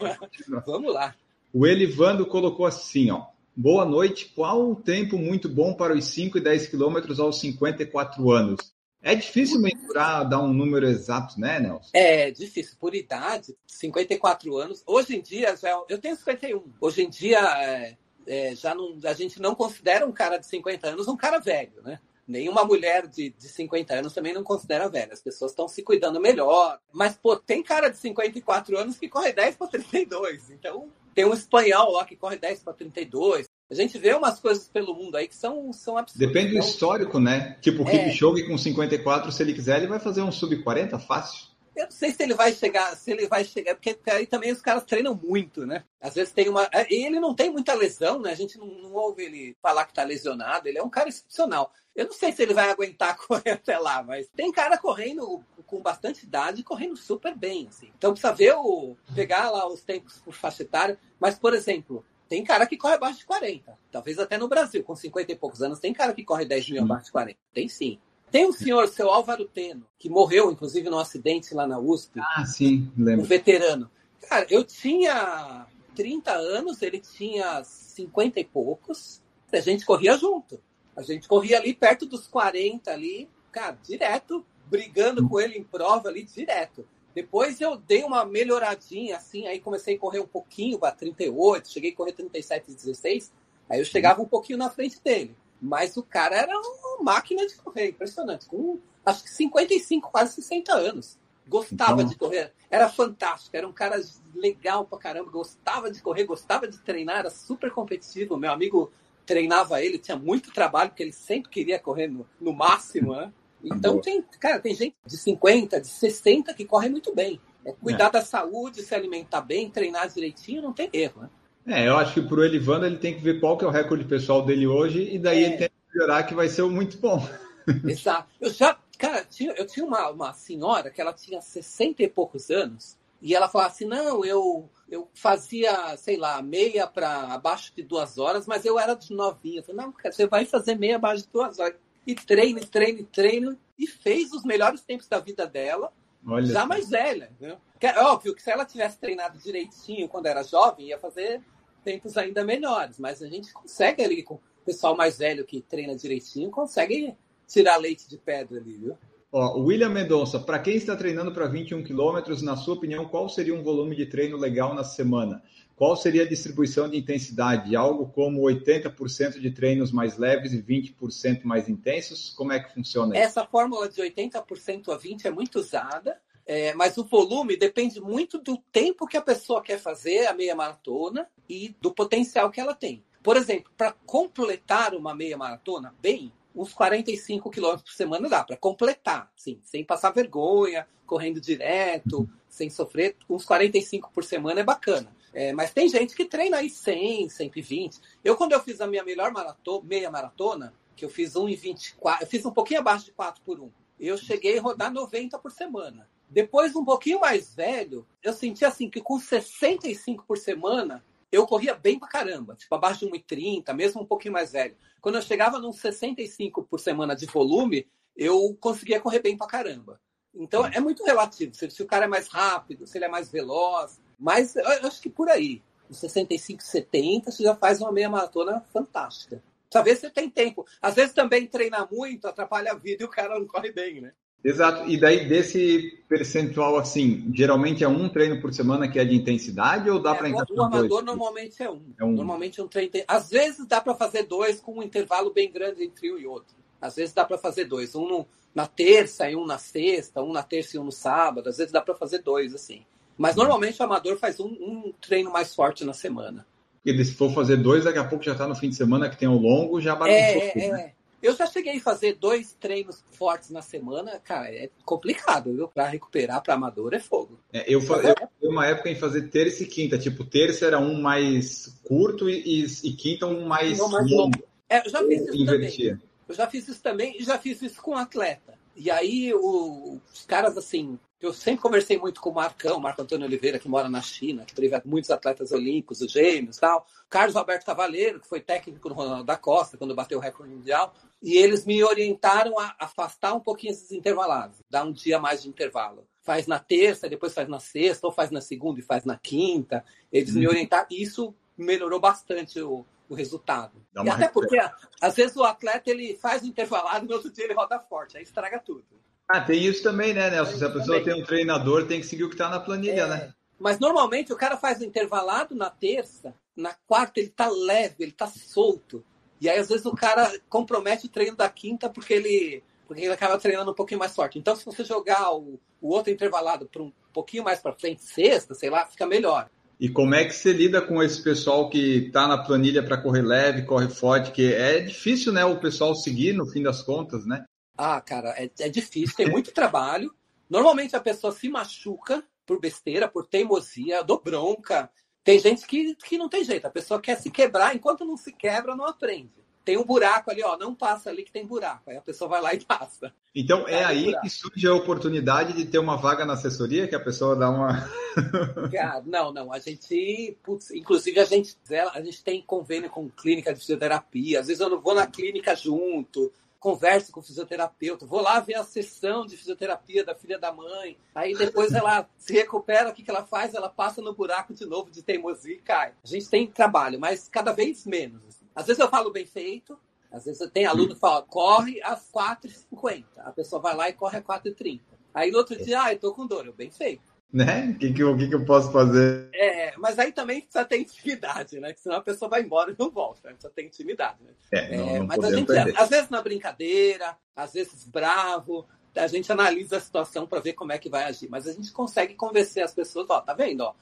Vamos 0.66 0.92
lá. 0.92 1.14
O 1.52 1.64
Elivando 1.64 2.26
colocou 2.26 2.66
assim, 2.66 3.12
ó. 3.12 3.26
Boa 3.56 3.84
noite. 3.84 4.32
Qual 4.34 4.68
o 4.68 4.74
tempo 4.74 5.16
muito 5.16 5.48
bom 5.48 5.74
para 5.74 5.94
os 5.94 6.06
5 6.06 6.38
e 6.38 6.40
10 6.40 6.66
quilômetros 6.66 7.20
aos 7.20 7.38
54 7.38 8.28
anos? 8.32 8.72
É 9.02 9.14
difícil 9.14 9.60
mensurar, 9.60 10.28
dar 10.28 10.42
um 10.42 10.52
número 10.52 10.86
exato, 10.86 11.40
né, 11.40 11.58
Nelson? 11.58 11.88
É 11.92 12.30
difícil. 12.30 12.76
Por 12.78 12.94
idade, 12.94 13.56
54 13.66 14.56
anos. 14.58 14.82
Hoje 14.86 15.16
em 15.16 15.22
dia, 15.22 15.56
já, 15.56 15.70
eu 15.88 15.98
tenho 15.98 16.16
51. 16.16 16.62
Hoje 16.80 17.02
em 17.02 17.08
dia, 17.08 17.38
é, 17.38 17.96
é, 18.26 18.54
já 18.54 18.74
não, 18.74 18.98
a 19.04 19.12
gente 19.14 19.40
não 19.40 19.54
considera 19.54 20.06
um 20.06 20.12
cara 20.12 20.36
de 20.36 20.46
50 20.46 20.88
anos 20.88 21.08
um 21.08 21.16
cara 21.16 21.38
velho, 21.38 21.82
né? 21.82 21.98
Nenhuma 22.28 22.64
mulher 22.64 23.08
de, 23.08 23.30
de 23.30 23.48
50 23.48 23.92
anos 23.92 24.12
também 24.12 24.32
não 24.32 24.44
considera 24.44 24.88
velha. 24.88 25.12
As 25.12 25.20
pessoas 25.20 25.50
estão 25.50 25.66
se 25.66 25.82
cuidando 25.82 26.20
melhor. 26.20 26.78
Mas, 26.92 27.16
pô, 27.16 27.34
tem 27.34 27.60
cara 27.60 27.88
de 27.88 27.96
54 27.96 28.78
anos 28.78 28.98
que 28.98 29.08
corre 29.08 29.32
10 29.32 29.56
para 29.56 29.66
32. 29.66 30.50
Então, 30.50 30.88
tem 31.12 31.24
um 31.24 31.34
espanhol 31.34 31.90
lá 31.90 32.04
que 32.04 32.14
corre 32.14 32.36
10 32.36 32.62
para 32.62 32.74
32. 32.74 33.48
A 33.70 33.74
gente 33.74 33.96
vê 33.98 34.12
umas 34.14 34.40
coisas 34.40 34.66
pelo 34.66 34.94
mundo 34.94 35.16
aí 35.16 35.28
que 35.28 35.36
são, 35.36 35.72
são 35.72 35.96
absurdas. 35.96 36.28
Depende 36.28 36.54
do 36.54 36.58
histórico, 36.58 37.20
né? 37.20 37.56
Tipo, 37.60 37.84
o 37.84 37.88
é... 37.88 37.90
Kipchoge 37.90 38.46
com 38.48 38.58
54, 38.58 39.30
se 39.30 39.42
ele 39.42 39.54
quiser, 39.54 39.78
ele 39.78 39.86
vai 39.86 40.00
fazer 40.00 40.22
um 40.22 40.32
sub-40 40.32 40.98
fácil. 40.98 41.50
Eu 41.74 41.84
não 41.84 41.92
sei 41.92 42.12
se 42.12 42.22
ele 42.22 42.34
vai 42.34 42.52
chegar, 42.52 42.96
se 42.96 43.10
ele 43.10 43.28
vai 43.28 43.44
chegar, 43.44 43.74
porque 43.74 43.96
aí 44.10 44.26
também 44.26 44.50
os 44.50 44.60
caras 44.60 44.84
treinam 44.84 45.14
muito, 45.14 45.64
né? 45.64 45.84
Às 46.00 46.14
vezes 46.14 46.32
tem 46.32 46.48
uma. 46.48 46.68
É, 46.72 46.92
ele 46.92 47.20
não 47.20 47.34
tem 47.34 47.48
muita 47.48 47.72
lesão, 47.74 48.20
né? 48.20 48.32
A 48.32 48.34
gente 48.34 48.58
não, 48.58 48.66
não 48.66 48.92
ouve 48.92 49.22
ele 49.22 49.56
falar 49.62 49.84
que 49.84 49.94
tá 49.94 50.02
lesionado, 50.02 50.68
ele 50.68 50.78
é 50.78 50.82
um 50.82 50.90
cara 50.90 51.08
excepcional. 51.08 51.72
Eu 51.94 52.06
não 52.06 52.12
sei 52.12 52.32
se 52.32 52.42
ele 52.42 52.52
vai 52.52 52.68
aguentar 52.68 53.16
correr 53.26 53.52
até 53.52 53.78
lá, 53.78 54.02
mas 54.02 54.28
tem 54.34 54.50
cara 54.50 54.76
correndo 54.76 55.44
com 55.64 55.80
bastante 55.80 56.24
idade 56.24 56.60
e 56.60 56.64
correndo 56.64 56.96
super 56.96 57.36
bem, 57.36 57.68
assim. 57.68 57.90
Então 57.96 58.12
precisa 58.12 58.32
ver 58.32 58.54
o. 58.56 58.96
pegar 59.14 59.50
lá 59.50 59.66
os 59.66 59.82
tempos 59.82 60.18
por 60.18 60.34
faixa 60.34 60.62
etária. 60.62 60.98
Mas, 61.20 61.38
por 61.38 61.54
exemplo, 61.54 62.04
tem 62.30 62.44
cara 62.44 62.64
que 62.64 62.76
corre 62.76 62.94
abaixo 62.94 63.18
de 63.18 63.26
40. 63.26 63.76
Talvez 63.90 64.16
até 64.20 64.38
no 64.38 64.46
Brasil, 64.46 64.84
com 64.84 64.94
50 64.94 65.32
e 65.32 65.34
poucos 65.34 65.60
anos, 65.62 65.80
tem 65.80 65.92
cara 65.92 66.14
que 66.14 66.22
corre 66.22 66.44
10 66.44 66.70
mil 66.70 66.82
abaixo 66.84 67.06
de 67.06 67.12
40. 67.12 67.36
Tem 67.52 67.68
sim. 67.68 67.98
Tem 68.30 68.46
um 68.46 68.52
senhor, 68.52 68.86
seu 68.86 69.10
Álvaro 69.10 69.44
Teno, 69.46 69.84
que 69.98 70.08
morreu, 70.08 70.52
inclusive, 70.52 70.88
num 70.88 71.00
acidente 71.00 71.52
lá 71.52 71.66
na 71.66 71.80
USP. 71.80 72.20
Ah, 72.20 72.46
sim, 72.46 72.88
lembro. 72.96 73.24
Um 73.24 73.26
veterano. 73.26 73.90
Cara, 74.28 74.46
eu 74.48 74.62
tinha 74.62 75.66
30 75.96 76.30
anos, 76.30 76.80
ele 76.82 77.00
tinha 77.00 77.64
50 77.64 78.38
e 78.38 78.44
poucos. 78.44 79.20
A 79.52 79.58
gente 79.58 79.84
corria 79.84 80.16
junto. 80.16 80.62
A 80.96 81.02
gente 81.02 81.26
corria 81.26 81.58
ali 81.58 81.74
perto 81.74 82.06
dos 82.06 82.28
40 82.28 82.92
ali, 82.92 83.28
cara, 83.50 83.76
direto, 83.82 84.46
brigando 84.66 85.28
com 85.28 85.40
ele 85.40 85.58
em 85.58 85.64
prova 85.64 86.08
ali, 86.08 86.22
direto. 86.22 86.86
Depois 87.14 87.60
eu 87.60 87.76
dei 87.76 88.04
uma 88.04 88.24
melhoradinha, 88.24 89.16
assim, 89.16 89.46
aí 89.46 89.60
comecei 89.60 89.96
a 89.96 89.98
correr 89.98 90.20
um 90.20 90.26
pouquinho 90.26 90.78
para 90.78 90.92
38, 90.92 91.68
cheguei 91.68 91.92
a 91.92 91.96
correr 91.96 92.12
37 92.12 92.72
16, 92.72 93.32
aí 93.68 93.80
eu 93.80 93.84
chegava 93.84 94.22
um 94.22 94.28
pouquinho 94.28 94.58
na 94.58 94.70
frente 94.70 95.02
dele. 95.02 95.36
Mas 95.60 95.96
o 95.96 96.02
cara 96.02 96.36
era 96.36 96.58
uma 96.58 97.02
máquina 97.02 97.46
de 97.46 97.54
correr, 97.56 97.90
impressionante. 97.90 98.46
Com 98.46 98.78
acho 99.04 99.24
que 99.24 99.30
55, 99.30 100.10
quase 100.10 100.34
60 100.34 100.72
anos. 100.72 101.18
Gostava 101.46 102.00
então... 102.00 102.06
de 102.06 102.16
correr. 102.16 102.52
Era 102.70 102.88
fantástico. 102.88 103.56
Era 103.56 103.68
um 103.68 103.72
cara 103.72 104.00
legal 104.34 104.86
pra 104.86 104.98
caramba. 104.98 105.30
Gostava 105.30 105.90
de 105.90 106.00
correr, 106.00 106.24
gostava 106.24 106.66
de 106.66 106.78
treinar, 106.78 107.18
era 107.18 107.30
super 107.30 107.70
competitivo. 107.72 108.38
Meu 108.38 108.52
amigo 108.52 108.90
treinava 109.26 109.82
ele, 109.82 109.98
tinha 109.98 110.16
muito 110.16 110.52
trabalho, 110.52 110.90
porque 110.90 111.02
ele 111.02 111.12
sempre 111.12 111.50
queria 111.50 111.78
correr 111.78 112.08
no, 112.08 112.26
no 112.40 112.52
máximo, 112.52 113.14
né? 113.14 113.32
Então 113.62 114.00
tem, 114.00 114.22
cara, 114.38 114.58
tem 114.58 114.74
gente 114.74 114.96
de 115.04 115.16
50, 115.16 115.80
de 115.80 115.86
60 115.86 116.54
que 116.54 116.64
corre 116.64 116.88
muito 116.88 117.14
bem. 117.14 117.40
É 117.64 117.72
cuidar 117.72 118.06
é. 118.06 118.10
da 118.12 118.22
saúde, 118.22 118.82
se 118.82 118.94
alimentar 118.94 119.42
bem, 119.42 119.70
treinar 119.70 120.08
direitinho, 120.08 120.62
não 120.62 120.72
tem 120.72 120.88
erro, 120.92 121.22
né? 121.22 121.30
É, 121.66 121.86
eu 121.86 121.96
acho 121.96 122.14
que 122.14 122.22
pro 122.22 122.42
Elivando 122.42 122.86
ele 122.86 122.96
tem 122.96 123.14
que 123.14 123.20
ver 123.22 123.38
qual 123.38 123.56
que 123.56 123.64
é 123.64 123.68
o 123.68 123.70
recorde 123.70 124.04
pessoal 124.04 124.44
dele 124.44 124.66
hoje 124.66 125.08
e 125.12 125.18
daí 125.18 125.44
é. 125.44 125.46
ele 125.46 125.56
tem 125.58 125.68
que 125.68 125.74
melhorar 125.94 126.22
que 126.22 126.34
vai 126.34 126.48
ser 126.48 126.62
muito 126.64 126.96
bom. 126.98 127.24
Exato. 127.86 128.28
Eu 128.40 128.50
já, 128.50 128.78
cara, 128.98 129.24
tinha, 129.24 129.52
eu 129.52 129.66
tinha 129.66 129.84
uma, 129.84 130.08
uma 130.08 130.32
senhora 130.32 130.90
que 130.90 131.00
ela 131.00 131.12
tinha 131.12 131.40
60 131.40 132.02
e 132.02 132.08
poucos 132.08 132.50
anos 132.50 132.98
e 133.20 133.34
ela 133.34 133.48
falava 133.48 133.70
assim, 133.70 133.84
não, 133.84 134.24
eu, 134.24 134.68
eu 134.88 135.08
fazia, 135.14 135.96
sei 135.98 136.16
lá, 136.16 136.40
meia 136.40 136.86
para 136.86 137.34
abaixo 137.34 137.72
de 137.76 137.82
duas 137.82 138.16
horas, 138.16 138.46
mas 138.46 138.64
eu 138.64 138.78
era 138.78 138.94
de 138.94 139.12
novinha. 139.12 139.60
Eu 139.60 139.62
falei, 139.62 139.84
não, 139.84 139.92
cara, 139.92 140.12
você 140.12 140.26
vai 140.26 140.46
fazer 140.46 140.74
meia 140.76 140.96
abaixo 140.96 141.24
de 141.24 141.28
duas 141.30 141.58
horas. 141.58 141.76
E 142.06 142.14
treino, 142.14 142.60
treino, 142.66 143.04
treino. 143.04 143.58
E 143.78 143.86
fez 143.86 144.32
os 144.32 144.44
melhores 144.44 144.82
tempos 144.82 145.08
da 145.08 145.18
vida 145.18 145.46
dela, 145.46 145.92
Olha 146.26 146.46
já 146.46 146.66
mais 146.66 146.88
velha. 146.88 147.30
Né? 147.40 147.56
É 147.80 148.00
óbvio 148.00 148.34
que 148.34 148.42
se 148.42 148.50
ela 148.50 148.64
tivesse 148.64 148.98
treinado 148.98 149.38
direitinho 149.38 150.08
quando 150.08 150.26
era 150.26 150.42
jovem, 150.42 150.88
ia 150.88 150.98
fazer 150.98 151.40
tempos 151.82 152.16
ainda 152.16 152.44
melhores. 152.44 152.98
Mas 152.98 153.22
a 153.22 153.26
gente 153.26 153.52
consegue 153.52 154.02
ali, 154.04 154.22
com 154.22 154.34
o 154.34 154.40
pessoal 154.64 154.96
mais 154.96 155.18
velho 155.18 155.44
que 155.44 155.62
treina 155.62 155.96
direitinho, 155.96 156.50
consegue 156.50 157.14
tirar 157.48 157.76
leite 157.78 158.08
de 158.08 158.18
pedra 158.18 158.58
ali, 158.58 158.76
viu? 158.76 158.98
Ó, 159.32 159.60
William 159.60 159.88
Mendonça, 159.88 160.40
para 160.40 160.58
quem 160.58 160.74
está 160.74 160.96
treinando 160.96 161.32
para 161.32 161.46
21 161.46 161.84
quilômetros, 161.84 162.42
na 162.42 162.56
sua 162.56 162.74
opinião, 162.74 163.06
qual 163.06 163.28
seria 163.28 163.54
um 163.54 163.62
volume 163.62 163.94
de 163.94 164.06
treino 164.06 164.36
legal 164.36 164.74
na 164.74 164.82
semana? 164.82 165.42
Qual 165.80 165.96
seria 165.96 166.24
a 166.24 166.28
distribuição 166.28 166.90
de 166.90 166.98
intensidade? 166.98 167.74
Algo 167.74 168.06
como 168.10 168.42
80% 168.42 169.40
de 169.40 169.50
treinos 169.50 169.90
mais 169.90 170.18
leves 170.18 170.52
e 170.52 170.62
20% 170.62 171.44
mais 171.44 171.70
intensos? 171.70 172.34
Como 172.36 172.52
é 172.52 172.60
que 172.60 172.74
funciona 172.74 173.14
isso? 173.14 173.24
Essa 173.24 173.46
fórmula 173.46 173.88
de 173.88 173.98
80% 173.98 174.92
a 174.92 174.98
20% 174.98 175.24
é 175.24 175.30
muito 175.30 175.58
usada, 175.58 176.20
é, 176.44 176.74
mas 176.74 176.98
o 176.98 177.04
volume 177.04 177.56
depende 177.56 177.98
muito 177.98 178.36
do 178.36 178.58
tempo 178.70 179.06
que 179.06 179.16
a 179.16 179.22
pessoa 179.22 179.62
quer 179.62 179.78
fazer 179.78 180.26
a 180.26 180.34
meia 180.34 180.54
maratona 180.54 181.26
e 181.48 181.74
do 181.80 181.90
potencial 181.90 182.50
que 182.50 182.60
ela 182.60 182.74
tem. 182.74 183.02
Por 183.22 183.38
exemplo, 183.38 183.72
para 183.74 183.92
completar 184.04 184.94
uma 184.94 185.14
meia 185.14 185.38
maratona 185.38 185.94
bem, 186.02 186.30
uns 186.54 186.74
45 186.74 187.48
quilômetros 187.48 187.88
por 187.88 187.96
semana 187.96 188.28
dá 188.28 188.44
para 188.44 188.58
completar, 188.58 189.32
sim, 189.34 189.58
sem 189.64 189.82
passar 189.82 190.10
vergonha, 190.10 190.86
correndo 191.06 191.40
direto, 191.40 192.28
sem 192.50 192.68
sofrer. 192.68 193.16
Uns 193.30 193.46
45 193.46 194.10
por 194.12 194.24
semana 194.24 194.60
é 194.60 194.64
bacana. 194.64 195.18
É, 195.32 195.52
mas 195.52 195.72
tem 195.72 195.88
gente 195.88 196.14
que 196.14 196.24
treina 196.24 196.58
aí 196.58 196.68
100, 196.68 197.28
120. 197.28 198.00
Eu, 198.24 198.36
quando 198.36 198.52
eu 198.52 198.60
fiz 198.60 198.80
a 198.80 198.86
minha 198.86 199.04
melhor 199.04 199.32
maratona, 199.32 199.86
meia 199.86 200.10
maratona, 200.10 200.74
que 200.96 201.04
eu 201.04 201.10
fiz 201.10 201.34
1,24, 201.34 202.20
eu 202.20 202.26
fiz 202.26 202.44
um 202.44 202.50
pouquinho 202.50 202.80
abaixo 202.80 203.06
de 203.06 203.12
4 203.12 203.42
por 203.42 203.60
1. 203.60 203.70
Eu 203.98 204.16
cheguei 204.16 204.58
a 204.58 204.62
rodar 204.62 204.92
90 204.92 205.38
por 205.38 205.52
semana. 205.52 206.08
Depois, 206.28 206.74
um 206.76 206.84
pouquinho 206.84 207.20
mais 207.20 207.54
velho, 207.54 208.06
eu 208.22 208.32
senti 208.32 208.64
assim 208.64 208.88
que 208.88 209.00
com 209.00 209.18
65 209.18 210.24
por 210.26 210.38
semana, 210.38 211.04
eu 211.30 211.46
corria 211.46 211.74
bem 211.74 211.98
pra 211.98 212.08
caramba, 212.08 212.54
tipo 212.54 212.74
abaixo 212.74 213.06
de 213.06 213.12
1,30, 213.12 213.72
mesmo 213.74 214.02
um 214.02 214.06
pouquinho 214.06 214.34
mais 214.34 214.52
velho. 214.52 214.76
Quando 215.00 215.16
eu 215.16 215.22
chegava 215.22 215.58
nos 215.58 215.76
65 215.80 216.64
por 216.64 216.78
semana 216.80 217.14
de 217.14 217.26
volume, 217.26 217.86
eu 218.16 218.56
conseguia 218.60 219.00
correr 219.00 219.20
bem 219.20 219.36
pra 219.36 219.46
caramba. 219.46 220.00
Então 220.34 220.64
é 220.66 220.80
muito 220.80 221.04
relativo. 221.04 221.54
Se, 221.54 221.70
se, 221.70 221.82
o 221.82 221.86
cara 221.86 222.04
é 222.04 222.08
mais 222.08 222.28
rápido, 222.28 222.86
se 222.86 222.98
ele 222.98 223.04
é 223.04 223.08
mais 223.08 223.30
veloz. 223.30 224.00
Mas 224.20 224.54
eu, 224.54 224.64
acho 224.86 225.00
que 225.00 225.08
por 225.08 225.28
aí, 225.30 225.62
nos 225.88 225.98
65, 225.98 226.62
70, 226.62 227.30
você 227.30 227.42
já 227.42 227.56
faz 227.56 227.80
uma 227.80 227.90
meia 227.90 228.10
maratona 228.10 228.62
fantástica. 228.72 229.42
Talvez 229.70 230.00
você 230.00 230.10
tem 230.10 230.28
tempo. 230.28 230.66
Às 230.82 230.96
vezes 230.96 231.14
também 231.14 231.46
treinar 231.46 231.88
muito 231.90 232.28
atrapalha 232.28 232.72
a 232.72 232.74
vida 232.74 233.02
e 233.02 233.06
o 233.06 233.10
cara 233.10 233.38
não 233.38 233.46
corre 233.46 233.72
bem, 233.72 234.00
né? 234.00 234.12
Exato. 234.42 234.88
E 234.88 234.98
daí, 234.98 235.28
desse 235.28 236.02
percentual, 236.08 236.76
assim, 236.76 237.30
geralmente 237.34 237.84
é 237.84 237.88
um 237.88 238.08
treino 238.08 238.40
por 238.40 238.52
semana 238.54 238.88
que 238.88 238.98
é 238.98 239.04
de 239.04 239.14
intensidade 239.14 239.88
ou 239.90 240.00
dá 240.00 240.12
é, 240.12 240.14
para 240.14 240.28
encaixar 240.28 240.56
O 240.56 240.62
amador 240.62 240.88
dois? 240.88 241.04
normalmente 241.04 241.62
é 241.62 241.70
um. 241.70 241.82
é 241.98 242.04
um. 242.04 242.12
Normalmente 242.12 242.60
é 242.60 242.64
um 242.64 242.68
treino. 242.68 242.90
Às 243.06 243.30
vezes 243.30 243.66
dá 243.66 243.80
para 243.80 243.94
fazer 243.94 244.24
dois 244.24 244.58
com 244.60 244.78
um 244.78 244.82
intervalo 244.82 245.30
bem 245.32 245.50
grande 245.50 245.84
entre 245.84 246.10
um 246.12 246.18
e 246.18 246.26
outro. 246.26 246.56
Às 246.80 246.96
vezes 246.96 247.12
dá 247.12 247.24
para 247.24 247.36
fazer 247.36 247.66
dois. 247.66 247.94
Um 247.94 248.08
no, 248.08 248.26
na 248.54 248.66
terça 248.66 249.30
e 249.30 249.36
um 249.36 249.44
na 249.44 249.58
sexta, 249.58 250.22
um 250.22 250.32
na 250.32 250.42
terça 250.42 250.76
e 250.76 250.80
um 250.80 250.84
no 250.84 250.92
sábado. 250.92 251.48
Às 251.48 251.58
vezes 251.58 251.72
dá 251.72 251.82
para 251.82 251.94
fazer 251.94 252.22
dois, 252.22 252.54
assim. 252.54 252.84
Mas 253.20 253.36
normalmente 253.36 253.78
o 253.78 253.84
amador 253.84 254.16
faz 254.16 254.40
um, 254.40 254.46
um 254.46 254.94
treino 254.98 255.30
mais 255.30 255.54
forte 255.54 255.84
na 255.84 255.92
semana. 255.92 256.46
E 256.82 257.04
se 257.04 257.12
for 257.12 257.30
fazer 257.34 257.58
dois, 257.58 257.84
daqui 257.84 257.98
a 257.98 258.04
pouco 258.04 258.24
já 258.24 258.32
está 258.32 258.48
no 258.48 258.54
fim 258.54 258.70
de 258.70 258.76
semana 258.76 259.10
que 259.10 259.18
tem 259.18 259.28
o 259.28 259.36
longo, 259.36 259.78
já 259.78 259.94
bagunçou. 259.94 260.16
É, 260.16 260.52
é, 260.54 260.72
né? 260.72 260.80
é. 260.80 260.92
Eu 261.22 261.36
já 261.36 261.44
cheguei 261.44 261.76
a 261.76 261.80
fazer 261.82 262.14
dois 262.14 262.54
treinos 262.58 263.04
fortes 263.12 263.50
na 263.50 263.60
semana, 263.60 264.18
cara, 264.20 264.48
é 264.48 264.70
complicado, 264.86 265.52
viu? 265.52 265.68
Para 265.68 265.86
recuperar 265.86 266.42
para 266.42 266.54
amador 266.54 266.94
é 266.94 266.98
fogo. 266.98 267.38
É, 267.52 267.62
eu, 267.70 267.82
eu 267.82 268.50
uma 268.50 268.64
época 268.64 268.88
em 268.88 268.96
fazer 268.96 269.28
terça 269.28 269.64
e 269.64 269.66
quinta, 269.66 269.98
tipo, 269.98 270.24
terça 270.24 270.64
era 270.64 270.78
um 270.78 270.98
mais 270.98 271.78
curto 271.84 272.26
e, 272.26 272.64
e 272.64 272.92
quinta 272.94 273.26
um 273.26 273.46
mais, 273.46 273.78
mais 273.78 274.10
longo. 274.10 274.42
É, 274.66 274.78
eu 274.78 274.90
já 274.90 275.04
fiz 275.04 275.22
isso 275.24 275.36
invertia. 275.36 275.90
também. 275.90 276.08
Eu 276.26 276.34
já 276.34 276.46
fiz 276.46 276.68
isso 276.68 276.82
também 276.82 277.20
e 277.20 277.22
já 277.22 277.38
fiz 277.38 277.60
isso 277.60 277.82
com 277.82 277.94
atleta. 277.94 278.54
E 278.74 278.90
aí 278.90 279.30
o, 279.34 280.00
os 280.10 280.24
caras 280.24 280.56
assim, 280.56 280.98
eu 281.20 281.34
sempre 281.34 281.60
conversei 281.60 281.98
muito 281.98 282.20
com 282.20 282.30
o 282.30 282.34
Marcão, 282.34 282.80
Marco 282.80 283.02
Antônio 283.02 283.26
Oliveira, 283.26 283.58
que 283.58 283.68
mora 283.68 283.90
na 283.90 284.00
China, 284.00 284.44
que 284.46 284.54
teve 284.54 284.80
muitos 284.86 285.10
atletas 285.10 285.52
olímpicos, 285.52 286.00
os 286.00 286.10
gêmeos 286.10 286.56
tal. 286.56 286.86
Carlos 287.10 287.36
Alberto 287.36 287.66
Cavaleiro, 287.66 288.20
que 288.20 288.26
foi 288.26 288.40
técnico 288.40 288.88
do 288.88 288.94
Ronaldo 288.94 289.24
da 289.24 289.36
Costa, 289.36 289.76
quando 289.76 289.94
bateu 289.94 290.18
o 290.18 290.20
recorde 290.20 290.54
mundial. 290.54 290.94
E 291.22 291.36
eles 291.36 291.66
me 291.66 291.84
orientaram 291.84 292.58
a 292.58 292.74
afastar 292.78 293.34
um 293.34 293.40
pouquinho 293.40 293.72
esses 293.72 293.92
intervalados, 293.92 294.58
dar 294.70 294.84
um 294.84 294.92
dia 294.92 295.18
mais 295.18 295.42
de 295.42 295.48
intervalo. 295.50 296.06
Faz 296.22 296.46
na 296.46 296.58
terça, 296.58 297.08
depois 297.08 297.34
faz 297.34 297.48
na 297.48 297.60
sexta, 297.60 298.06
ou 298.06 298.12
faz 298.12 298.30
na 298.30 298.40
segunda 298.40 298.80
e 298.80 298.82
faz 298.82 299.04
na 299.04 299.18
quinta. 299.18 299.84
Eles 300.10 300.34
me 300.34 300.46
uhum. 300.46 300.52
orientaram. 300.52 300.86
E 300.90 301.02
isso 301.02 301.34
melhorou 301.56 302.00
bastante 302.00 302.58
o, 302.62 302.86
o 303.10 303.14
resultado. 303.14 303.74
e 304.02 304.08
até 304.08 304.28
porque, 304.28 304.58
às 305.00 305.14
vezes, 305.14 305.36
o 305.36 305.44
atleta 305.44 305.90
ele 305.90 306.16
faz 306.16 306.42
o 306.42 306.46
intervalado 306.46 307.04
e 307.04 307.08
no 307.08 307.14
outro 307.14 307.30
dia 307.30 307.44
ele 307.44 307.52
roda 307.52 307.78
forte, 307.78 308.16
aí 308.16 308.22
estraga 308.22 308.58
tudo. 308.58 308.86
Ah, 309.32 309.40
tem 309.40 309.64
isso 309.64 309.82
também, 309.82 310.12
né, 310.12 310.28
Nelson? 310.28 310.58
Se 310.58 310.64
a 310.64 310.70
pessoa 310.70 310.98
também. 310.98 311.14
tem 311.14 311.22
um 311.22 311.26
treinador, 311.26 311.86
tem 311.86 312.00
que 312.00 312.06
seguir 312.06 312.24
o 312.24 312.28
que 312.28 312.34
está 312.34 312.48
na 312.48 312.58
planilha, 312.58 313.02
é, 313.02 313.08
né? 313.08 313.34
Mas 313.60 313.78
normalmente 313.78 314.32
o 314.32 314.36
cara 314.36 314.56
faz 314.56 314.80
o 314.80 314.84
intervalado 314.84 315.54
na 315.54 315.70
terça, 315.70 316.34
na 316.56 316.74
quarta 316.88 317.20
ele 317.20 317.28
está 317.28 317.48
leve, 317.48 317.96
ele 318.00 318.10
está 318.10 318.26
solto. 318.26 319.04
E 319.40 319.48
aí, 319.48 319.58
às 319.58 319.68
vezes, 319.68 319.86
o 319.86 319.94
cara 319.94 320.30
compromete 320.48 321.06
o 321.06 321.08
treino 321.08 321.36
da 321.36 321.48
quinta 321.48 321.88
porque 321.88 322.12
ele, 322.12 322.62
porque 322.88 323.02
ele 323.02 323.12
acaba 323.12 323.38
treinando 323.38 323.70
um 323.70 323.74
pouquinho 323.74 324.00
mais 324.00 324.14
forte. 324.14 324.38
Então, 324.38 324.56
se 324.56 324.64
você 324.64 324.84
jogar 324.84 325.32
o, 325.32 325.60
o 325.80 325.88
outro 325.90 326.12
intervalado 326.12 326.66
para 326.66 326.82
um 326.82 326.92
pouquinho 327.12 327.44
mais 327.44 327.60
para 327.60 327.72
frente, 327.72 328.02
sexta, 328.02 328.52
sei 328.52 328.68
lá, 328.68 328.84
fica 328.84 329.06
melhor. 329.06 329.48
E 329.78 329.88
como 329.88 330.14
é 330.14 330.24
que 330.24 330.34
você 330.34 330.52
lida 330.52 330.82
com 330.82 331.02
esse 331.02 331.22
pessoal 331.22 331.70
que 331.70 332.06
está 332.06 332.28
na 332.28 332.36
planilha 332.36 332.82
para 332.82 333.00
correr 333.00 333.22
leve, 333.22 333.62
corre 333.62 333.88
forte, 333.88 334.30
que 334.30 334.52
é 334.52 334.80
difícil, 334.80 335.32
né, 335.32 335.42
o 335.44 335.58
pessoal 335.58 335.94
seguir 335.94 336.34
no 336.34 336.46
fim 336.46 336.62
das 336.62 336.82
contas, 336.82 337.24
né? 337.24 337.44
Ah, 337.82 337.98
cara, 337.98 338.34
é, 338.36 338.50
é 338.58 338.68
difícil, 338.68 339.16
tem 339.16 339.30
muito 339.30 339.52
trabalho. 339.52 340.14
Normalmente 340.50 340.94
a 340.94 341.00
pessoa 341.00 341.32
se 341.32 341.48
machuca 341.48 342.22
por 342.44 342.60
besteira, 342.60 343.08
por 343.08 343.26
teimosia, 343.26 344.04
do 344.04 344.20
bronca. 344.20 344.90
Tem 345.24 345.38
gente 345.38 345.66
que, 345.66 345.94
que 345.94 346.18
não 346.18 346.28
tem 346.28 346.44
jeito, 346.44 346.66
a 346.66 346.70
pessoa 346.70 347.00
quer 347.00 347.16
se 347.16 347.30
quebrar, 347.30 347.74
enquanto 347.74 348.04
não 348.04 348.18
se 348.18 348.34
quebra, 348.34 348.76
não 348.76 348.84
aprende. 348.84 349.32
tem 349.64 349.78
um 349.78 349.84
buraco 349.84 350.30
ali, 350.30 350.42
ó, 350.42 350.58
não 350.58 350.74
passa 350.74 351.08
ali 351.08 351.22
que 351.22 351.32
tem 351.32 351.46
buraco. 351.46 351.88
Aí 351.88 351.96
a 351.96 352.02
pessoa 352.02 352.28
vai 352.28 352.42
lá 352.42 352.52
e 352.52 352.60
passa. 352.62 353.14
Então 353.34 353.66
é 353.66 353.82
aí 353.82 354.14
que 354.20 354.28
surge 354.28 354.66
a 354.66 354.74
oportunidade 354.74 355.54
de 355.54 355.64
ter 355.64 355.78
uma 355.78 355.96
vaga 355.96 356.26
na 356.26 356.34
assessoria, 356.34 356.86
que 356.86 356.94
a 356.94 357.00
pessoa 357.00 357.34
dá 357.34 357.48
uma. 357.48 357.88
Cara, 358.70 359.02
não, 359.06 359.32
não. 359.32 359.50
A 359.50 359.58
gente, 359.58 360.36
putz, 360.42 360.70
inclusive 360.70 361.18
a 361.18 361.24
gente, 361.24 361.56
a 361.94 362.00
gente 362.02 362.22
tem 362.22 362.42
convênio 362.42 362.90
com 362.90 363.08
clínica 363.08 363.54
de 363.54 363.60
fisioterapia. 363.60 364.40
Às 364.40 364.48
vezes 364.48 364.60
eu 364.60 364.68
não 364.68 364.82
vou 364.82 364.94
na 364.94 365.06
clínica 365.06 365.56
junto, 365.56 366.30
converso 366.60 367.10
com 367.10 367.20
o 367.20 367.22
fisioterapeuta, 367.22 368.04
vou 368.04 368.20
lá 368.20 368.38
ver 368.38 368.54
a 368.54 368.62
sessão 368.62 369.24
de 369.26 369.36
fisioterapia 369.36 370.04
da 370.04 370.14
filha 370.14 370.38
da 370.38 370.52
mãe. 370.52 370.96
Aí 371.14 371.34
depois 371.34 371.72
ela 371.72 372.06
se 372.18 372.34
recupera, 372.34 372.90
o 372.90 372.92
que, 372.92 373.02
que 373.02 373.10
ela 373.10 373.24
faz? 373.24 373.54
Ela 373.54 373.70
passa 373.70 374.02
no 374.02 374.14
buraco 374.14 374.52
de 374.52 374.66
novo 374.66 374.90
de 374.90 375.02
teimosia 375.02 375.54
e 375.54 375.58
cai. 375.58 375.94
A 376.04 376.06
gente 376.06 376.28
tem 376.28 376.46
trabalho, 376.46 377.00
mas 377.00 377.28
cada 377.28 377.52
vez 377.52 377.86
menos. 377.86 378.22
Assim. 378.28 378.44
Às 378.54 378.66
vezes 378.66 378.78
eu 378.78 378.90
falo 378.90 379.10
bem 379.10 379.24
feito, 379.24 379.76
às 380.12 380.26
vezes 380.26 380.50
tem 380.50 380.66
aluno 380.66 380.94
que 380.94 381.00
fala, 381.00 381.22
corre 381.22 381.80
às 381.82 382.12
4h50. 382.12 383.04
A 383.18 383.32
pessoa 383.32 383.62
vai 383.62 383.74
lá 383.74 383.88
e 383.88 383.94
corre 383.94 384.18
às 384.18 384.24
4h30. 384.24 384.80
Aí 385.14 385.30
no 385.30 385.38
outro 385.38 385.56
dia, 385.56 385.82
ah, 385.82 385.92
eu 385.92 385.98
tô 385.98 386.12
com 386.12 386.26
dor, 386.26 386.46
eu 386.46 386.52
bem 386.52 386.70
feito. 386.70 387.09
Né? 387.32 387.70
O 387.70 387.78
que, 387.78 387.92
que, 387.92 388.16
que, 388.16 388.28
que 388.28 388.34
eu 388.34 388.44
posso 388.44 388.72
fazer? 388.72 389.28
É, 389.32 389.72
mas 389.76 389.98
aí 389.98 390.10
também 390.10 390.40
precisa 390.40 390.64
ter 390.64 390.78
intimidade, 390.78 391.60
né? 391.60 391.72
Senão 391.76 391.96
a 391.96 392.02
pessoa 392.02 392.28
vai 392.28 392.42
embora 392.42 392.72
e 392.72 392.76
não 392.76 392.90
volta. 392.90 393.28
Né? 393.28 393.34
Precisa 393.34 393.52
ter 393.54 393.64
intimidade. 393.64 394.18
Né? 394.22 394.32
É, 394.52 394.76
não, 394.76 394.88
é, 394.88 394.98
não 394.98 395.06
mas 395.06 395.24
a 395.24 395.30
gente, 395.30 395.52
às 395.76 395.88
vezes 395.88 396.10
na 396.10 396.20
brincadeira, 396.22 397.16
às 397.36 397.52
vezes 397.52 397.84
bravo, 397.84 398.66
a 398.96 399.06
gente 399.06 399.30
analisa 399.30 399.76
a 399.76 399.80
situação 399.80 400.26
para 400.26 400.40
ver 400.40 400.54
como 400.54 400.72
é 400.72 400.78
que 400.78 400.88
vai 400.88 401.04
agir. 401.04 401.28
Mas 401.28 401.46
a 401.46 401.52
gente 401.52 401.70
consegue 401.72 402.14
convencer 402.14 402.64
as 402.64 402.74
pessoas, 402.74 403.08
ó, 403.08 403.20
tá 403.20 403.32
vendo? 403.32 403.60
Ó, 403.62 403.74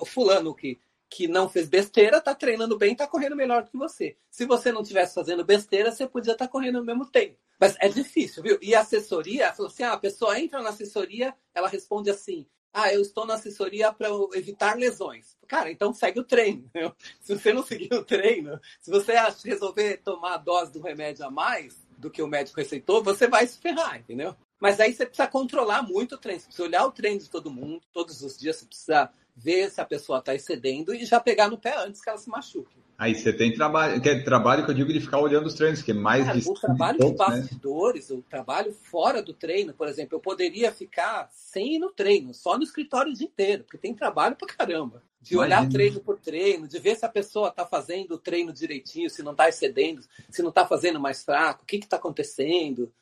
o 0.00 0.04
fulano 0.04 0.54
que 0.54 0.78
que 1.10 1.26
não 1.26 1.48
fez 1.48 1.68
besteira, 1.68 2.18
está 2.18 2.32
treinando 2.36 2.78
bem, 2.78 2.92
está 2.92 3.04
correndo 3.04 3.34
melhor 3.34 3.64
do 3.64 3.70
que 3.70 3.76
você. 3.76 4.16
Se 4.30 4.46
você 4.46 4.70
não 4.70 4.82
estivesse 4.82 5.12
fazendo 5.12 5.44
besteira, 5.44 5.90
você 5.90 6.06
podia 6.06 6.32
estar 6.32 6.46
tá 6.46 6.50
correndo 6.50 6.78
ao 6.78 6.84
mesmo 6.84 7.04
tempo. 7.04 7.36
Mas 7.58 7.76
é 7.80 7.88
difícil, 7.88 8.42
viu? 8.42 8.58
E 8.62 8.74
a 8.76 8.80
assessoria, 8.80 9.52
falou 9.52 9.70
assim: 9.70 9.82
ah, 9.82 9.92
a 9.92 9.98
pessoa 9.98 10.38
entra 10.38 10.62
na 10.62 10.70
assessoria, 10.70 11.34
ela 11.52 11.68
responde 11.68 12.08
assim: 12.08 12.46
ah, 12.72 12.92
eu 12.92 13.02
estou 13.02 13.26
na 13.26 13.34
assessoria 13.34 13.92
para 13.92 14.08
evitar 14.34 14.76
lesões. 14.76 15.36
Cara, 15.46 15.70
então 15.70 15.92
segue 15.92 16.20
o 16.20 16.24
treino. 16.24 16.64
Entendeu? 16.70 16.94
Se 17.20 17.34
você 17.34 17.52
não 17.52 17.64
seguir 17.64 17.92
o 17.92 18.04
treino, 18.04 18.60
se 18.80 18.90
você 18.90 19.14
resolver 19.44 19.98
tomar 19.98 20.34
a 20.34 20.38
dose 20.38 20.72
do 20.72 20.80
remédio 20.80 21.24
a 21.24 21.30
mais 21.30 21.76
do 21.98 22.10
que 22.10 22.22
o 22.22 22.28
médico 22.28 22.60
receitou, 22.60 23.02
você 23.02 23.28
vai 23.28 23.46
se 23.46 23.58
ferrar, 23.58 23.98
entendeu? 23.98 24.34
Mas 24.58 24.80
aí 24.80 24.92
você 24.92 25.04
precisa 25.04 25.28
controlar 25.28 25.82
muito 25.82 26.14
o 26.14 26.18
treino. 26.18 26.40
Você 26.40 26.46
precisa 26.46 26.68
olhar 26.68 26.86
o 26.86 26.92
treino 26.92 27.20
de 27.20 27.28
todo 27.28 27.50
mundo, 27.50 27.82
todos 27.92 28.22
os 28.22 28.38
dias 28.38 28.56
você 28.56 28.66
precisa 28.66 29.12
ver 29.36 29.70
se 29.70 29.80
a 29.80 29.84
pessoa 29.84 30.18
está 30.18 30.34
excedendo 30.34 30.94
e 30.94 31.04
já 31.04 31.20
pegar 31.20 31.48
no 31.48 31.58
pé 31.58 31.76
antes 31.78 32.00
que 32.00 32.08
ela 32.08 32.18
se 32.18 32.28
machuque. 32.28 32.80
Aí 33.00 33.14
você 33.14 33.32
tem 33.32 33.54
trabalho, 33.54 33.98
que 33.98 34.10
é 34.10 34.22
trabalho 34.22 34.62
que 34.62 34.70
eu 34.70 34.74
digo 34.74 34.92
de 34.92 35.00
ficar 35.00 35.18
olhando 35.18 35.46
os 35.46 35.54
treinos, 35.54 35.80
que 35.80 35.90
é 35.90 35.94
mais 35.94 36.26
Cara, 36.26 36.38
O 36.38 36.52
trabalho 36.54 36.98
de, 36.98 37.06
né? 37.06 37.14
bastidores, 37.14 38.10
né? 38.10 38.16
o 38.16 38.22
trabalho 38.22 38.74
fora 38.74 39.22
do 39.22 39.32
treino, 39.32 39.72
por 39.72 39.88
exemplo, 39.88 40.16
eu 40.16 40.20
poderia 40.20 40.70
ficar 40.70 41.30
sem 41.32 41.76
ir 41.76 41.78
no 41.78 41.90
treino, 41.90 42.34
só 42.34 42.58
no 42.58 42.62
escritório 42.62 43.10
o 43.10 43.14
dia 43.14 43.26
inteiro, 43.26 43.64
porque 43.64 43.78
tem 43.78 43.94
trabalho 43.94 44.36
pra 44.36 44.46
caramba. 44.46 45.02
De 45.18 45.34
olhar 45.34 45.62
Imagina. 45.62 45.72
treino 45.72 46.00
por 46.00 46.18
treino, 46.18 46.68
de 46.68 46.78
ver 46.78 46.94
se 46.94 47.06
a 47.06 47.08
pessoa 47.08 47.48
está 47.48 47.64
fazendo 47.64 48.12
o 48.12 48.18
treino 48.18 48.52
direitinho, 48.52 49.08
se 49.08 49.22
não 49.22 49.32
está 49.32 49.48
excedendo, 49.48 50.02
se 50.28 50.42
não 50.42 50.50
está 50.50 50.66
fazendo 50.66 51.00
mais 51.00 51.24
fraco, 51.24 51.62
o 51.62 51.66
que 51.66 51.76
está 51.76 51.96
acontecendo. 51.96 52.92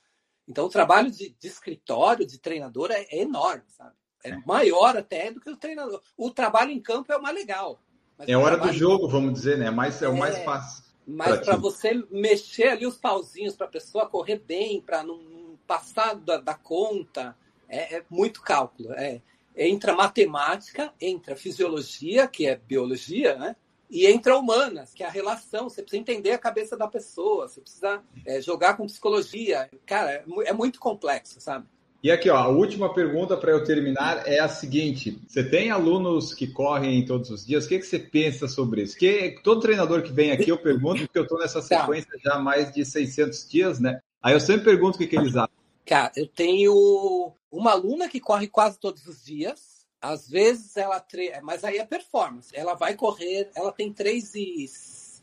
Então, 0.46 0.66
o 0.66 0.70
trabalho 0.70 1.10
de, 1.10 1.30
de 1.30 1.46
escritório, 1.48 2.24
de 2.26 2.38
treinador, 2.38 2.90
é, 2.92 3.06
é 3.10 3.22
enorme, 3.22 3.64
sabe? 3.68 3.94
É, 4.30 4.42
maior 4.46 4.96
até 4.96 5.30
do 5.30 5.40
que 5.40 5.50
o 5.50 5.56
treinador. 5.56 6.00
O 6.16 6.30
trabalho 6.30 6.70
em 6.70 6.80
campo 6.80 7.12
é 7.12 7.16
o 7.16 7.22
mais 7.22 7.34
legal. 7.34 7.80
é 8.18 8.36
hora 8.36 8.56
do 8.56 8.72
jogo, 8.72 9.08
vamos 9.08 9.32
dizer, 9.32 9.58
né? 9.58 9.66
É, 9.66 9.70
mais, 9.70 10.00
é 10.02 10.08
o 10.08 10.16
mais 10.16 10.36
é, 10.36 10.44
fácil. 10.44 10.84
Mas 11.06 11.40
para 11.40 11.56
você 11.56 12.04
mexer 12.10 12.68
ali 12.68 12.86
os 12.86 12.98
pauzinhos 12.98 13.56
para 13.56 13.66
a 13.66 13.70
pessoa 13.70 14.08
correr 14.08 14.42
bem, 14.46 14.80
para 14.80 15.02
não 15.02 15.56
passar 15.66 16.14
da, 16.14 16.36
da 16.36 16.54
conta, 16.54 17.34
é, 17.68 17.96
é, 17.96 18.04
muito 18.10 18.42
cálculo. 18.42 18.92
É, 18.92 19.20
entra 19.56 19.94
matemática, 19.94 20.92
entra 21.00 21.34
fisiologia, 21.34 22.26
que 22.26 22.46
é 22.46 22.56
biologia, 22.56 23.36
né? 23.36 23.56
E 23.90 24.06
entra 24.06 24.36
humanas, 24.36 24.92
que 24.92 25.02
é 25.02 25.06
a 25.06 25.10
relação. 25.10 25.68
Você 25.68 25.82
precisa 25.82 26.00
entender 26.00 26.32
a 26.32 26.38
cabeça 26.38 26.76
da 26.76 26.86
pessoa, 26.86 27.48
você 27.48 27.60
precisa 27.60 28.02
é, 28.26 28.40
jogar 28.40 28.76
com 28.76 28.86
psicologia. 28.86 29.70
Cara, 29.86 30.12
é, 30.12 30.24
é 30.44 30.52
muito 30.52 30.78
complexo, 30.78 31.40
sabe? 31.40 31.66
E 32.00 32.12
aqui, 32.12 32.30
ó, 32.30 32.36
a 32.36 32.48
última 32.48 32.92
pergunta 32.94 33.36
para 33.36 33.50
eu 33.50 33.64
terminar 33.64 34.26
é 34.26 34.38
a 34.38 34.48
seguinte: 34.48 35.20
você 35.26 35.42
tem 35.42 35.70
alunos 35.70 36.32
que 36.32 36.46
correm 36.46 37.04
todos 37.04 37.30
os 37.30 37.44
dias? 37.44 37.64
O 37.64 37.68
que, 37.68 37.78
que 37.78 37.86
você 37.86 37.98
pensa 37.98 38.46
sobre 38.46 38.82
isso? 38.82 38.96
Que 38.96 39.40
todo 39.42 39.60
treinador 39.60 40.02
que 40.02 40.12
vem 40.12 40.30
aqui 40.30 40.50
eu 40.50 40.58
pergunto, 40.58 41.00
porque 41.02 41.18
eu 41.18 41.24
estou 41.24 41.38
nessa 41.38 41.60
tá. 41.60 41.80
sequência 41.80 42.12
já 42.22 42.34
há 42.34 42.38
mais 42.38 42.72
de 42.72 42.84
600 42.84 43.48
dias, 43.48 43.80
né? 43.80 44.00
Aí 44.22 44.32
eu 44.32 44.40
sempre 44.40 44.64
pergunto 44.64 44.96
o 44.96 44.98
que, 44.98 45.08
que 45.08 45.16
eles 45.16 45.36
acham. 45.36 45.50
Cara, 45.84 46.12
eu 46.16 46.26
tenho 46.26 47.32
uma 47.50 47.72
aluna 47.72 48.08
que 48.08 48.20
corre 48.20 48.46
quase 48.46 48.78
todos 48.78 49.06
os 49.06 49.24
dias. 49.24 49.78
Às 50.00 50.28
vezes 50.28 50.76
ela 50.76 51.00
treina, 51.00 51.40
mas 51.42 51.64
aí 51.64 51.78
é 51.78 51.84
performance. 51.84 52.52
Ela 52.54 52.74
vai 52.74 52.94
correr, 52.94 53.50
ela 53.56 53.72
tem 53.72 53.92
3 53.92 54.34
e 54.36 54.66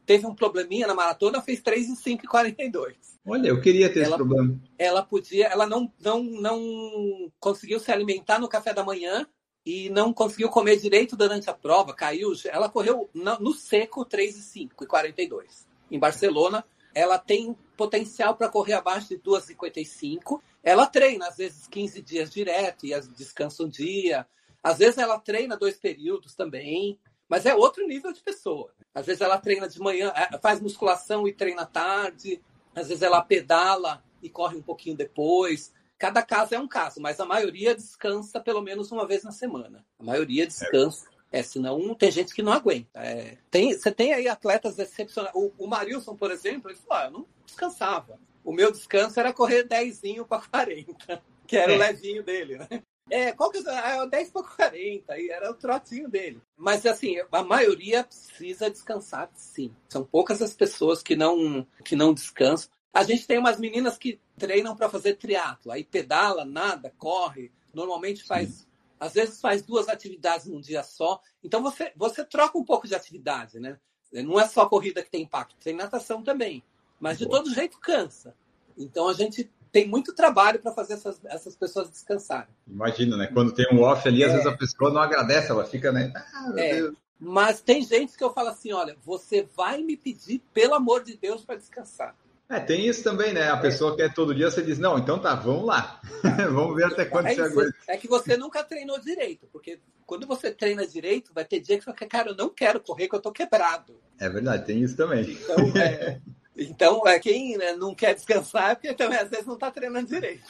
teve 0.05 0.25
um 0.25 0.35
probleminha 0.35 0.87
na 0.87 0.93
maratona, 0.93 1.41
fez 1.41 1.61
3 1.61 1.87
e 1.87 1.95
5 1.95 2.25
e 2.25 2.27
42. 2.27 3.14
Olha, 3.25 3.47
eu 3.47 3.59
queria 3.59 3.91
ter 3.91 4.01
ela, 4.01 4.09
esse 4.09 4.15
problema. 4.17 4.61
Ela 4.77 5.03
podia, 5.03 5.47
ela 5.47 5.65
não, 5.65 5.91
não, 5.99 6.23
não 6.23 7.31
conseguiu 7.39 7.79
se 7.79 7.91
alimentar 7.91 8.39
no 8.39 8.47
café 8.47 8.73
da 8.73 8.83
manhã 8.83 9.27
e 9.65 9.89
não 9.89 10.13
conseguiu 10.13 10.49
comer 10.49 10.77
direito 10.77 11.15
durante 11.15 11.49
a 11.49 11.53
prova, 11.53 11.93
caiu. 11.93 12.31
Ela 12.45 12.69
correu 12.69 13.09
no 13.13 13.53
seco 13.53 14.05
3 14.05 14.37
e 14.37 14.41
5 14.41 14.83
e 14.83 14.87
42. 14.87 15.67
Em 15.89 15.97
Barcelona, 15.97 16.63
ela 16.93 17.17
tem 17.17 17.55
potencial 17.75 18.35
para 18.35 18.47
correr 18.47 18.73
abaixo 18.73 19.09
de 19.09 19.17
2,55. 19.17 20.39
Ela 20.63 20.85
treina, 20.85 21.27
às 21.27 21.37
vezes, 21.37 21.67
15 21.67 22.01
dias 22.01 22.29
direto 22.29 22.85
e 22.85 22.99
descansa 23.15 23.63
um 23.63 23.69
dia. 23.69 24.27
Às 24.63 24.77
vezes 24.77 24.97
ela 24.97 25.19
treina 25.19 25.57
dois 25.57 25.77
períodos 25.77 26.35
também, 26.35 26.99
mas 27.27 27.45
é 27.45 27.53
outro 27.53 27.85
nível 27.85 28.13
de 28.13 28.21
pessoa. 28.21 28.71
Às 28.93 29.05
vezes 29.05 29.21
ela 29.21 29.37
treina 29.37 29.67
de 29.67 29.79
manhã, 29.79 30.11
é, 30.15 30.37
faz 30.39 30.61
musculação 30.61 31.27
e 31.27 31.33
treina 31.33 31.65
tarde. 31.65 32.41
Às 32.75 32.89
vezes 32.89 33.01
ela 33.01 33.21
pedala 33.21 34.03
e 34.21 34.29
corre 34.29 34.57
um 34.57 34.61
pouquinho 34.61 34.95
depois. 34.95 35.73
Cada 35.97 36.21
caso 36.21 36.53
é 36.53 36.59
um 36.59 36.67
caso, 36.67 36.99
mas 37.01 37.19
a 37.19 37.25
maioria 37.25 37.73
descansa 37.73 38.39
pelo 38.39 38.61
menos 38.61 38.91
uma 38.91 39.07
vez 39.07 39.23
na 39.23 39.31
semana. 39.31 39.85
A 39.97 40.03
maioria 40.03 40.45
descansa. 40.45 41.07
É, 41.31 41.41
senão 41.41 41.93
tem 41.95 42.11
gente 42.11 42.33
que 42.33 42.43
não 42.43 42.51
aguenta. 42.51 42.99
É, 42.99 43.37
tem, 43.49 43.73
você 43.73 43.91
tem 43.91 44.13
aí 44.13 44.27
atletas 44.27 44.77
excepcionais. 44.77 45.33
O, 45.35 45.51
o 45.57 45.67
Marilson, 45.67 46.15
por 46.15 46.31
exemplo, 46.31 46.69
ele 46.69 46.79
falou: 46.79 47.03
ah, 47.03 47.05
eu 47.05 47.11
não 47.11 47.25
descansava. 47.45 48.19
O 48.43 48.53
meu 48.53 48.71
descanso 48.71 49.19
era 49.19 49.33
correr 49.33 49.63
10 49.63 50.01
para 50.29 50.41
40, 50.41 51.23
que 51.47 51.57
era 51.57 51.73
é. 51.73 51.75
o 51.75 51.79
levinho 51.79 52.23
dele, 52.23 52.57
né? 52.57 52.83
É, 53.09 53.31
qual 53.33 53.51
que 53.51 53.59
é 53.59 54.01
o 54.01 54.07
10 54.07 54.31
para 54.31 54.43
40, 54.43 55.19
e 55.19 55.29
era 55.29 55.51
o 55.51 55.53
trotinho 55.53 56.09
dele. 56.09 56.41
Mas 56.57 56.85
assim, 56.85 57.17
a 57.31 57.43
maioria 57.43 58.03
precisa 58.03 58.69
descansar, 58.69 59.29
sim. 59.35 59.71
São 59.89 60.03
poucas 60.03 60.41
as 60.41 60.55
pessoas 60.55 61.03
que 61.03 61.15
não 61.15 61.67
que 61.83 61.95
não 61.95 62.13
descansam. 62.13 62.69
A 62.91 63.03
gente 63.03 63.27
tem 63.27 63.37
umas 63.37 63.59
meninas 63.59 63.97
que 63.97 64.19
treinam 64.37 64.75
para 64.75 64.89
fazer 64.89 65.15
triatlo, 65.15 65.71
aí 65.71 65.83
pedala, 65.83 66.45
nada, 66.45 66.93
corre, 66.97 67.51
normalmente 67.73 68.23
faz 68.23 68.49
sim. 68.49 68.65
às 68.99 69.13
vezes 69.13 69.39
faz 69.39 69.61
duas 69.61 69.87
atividades 69.87 70.47
num 70.47 70.59
dia 70.59 70.81
só. 70.81 71.21
Então 71.43 71.61
você 71.61 71.91
você 71.95 72.25
troca 72.25 72.57
um 72.57 72.65
pouco 72.65 72.87
de 72.87 72.95
atividade, 72.95 73.59
né? 73.59 73.79
Não 74.11 74.39
é 74.39 74.47
só 74.47 74.67
corrida 74.67 75.03
que 75.03 75.11
tem 75.11 75.23
impacto, 75.23 75.55
tem 75.63 75.75
natação 75.75 76.23
também. 76.23 76.63
Mas 76.99 77.19
de 77.19 77.27
todo 77.27 77.53
jeito 77.53 77.77
cansa. 77.79 78.35
Então 78.77 79.07
a 79.07 79.13
gente 79.13 79.51
tem 79.75 79.89
muito 79.89 80.15
trabalho 80.15 80.57
para 80.57 80.71
fazer 80.71 80.93
essas, 80.93 81.19
essas 81.25 81.53
pessoas 81.53 81.89
descansarem. 81.89 82.47
Imagina, 82.65 83.17
né? 83.17 83.27
Quando 83.27 83.51
tem 83.51 83.65
um 83.73 83.81
off 83.81 84.07
ali, 84.07 84.23
é. 84.23 84.27
às 84.27 84.31
vezes 84.31 84.47
a 84.47 84.55
pessoa 84.55 84.89
não 84.89 85.01
agradece, 85.01 85.51
ela 85.51 85.65
fica, 85.65 85.91
né? 85.91 86.13
Ah, 86.15 86.53
é. 86.55 86.89
Mas 87.19 87.59
tem 87.59 87.83
gente 87.83 88.17
que 88.17 88.23
eu 88.23 88.31
falo 88.31 88.47
assim: 88.47 88.71
olha, 88.71 88.95
você 89.03 89.45
vai 89.53 89.81
me 89.81 89.97
pedir, 89.97 90.41
pelo 90.53 90.75
amor 90.75 91.03
de 91.03 91.17
Deus, 91.17 91.43
para 91.43 91.57
descansar. 91.57 92.15
É, 92.47 92.57
tem 92.57 92.87
isso 92.87 93.03
também, 93.03 93.33
né? 93.33 93.49
A 93.49 93.57
pessoa 93.57 93.95
é. 93.95 93.97
quer 93.97 94.13
todo 94.13 94.33
dia, 94.33 94.49
você 94.49 94.61
diz, 94.61 94.79
não, 94.79 94.97
então 94.97 95.19
tá, 95.19 95.35
vamos 95.35 95.65
lá. 95.65 95.99
vamos 96.53 96.73
ver 96.73 96.85
até 96.85 97.03
quando 97.03 97.27
é 97.27 97.35
você 97.35 97.41
aguenta. 97.41 97.75
É 97.89 97.97
que 97.97 98.07
você 98.07 98.37
nunca 98.37 98.63
treinou 98.63 98.97
direito, 98.97 99.45
porque 99.51 99.81
quando 100.05 100.25
você 100.25 100.51
treina 100.51 100.87
direito, 100.87 101.33
vai 101.33 101.43
ter 101.43 101.59
dia 101.59 101.77
que 101.77 101.83
você 101.83 101.91
fala, 101.91 102.09
cara, 102.09 102.29
eu 102.29 102.35
não 102.35 102.47
quero 102.47 102.79
correr, 102.79 103.09
que 103.09 103.15
eu 103.15 103.21
tô 103.21 103.31
quebrado. 103.33 103.99
É 104.17 104.29
verdade, 104.29 104.65
tem 104.65 104.81
isso 104.81 104.95
também. 104.95 105.31
Então, 105.31 105.57
é, 105.75 106.21
Então, 106.57 107.05
é, 107.05 107.19
quem 107.19 107.57
né, 107.57 107.73
não 107.73 107.93
quer 107.93 108.15
descansar 108.15 108.71
é 108.71 108.75
porque 108.75 108.93
também 108.93 109.19
às 109.19 109.29
vezes 109.29 109.45
não 109.45 109.55
está 109.55 109.69
treinando 109.69 110.07
direito. 110.07 110.45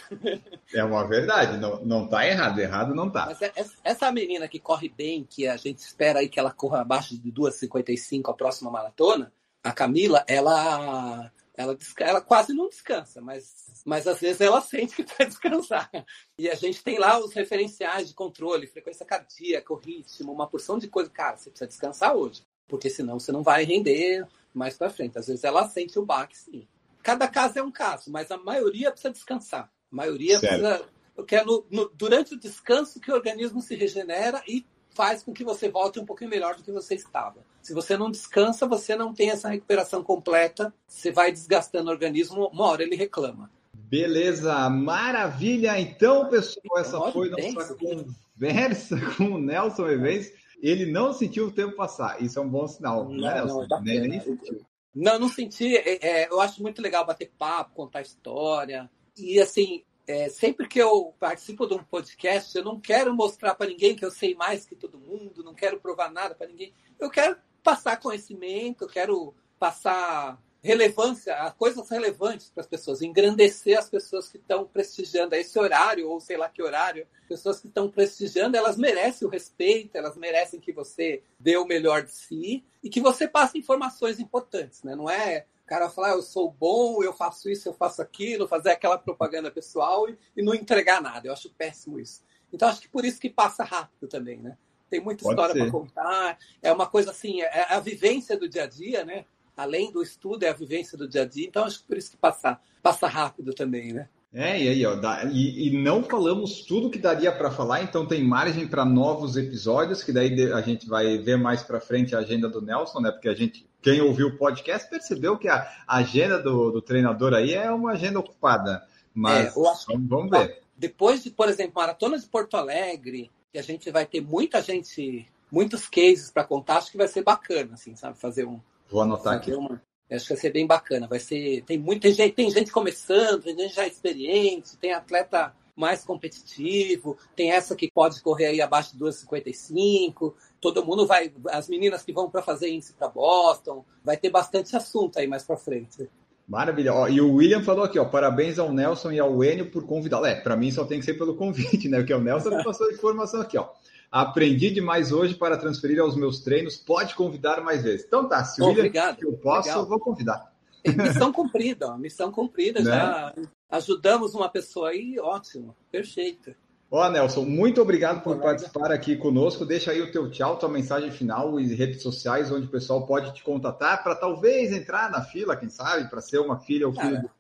É 0.74 0.84
uma 0.84 1.08
verdade, 1.08 1.58
não, 1.58 1.84
não 1.84 2.08
tá 2.08 2.28
errado, 2.28 2.60
errado 2.60 2.94
não 2.94 3.10
tá. 3.10 3.26
Mas 3.26 3.42
é, 3.42 3.52
essa 3.84 4.12
menina 4.12 4.48
que 4.48 4.60
corre 4.60 4.88
bem, 4.88 5.24
que 5.24 5.48
a 5.48 5.58
gente 5.58 5.80
espera 5.80 6.20
aí 6.20 6.30
que 6.30 6.40
ela 6.40 6.52
corra 6.52 6.82
abaixo 6.82 7.18
de 7.18 7.32
2,55 7.32 8.30
a 8.30 8.34
próxima 8.34 8.70
maratona, 8.70 9.34
a 9.64 9.72
Camila, 9.72 10.24
ela, 10.28 11.32
ela, 11.56 11.76
ela 12.00 12.22
quase 12.22 12.54
não 12.54 12.70
descansa, 12.70 13.20
mas, 13.20 13.82
mas 13.84 14.06
às 14.06 14.20
vezes 14.20 14.40
ela 14.42 14.62
sente 14.62 14.96
que 14.96 15.18
vai 15.18 15.26
descansar. 15.28 15.90
E 16.38 16.48
a 16.48 16.54
gente 16.54 16.84
tem 16.84 17.00
lá 17.00 17.18
os 17.18 17.34
referenciais 17.34 18.10
de 18.10 18.14
controle, 18.14 18.68
frequência 18.68 19.06
cardíaca, 19.06 19.74
ritmo, 19.84 20.32
uma 20.32 20.48
porção 20.48 20.78
de 20.78 20.88
coisa. 20.88 21.10
Cara, 21.10 21.38
você 21.38 21.50
precisa 21.50 21.68
descansar 21.68 22.16
hoje, 22.16 22.44
porque 22.68 22.92
senão 22.92 23.20
você 23.20 23.32
não 23.32 23.42
vai 23.42 23.64
render 23.64 24.28
mais 24.58 24.78
para 24.78 24.90
frente. 24.90 25.18
Às 25.18 25.28
vezes 25.28 25.44
ela 25.44 25.68
sente 25.68 25.98
o 26.00 26.06
baque, 26.06 26.38
sim. 26.38 26.68
Cada 27.04 27.28
caso 27.28 27.60
é 27.60 27.64
um 27.64 27.72
caso, 27.72 28.12
mas 28.12 28.32
a 28.32 28.38
maioria 28.38 28.92
precisa 28.92 29.14
descansar. 29.14 29.70
A 29.92 29.96
maioria 29.96 30.40
certo. 30.40 30.62
precisa. 30.62 30.90
Porque 31.16 31.36
é 31.36 31.44
no, 31.44 31.66
no, 31.70 31.90
durante 31.94 32.34
o 32.34 32.40
descanso 32.40 33.00
que 33.00 33.12
o 33.12 33.14
organismo 33.14 33.62
se 33.62 33.76
regenera 33.76 34.44
e 34.48 34.66
faz 34.96 35.22
com 35.22 35.34
que 35.34 35.44
você 35.44 35.70
volte 35.70 36.00
um 36.00 36.06
pouquinho 36.06 36.30
melhor 36.30 36.56
do 36.56 36.64
que 36.64 36.72
você 36.72 36.96
estava. 36.96 37.46
Se 37.62 37.74
você 37.74 37.98
não 37.98 38.10
descansa, 38.10 38.66
você 38.66 38.96
não 38.96 39.14
tem 39.14 39.30
essa 39.30 39.50
recuperação 39.50 40.04
completa, 40.04 40.74
você 40.88 41.12
vai 41.12 41.32
desgastando 41.32 41.90
o 41.90 41.94
organismo, 41.94 42.48
uma 42.48 42.66
hora 42.66 42.84
ele 42.84 42.96
reclama. 42.96 43.52
Beleza, 43.74 44.70
maravilha. 44.70 45.80
Então, 45.80 46.28
pessoal, 46.30 46.80
essa 46.80 47.00
foi 47.12 47.30
nossa 47.30 47.76
conversa 47.76 48.98
com 49.18 49.26
o 49.26 49.38
Nelson 49.38 49.88
Evans. 49.90 50.32
Ele 50.62 50.86
não 50.86 51.14
sentiu 51.14 51.48
o 51.48 51.52
tempo 51.52 51.76
passar. 51.76 52.22
Isso 52.22 52.40
é 52.40 52.42
um 52.42 52.50
bom 52.50 52.68
sinal, 52.68 53.06
não, 53.06 53.16
né? 53.16 53.44
Não, 53.44 53.68
nem, 53.82 54.08
nem 54.08 54.20
sentiu. 54.20 54.66
Não, 54.94 55.20
não 55.20 55.30
senti. 55.30 55.76
É, 55.76 56.24
é, 56.24 56.30
eu 56.30 56.40
acho 56.40 56.62
muito 56.62 56.82
legal 56.82 57.06
bater 57.06 57.32
papo, 57.38 57.76
contar 57.76 58.02
história. 58.02 58.90
E 59.18 59.40
assim, 59.40 59.84
é, 60.08 60.30
sempre 60.30 60.68
que 60.68 60.80
eu 60.80 61.14
participo 61.20 61.68
de 61.68 61.74
um 61.74 61.84
podcast, 61.84 62.56
eu 62.56 62.64
não 62.64 62.80
quero 62.80 63.14
mostrar 63.14 63.56
para 63.56 63.68
ninguém 63.68 63.96
que 63.96 64.06
eu 64.06 64.12
sei 64.12 64.36
mais 64.36 64.66
que 64.66 64.76
todo 64.76 65.00
mundo, 65.00 65.44
não 65.44 65.54
quero 65.54 65.80
provar 65.80 66.12
nada 66.12 66.36
para 66.36 66.48
ninguém. 66.48 66.74
Eu 67.00 67.10
quero 67.10 67.38
passar 67.64 68.00
conhecimento, 68.00 68.84
eu 68.84 68.88
quero 68.88 69.34
passar 69.58 70.42
relevância, 70.66 71.36
coisas 71.60 71.88
relevantes 71.88 72.50
para 72.50 72.62
as 72.62 72.68
pessoas, 72.68 73.04
engrandecer 73.04 73.78
as 73.78 73.88
pessoas 73.88 74.28
que 74.28 74.38
estão 74.38 74.66
prestigiando 74.66 75.36
esse 75.36 75.60
horário, 75.60 76.10
ou 76.10 76.20
sei 76.20 76.38
lá 76.38 76.50
que 76.50 76.64
horário, 76.64 77.08
pessoas 77.30 77.60
que 77.60 77.68
estão 77.68 77.88
prestigiando, 77.88 78.58
elas 78.58 78.76
merecem 78.76 79.28
o 79.28 79.32
respeito, 79.32 79.96
elas 79.96 80.18
merecem 80.18 80.60
que 80.60 80.74
você 80.74 81.22
dê 81.40 81.56
o 81.56 81.68
melhor 81.68 82.02
de 82.02 82.12
si 82.12 82.66
e 82.84 82.90
que 82.90 83.00
você 83.00 83.28
passe 83.28 83.60
informações 83.60 84.20
importantes, 84.20 84.82
né? 84.82 84.96
Não 84.96 85.08
é 85.08 85.46
o 85.64 85.68
cara 85.68 85.88
falar, 85.88 86.14
ah, 86.14 86.16
eu 86.16 86.24
sou 86.24 86.50
bom, 86.52 87.04
eu 87.04 87.14
faço 87.14 87.48
isso, 87.48 87.70
eu 87.70 87.74
faço 87.74 88.02
aquilo, 88.02 88.48
fazer 88.48 88.72
aquela 88.72 88.98
propaganda 88.98 89.52
pessoal 89.52 90.10
e, 90.10 90.18
e 90.36 90.42
não 90.42 90.56
entregar 90.56 91.00
nada. 91.00 91.28
Eu 91.28 91.34
acho 91.34 91.50
péssimo 91.52 92.00
isso. 92.00 92.24
Então, 92.52 92.68
acho 92.68 92.82
que 92.82 92.90
por 92.90 93.06
isso 93.06 93.20
que 93.20 93.30
passa 93.30 93.64
rápido 93.64 94.08
também, 94.08 94.40
né? 94.40 94.58
Tem 94.90 95.00
muita 95.00 95.24
Pode 95.24 95.34
história 95.34 95.62
para 95.62 95.72
contar. 95.72 96.40
É 96.62 96.72
uma 96.72 96.88
coisa 96.88 97.12
assim, 97.12 97.42
é 97.42 97.74
a 97.74 97.80
vivência 97.80 98.38
do 98.38 98.50
dia 98.50 98.64
a 98.64 98.68
dia, 98.68 99.04
né? 99.04 99.26
Além 99.56 99.92
do 99.92 100.02
estudo, 100.02 100.44
é 100.44 100.50
a 100.50 100.54
vivência 100.54 100.98
do 100.98 101.08
dia 101.08 101.22
a 101.22 101.26
dia. 101.26 101.48
Então, 101.48 101.64
acho 101.64 101.82
que 101.82 101.88
por 101.88 101.98
isso 101.98 102.12
que 102.12 102.18
passa, 102.18 102.60
passa 102.82 103.08
rápido 103.08 103.54
também, 103.54 103.94
né? 103.94 104.10
É, 104.38 104.62
e 104.62 104.68
aí, 104.68 104.86
ó, 104.86 104.96
dá, 104.96 105.24
e, 105.32 105.70
e, 105.70 105.78
não 105.78 106.04
falamos 106.04 106.66
tudo 106.66 106.90
que 106.90 107.00
daria 107.00 107.32
para 107.32 107.50
falar, 107.50 107.84
então 107.84 108.06
tem 108.06 108.22
margem 108.22 108.68
para 108.68 108.84
novos 108.84 109.38
episódios, 109.38 110.04
que 110.04 110.12
daí 110.12 110.52
a 110.52 110.60
gente 110.60 110.90
vai 110.90 111.18
ver 111.18 111.38
mais 111.38 111.64
para 111.64 111.80
frente 111.80 112.14
a 112.14 112.20
agenda 112.20 112.50
do 112.50 112.62
Nelson, 112.62 113.00
né? 113.00 113.12
Porque 113.12 113.30
a 113.30 113.34
gente, 113.34 113.66
quem 113.82 114.02
ouviu 114.02 114.28
o 114.28 114.38
podcast, 114.38 114.90
percebeu 114.90 115.38
que 115.38 115.48
a 115.48 115.66
agenda 115.88 116.38
do, 116.38 116.70
do 116.70 116.82
treinador 116.82 117.34
aí 117.34 117.54
é 117.54 117.72
uma 117.72 117.94
agenda 117.94 118.20
ocupada. 118.20 118.86
Mas 119.14 119.46
é, 119.46 119.48
acho, 119.48 119.86
vamos, 119.88 120.10
vamos 120.10 120.30
ver. 120.30 120.60
Depois 120.76 121.24
de, 121.24 121.30
por 121.30 121.48
exemplo, 121.48 121.76
Maratona 121.76 122.20
de 122.20 122.28
Porto 122.28 122.58
Alegre, 122.58 123.32
que 123.54 123.58
a 123.58 123.64
gente 123.64 123.90
vai 123.90 124.06
ter 124.06 124.20
muita 124.20 124.62
gente, 124.62 125.26
muitos 125.50 125.88
cases 125.88 126.30
para 126.30 126.44
contar, 126.44 126.80
acho 126.80 126.92
que 126.92 126.98
vai 126.98 127.08
ser 127.08 127.24
bacana, 127.24 127.76
assim, 127.76 127.96
sabe? 127.96 128.20
Fazer 128.20 128.46
um. 128.46 128.60
Vou 128.90 129.02
anotar 129.02 129.36
aqui. 129.36 129.54
Uma, 129.54 129.82
Acho 130.12 130.28
que 130.28 130.34
vai 130.34 130.42
ser 130.42 130.52
bem 130.52 130.68
bacana. 130.68 131.08
Vai 131.08 131.20
ser. 131.20 131.64
Tem 131.64 131.78
muita 131.78 132.12
gente, 132.12 132.34
tem 132.34 132.50
gente 132.50 132.72
começando, 132.72 133.42
tem 133.42 133.58
gente 133.58 133.76
já 133.76 133.88
experiente, 133.88 134.78
tem 134.78 134.94
atleta 134.94 135.54
mais 135.76 136.06
competitivo, 136.06 137.18
tem 137.36 137.52
essa 137.52 137.76
que 137.76 137.92
pode 137.92 138.22
correr 138.22 138.46
aí 138.46 138.62
abaixo 138.62 138.96
de 138.96 139.04
2,55. 139.04 140.34
Todo 140.62 140.86
mundo 140.86 141.06
vai. 141.06 141.32
As 141.50 141.68
meninas 141.68 142.04
que 142.04 142.14
vão 142.14 142.30
para 142.30 142.42
fazer 142.42 142.70
índice 142.70 142.94
para 142.94 143.10
Boston. 143.10 143.84
Vai 144.04 144.16
ter 144.16 144.30
bastante 144.30 144.76
assunto 144.76 145.18
aí 145.18 145.28
mais 145.28 145.44
para 145.44 145.58
frente. 145.58 146.08
Maravilha. 146.48 146.94
Ó, 146.94 147.08
e 147.08 147.20
o 147.20 147.34
William 147.34 147.64
falou 147.64 147.84
aqui, 147.84 147.98
ó, 147.98 148.06
parabéns 148.06 148.60
ao 148.60 148.72
Nelson 148.72 149.12
e 149.12 149.20
ao 149.20 149.44
Enio 149.44 149.72
por 149.72 149.86
convidá-lo. 149.88 150.28
É, 150.28 150.36
para 150.36 150.56
mim 150.56 150.70
só 150.72 150.86
tem 150.86 151.00
que 151.00 151.06
ser 151.06 151.16
pelo 151.16 151.36
convite, 151.36 151.90
né? 151.90 151.98
Porque 151.98 152.14
o 152.14 152.22
Nelson 152.22 152.64
passou 152.64 152.92
informação 152.92 153.42
aqui, 153.42 153.58
ó. 153.58 153.70
Aprendi 154.12 154.70
demais 154.70 155.12
hoje 155.12 155.36
para 155.36 155.58
transferir 155.58 156.00
aos 156.00 156.16
meus 156.16 156.40
treinos. 156.40 156.78
Pode 156.78 157.16
convidar 157.16 157.62
mais 157.62 157.84
vezes. 157.84 158.06
Então 158.06 158.28
tá, 158.28 158.44
se 158.44 158.62
Obrigado. 158.62 159.20
eu 159.22 159.34
posso, 159.34 159.70
Legal. 159.70 159.86
vou 159.86 160.00
convidar. 160.00 160.52
Missão 160.86 161.34
cumprida, 161.34 161.88
ó, 161.88 161.98
missão 161.98 162.32
cumprida. 162.32 162.82
Né? 162.82 162.92
Já 162.92 163.34
ajudamos 163.70 164.36
uma 164.36 164.48
pessoa 164.48 164.90
aí, 164.90 165.18
ótimo, 165.20 165.76
perfeito. 165.92 166.54
Ó, 166.92 167.10
Nelson, 167.10 167.44
muito 167.44 167.82
obrigado 167.82 168.22
por 168.22 168.40
participar 168.40 168.92
aqui 168.92 169.18
conosco. 169.18 169.66
Deixa 169.66 169.90
aí 169.92 170.00
o 170.02 170.12
teu 170.12 170.30
tchau, 170.30 170.58
tua 170.58 170.70
mensagem 170.70 171.10
final 171.12 171.60
e 171.60 171.74
redes 171.74 172.04
sociais 172.04 172.52
onde 172.52 172.68
o 172.68 172.70
pessoal 172.70 173.08
pode 173.08 173.34
te 173.34 173.44
contatar 173.44 174.04
para 174.04 174.14
talvez 174.16 174.72
entrar 174.72 175.10
na 175.10 175.24
fila, 175.24 175.58
quem 175.58 175.70
sabe, 175.70 176.08
para 176.10 176.22
ser 176.22 176.38
uma 176.40 176.60
filha 176.60 176.88
ou 176.88 176.94
filho 176.94 177.24
do. 177.24 177.32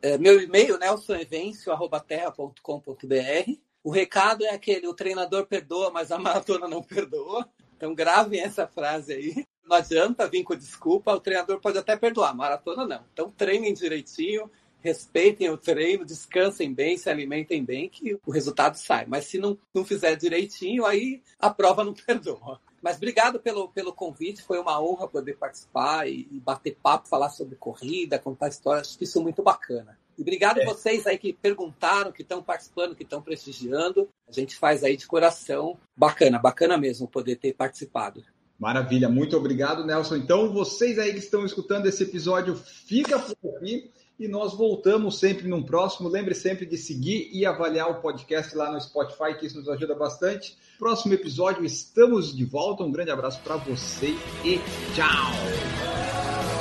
É, 0.00 0.16
meu 0.18 0.40
e-mail, 0.40 0.78
nelsonevêncio.terra.com.br. 0.78 3.71
O 3.82 3.90
recado 3.90 4.44
é 4.44 4.50
aquele: 4.50 4.86
o 4.86 4.94
treinador 4.94 5.46
perdoa, 5.46 5.90
mas 5.90 6.12
a 6.12 6.18
maratona 6.18 6.68
não 6.68 6.82
perdoa. 6.82 7.48
Então 7.76 7.94
gravem 7.94 8.40
essa 8.40 8.66
frase 8.66 9.12
aí. 9.12 9.46
Não 9.64 9.76
adianta 9.76 10.28
vir 10.28 10.44
com 10.44 10.54
desculpa, 10.54 11.14
o 11.14 11.20
treinador 11.20 11.60
pode 11.60 11.78
até 11.78 11.96
perdoar, 11.96 12.34
maratona 12.34 12.86
não. 12.86 13.04
Então 13.12 13.30
treinem 13.30 13.72
direitinho, 13.72 14.50
respeitem 14.80 15.48
o 15.48 15.56
treino, 15.56 16.04
descansem 16.04 16.74
bem, 16.74 16.98
se 16.98 17.08
alimentem 17.08 17.64
bem, 17.64 17.88
que 17.88 18.18
o 18.26 18.30
resultado 18.30 18.76
sai. 18.76 19.06
Mas 19.06 19.26
se 19.26 19.38
não, 19.38 19.56
não 19.72 19.84
fizer 19.84 20.16
direitinho, 20.16 20.84
aí 20.84 21.22
a 21.38 21.48
prova 21.48 21.84
não 21.84 21.94
perdoa. 22.06 22.60
Mas 22.82 22.96
obrigado 22.96 23.38
pelo, 23.38 23.68
pelo 23.68 23.92
convite, 23.92 24.42
foi 24.42 24.58
uma 24.58 24.82
honra 24.82 25.06
poder 25.06 25.36
participar 25.36 26.08
e, 26.08 26.26
e 26.32 26.40
bater 26.40 26.76
papo, 26.82 27.08
falar 27.08 27.30
sobre 27.30 27.54
corrida, 27.54 28.18
contar 28.18 28.48
histórias, 28.48 28.88
acho 28.88 28.98
que 28.98 29.04
isso 29.04 29.20
é 29.20 29.22
muito 29.22 29.42
bacana. 29.42 29.96
E 30.18 30.22
obrigado 30.22 30.58
é. 30.58 30.64
a 30.64 30.66
vocês 30.66 31.06
aí 31.06 31.16
que 31.16 31.32
perguntaram, 31.32 32.12
que 32.12 32.22
estão 32.22 32.42
participando, 32.42 32.94
que 32.94 33.04
estão 33.04 33.22
prestigiando. 33.22 34.08
A 34.28 34.32
gente 34.32 34.56
faz 34.56 34.82
aí 34.82 34.96
de 34.96 35.06
coração. 35.06 35.78
Bacana, 35.96 36.38
bacana 36.38 36.76
mesmo 36.76 37.08
poder 37.08 37.36
ter 37.36 37.54
participado. 37.54 38.22
Maravilha, 38.58 39.08
muito 39.08 39.36
obrigado, 39.36 39.84
Nelson. 39.84 40.16
Então, 40.16 40.52
vocês 40.52 40.98
aí 40.98 41.12
que 41.12 41.18
estão 41.18 41.44
escutando 41.44 41.86
esse 41.86 42.02
episódio, 42.02 42.54
fica 42.54 43.18
por 43.18 43.56
aqui 43.56 43.90
e 44.18 44.28
nós 44.28 44.54
voltamos 44.54 45.18
sempre 45.18 45.48
num 45.48 45.62
próximo. 45.62 46.08
Lembre 46.08 46.34
sempre 46.34 46.66
de 46.66 46.76
seguir 46.76 47.30
e 47.32 47.44
avaliar 47.44 47.90
o 47.90 48.00
podcast 48.00 48.56
lá 48.56 48.70
no 48.70 48.80
Spotify, 48.80 49.34
que 49.38 49.46
isso 49.46 49.58
nos 49.58 49.68
ajuda 49.68 49.94
bastante. 49.94 50.56
Próximo 50.78 51.14
episódio, 51.14 51.64
estamos 51.64 52.34
de 52.36 52.44
volta. 52.44 52.82
Um 52.82 52.92
grande 52.92 53.10
abraço 53.10 53.40
para 53.42 53.56
você 53.56 54.14
e 54.44 54.58
tchau! 54.94 56.51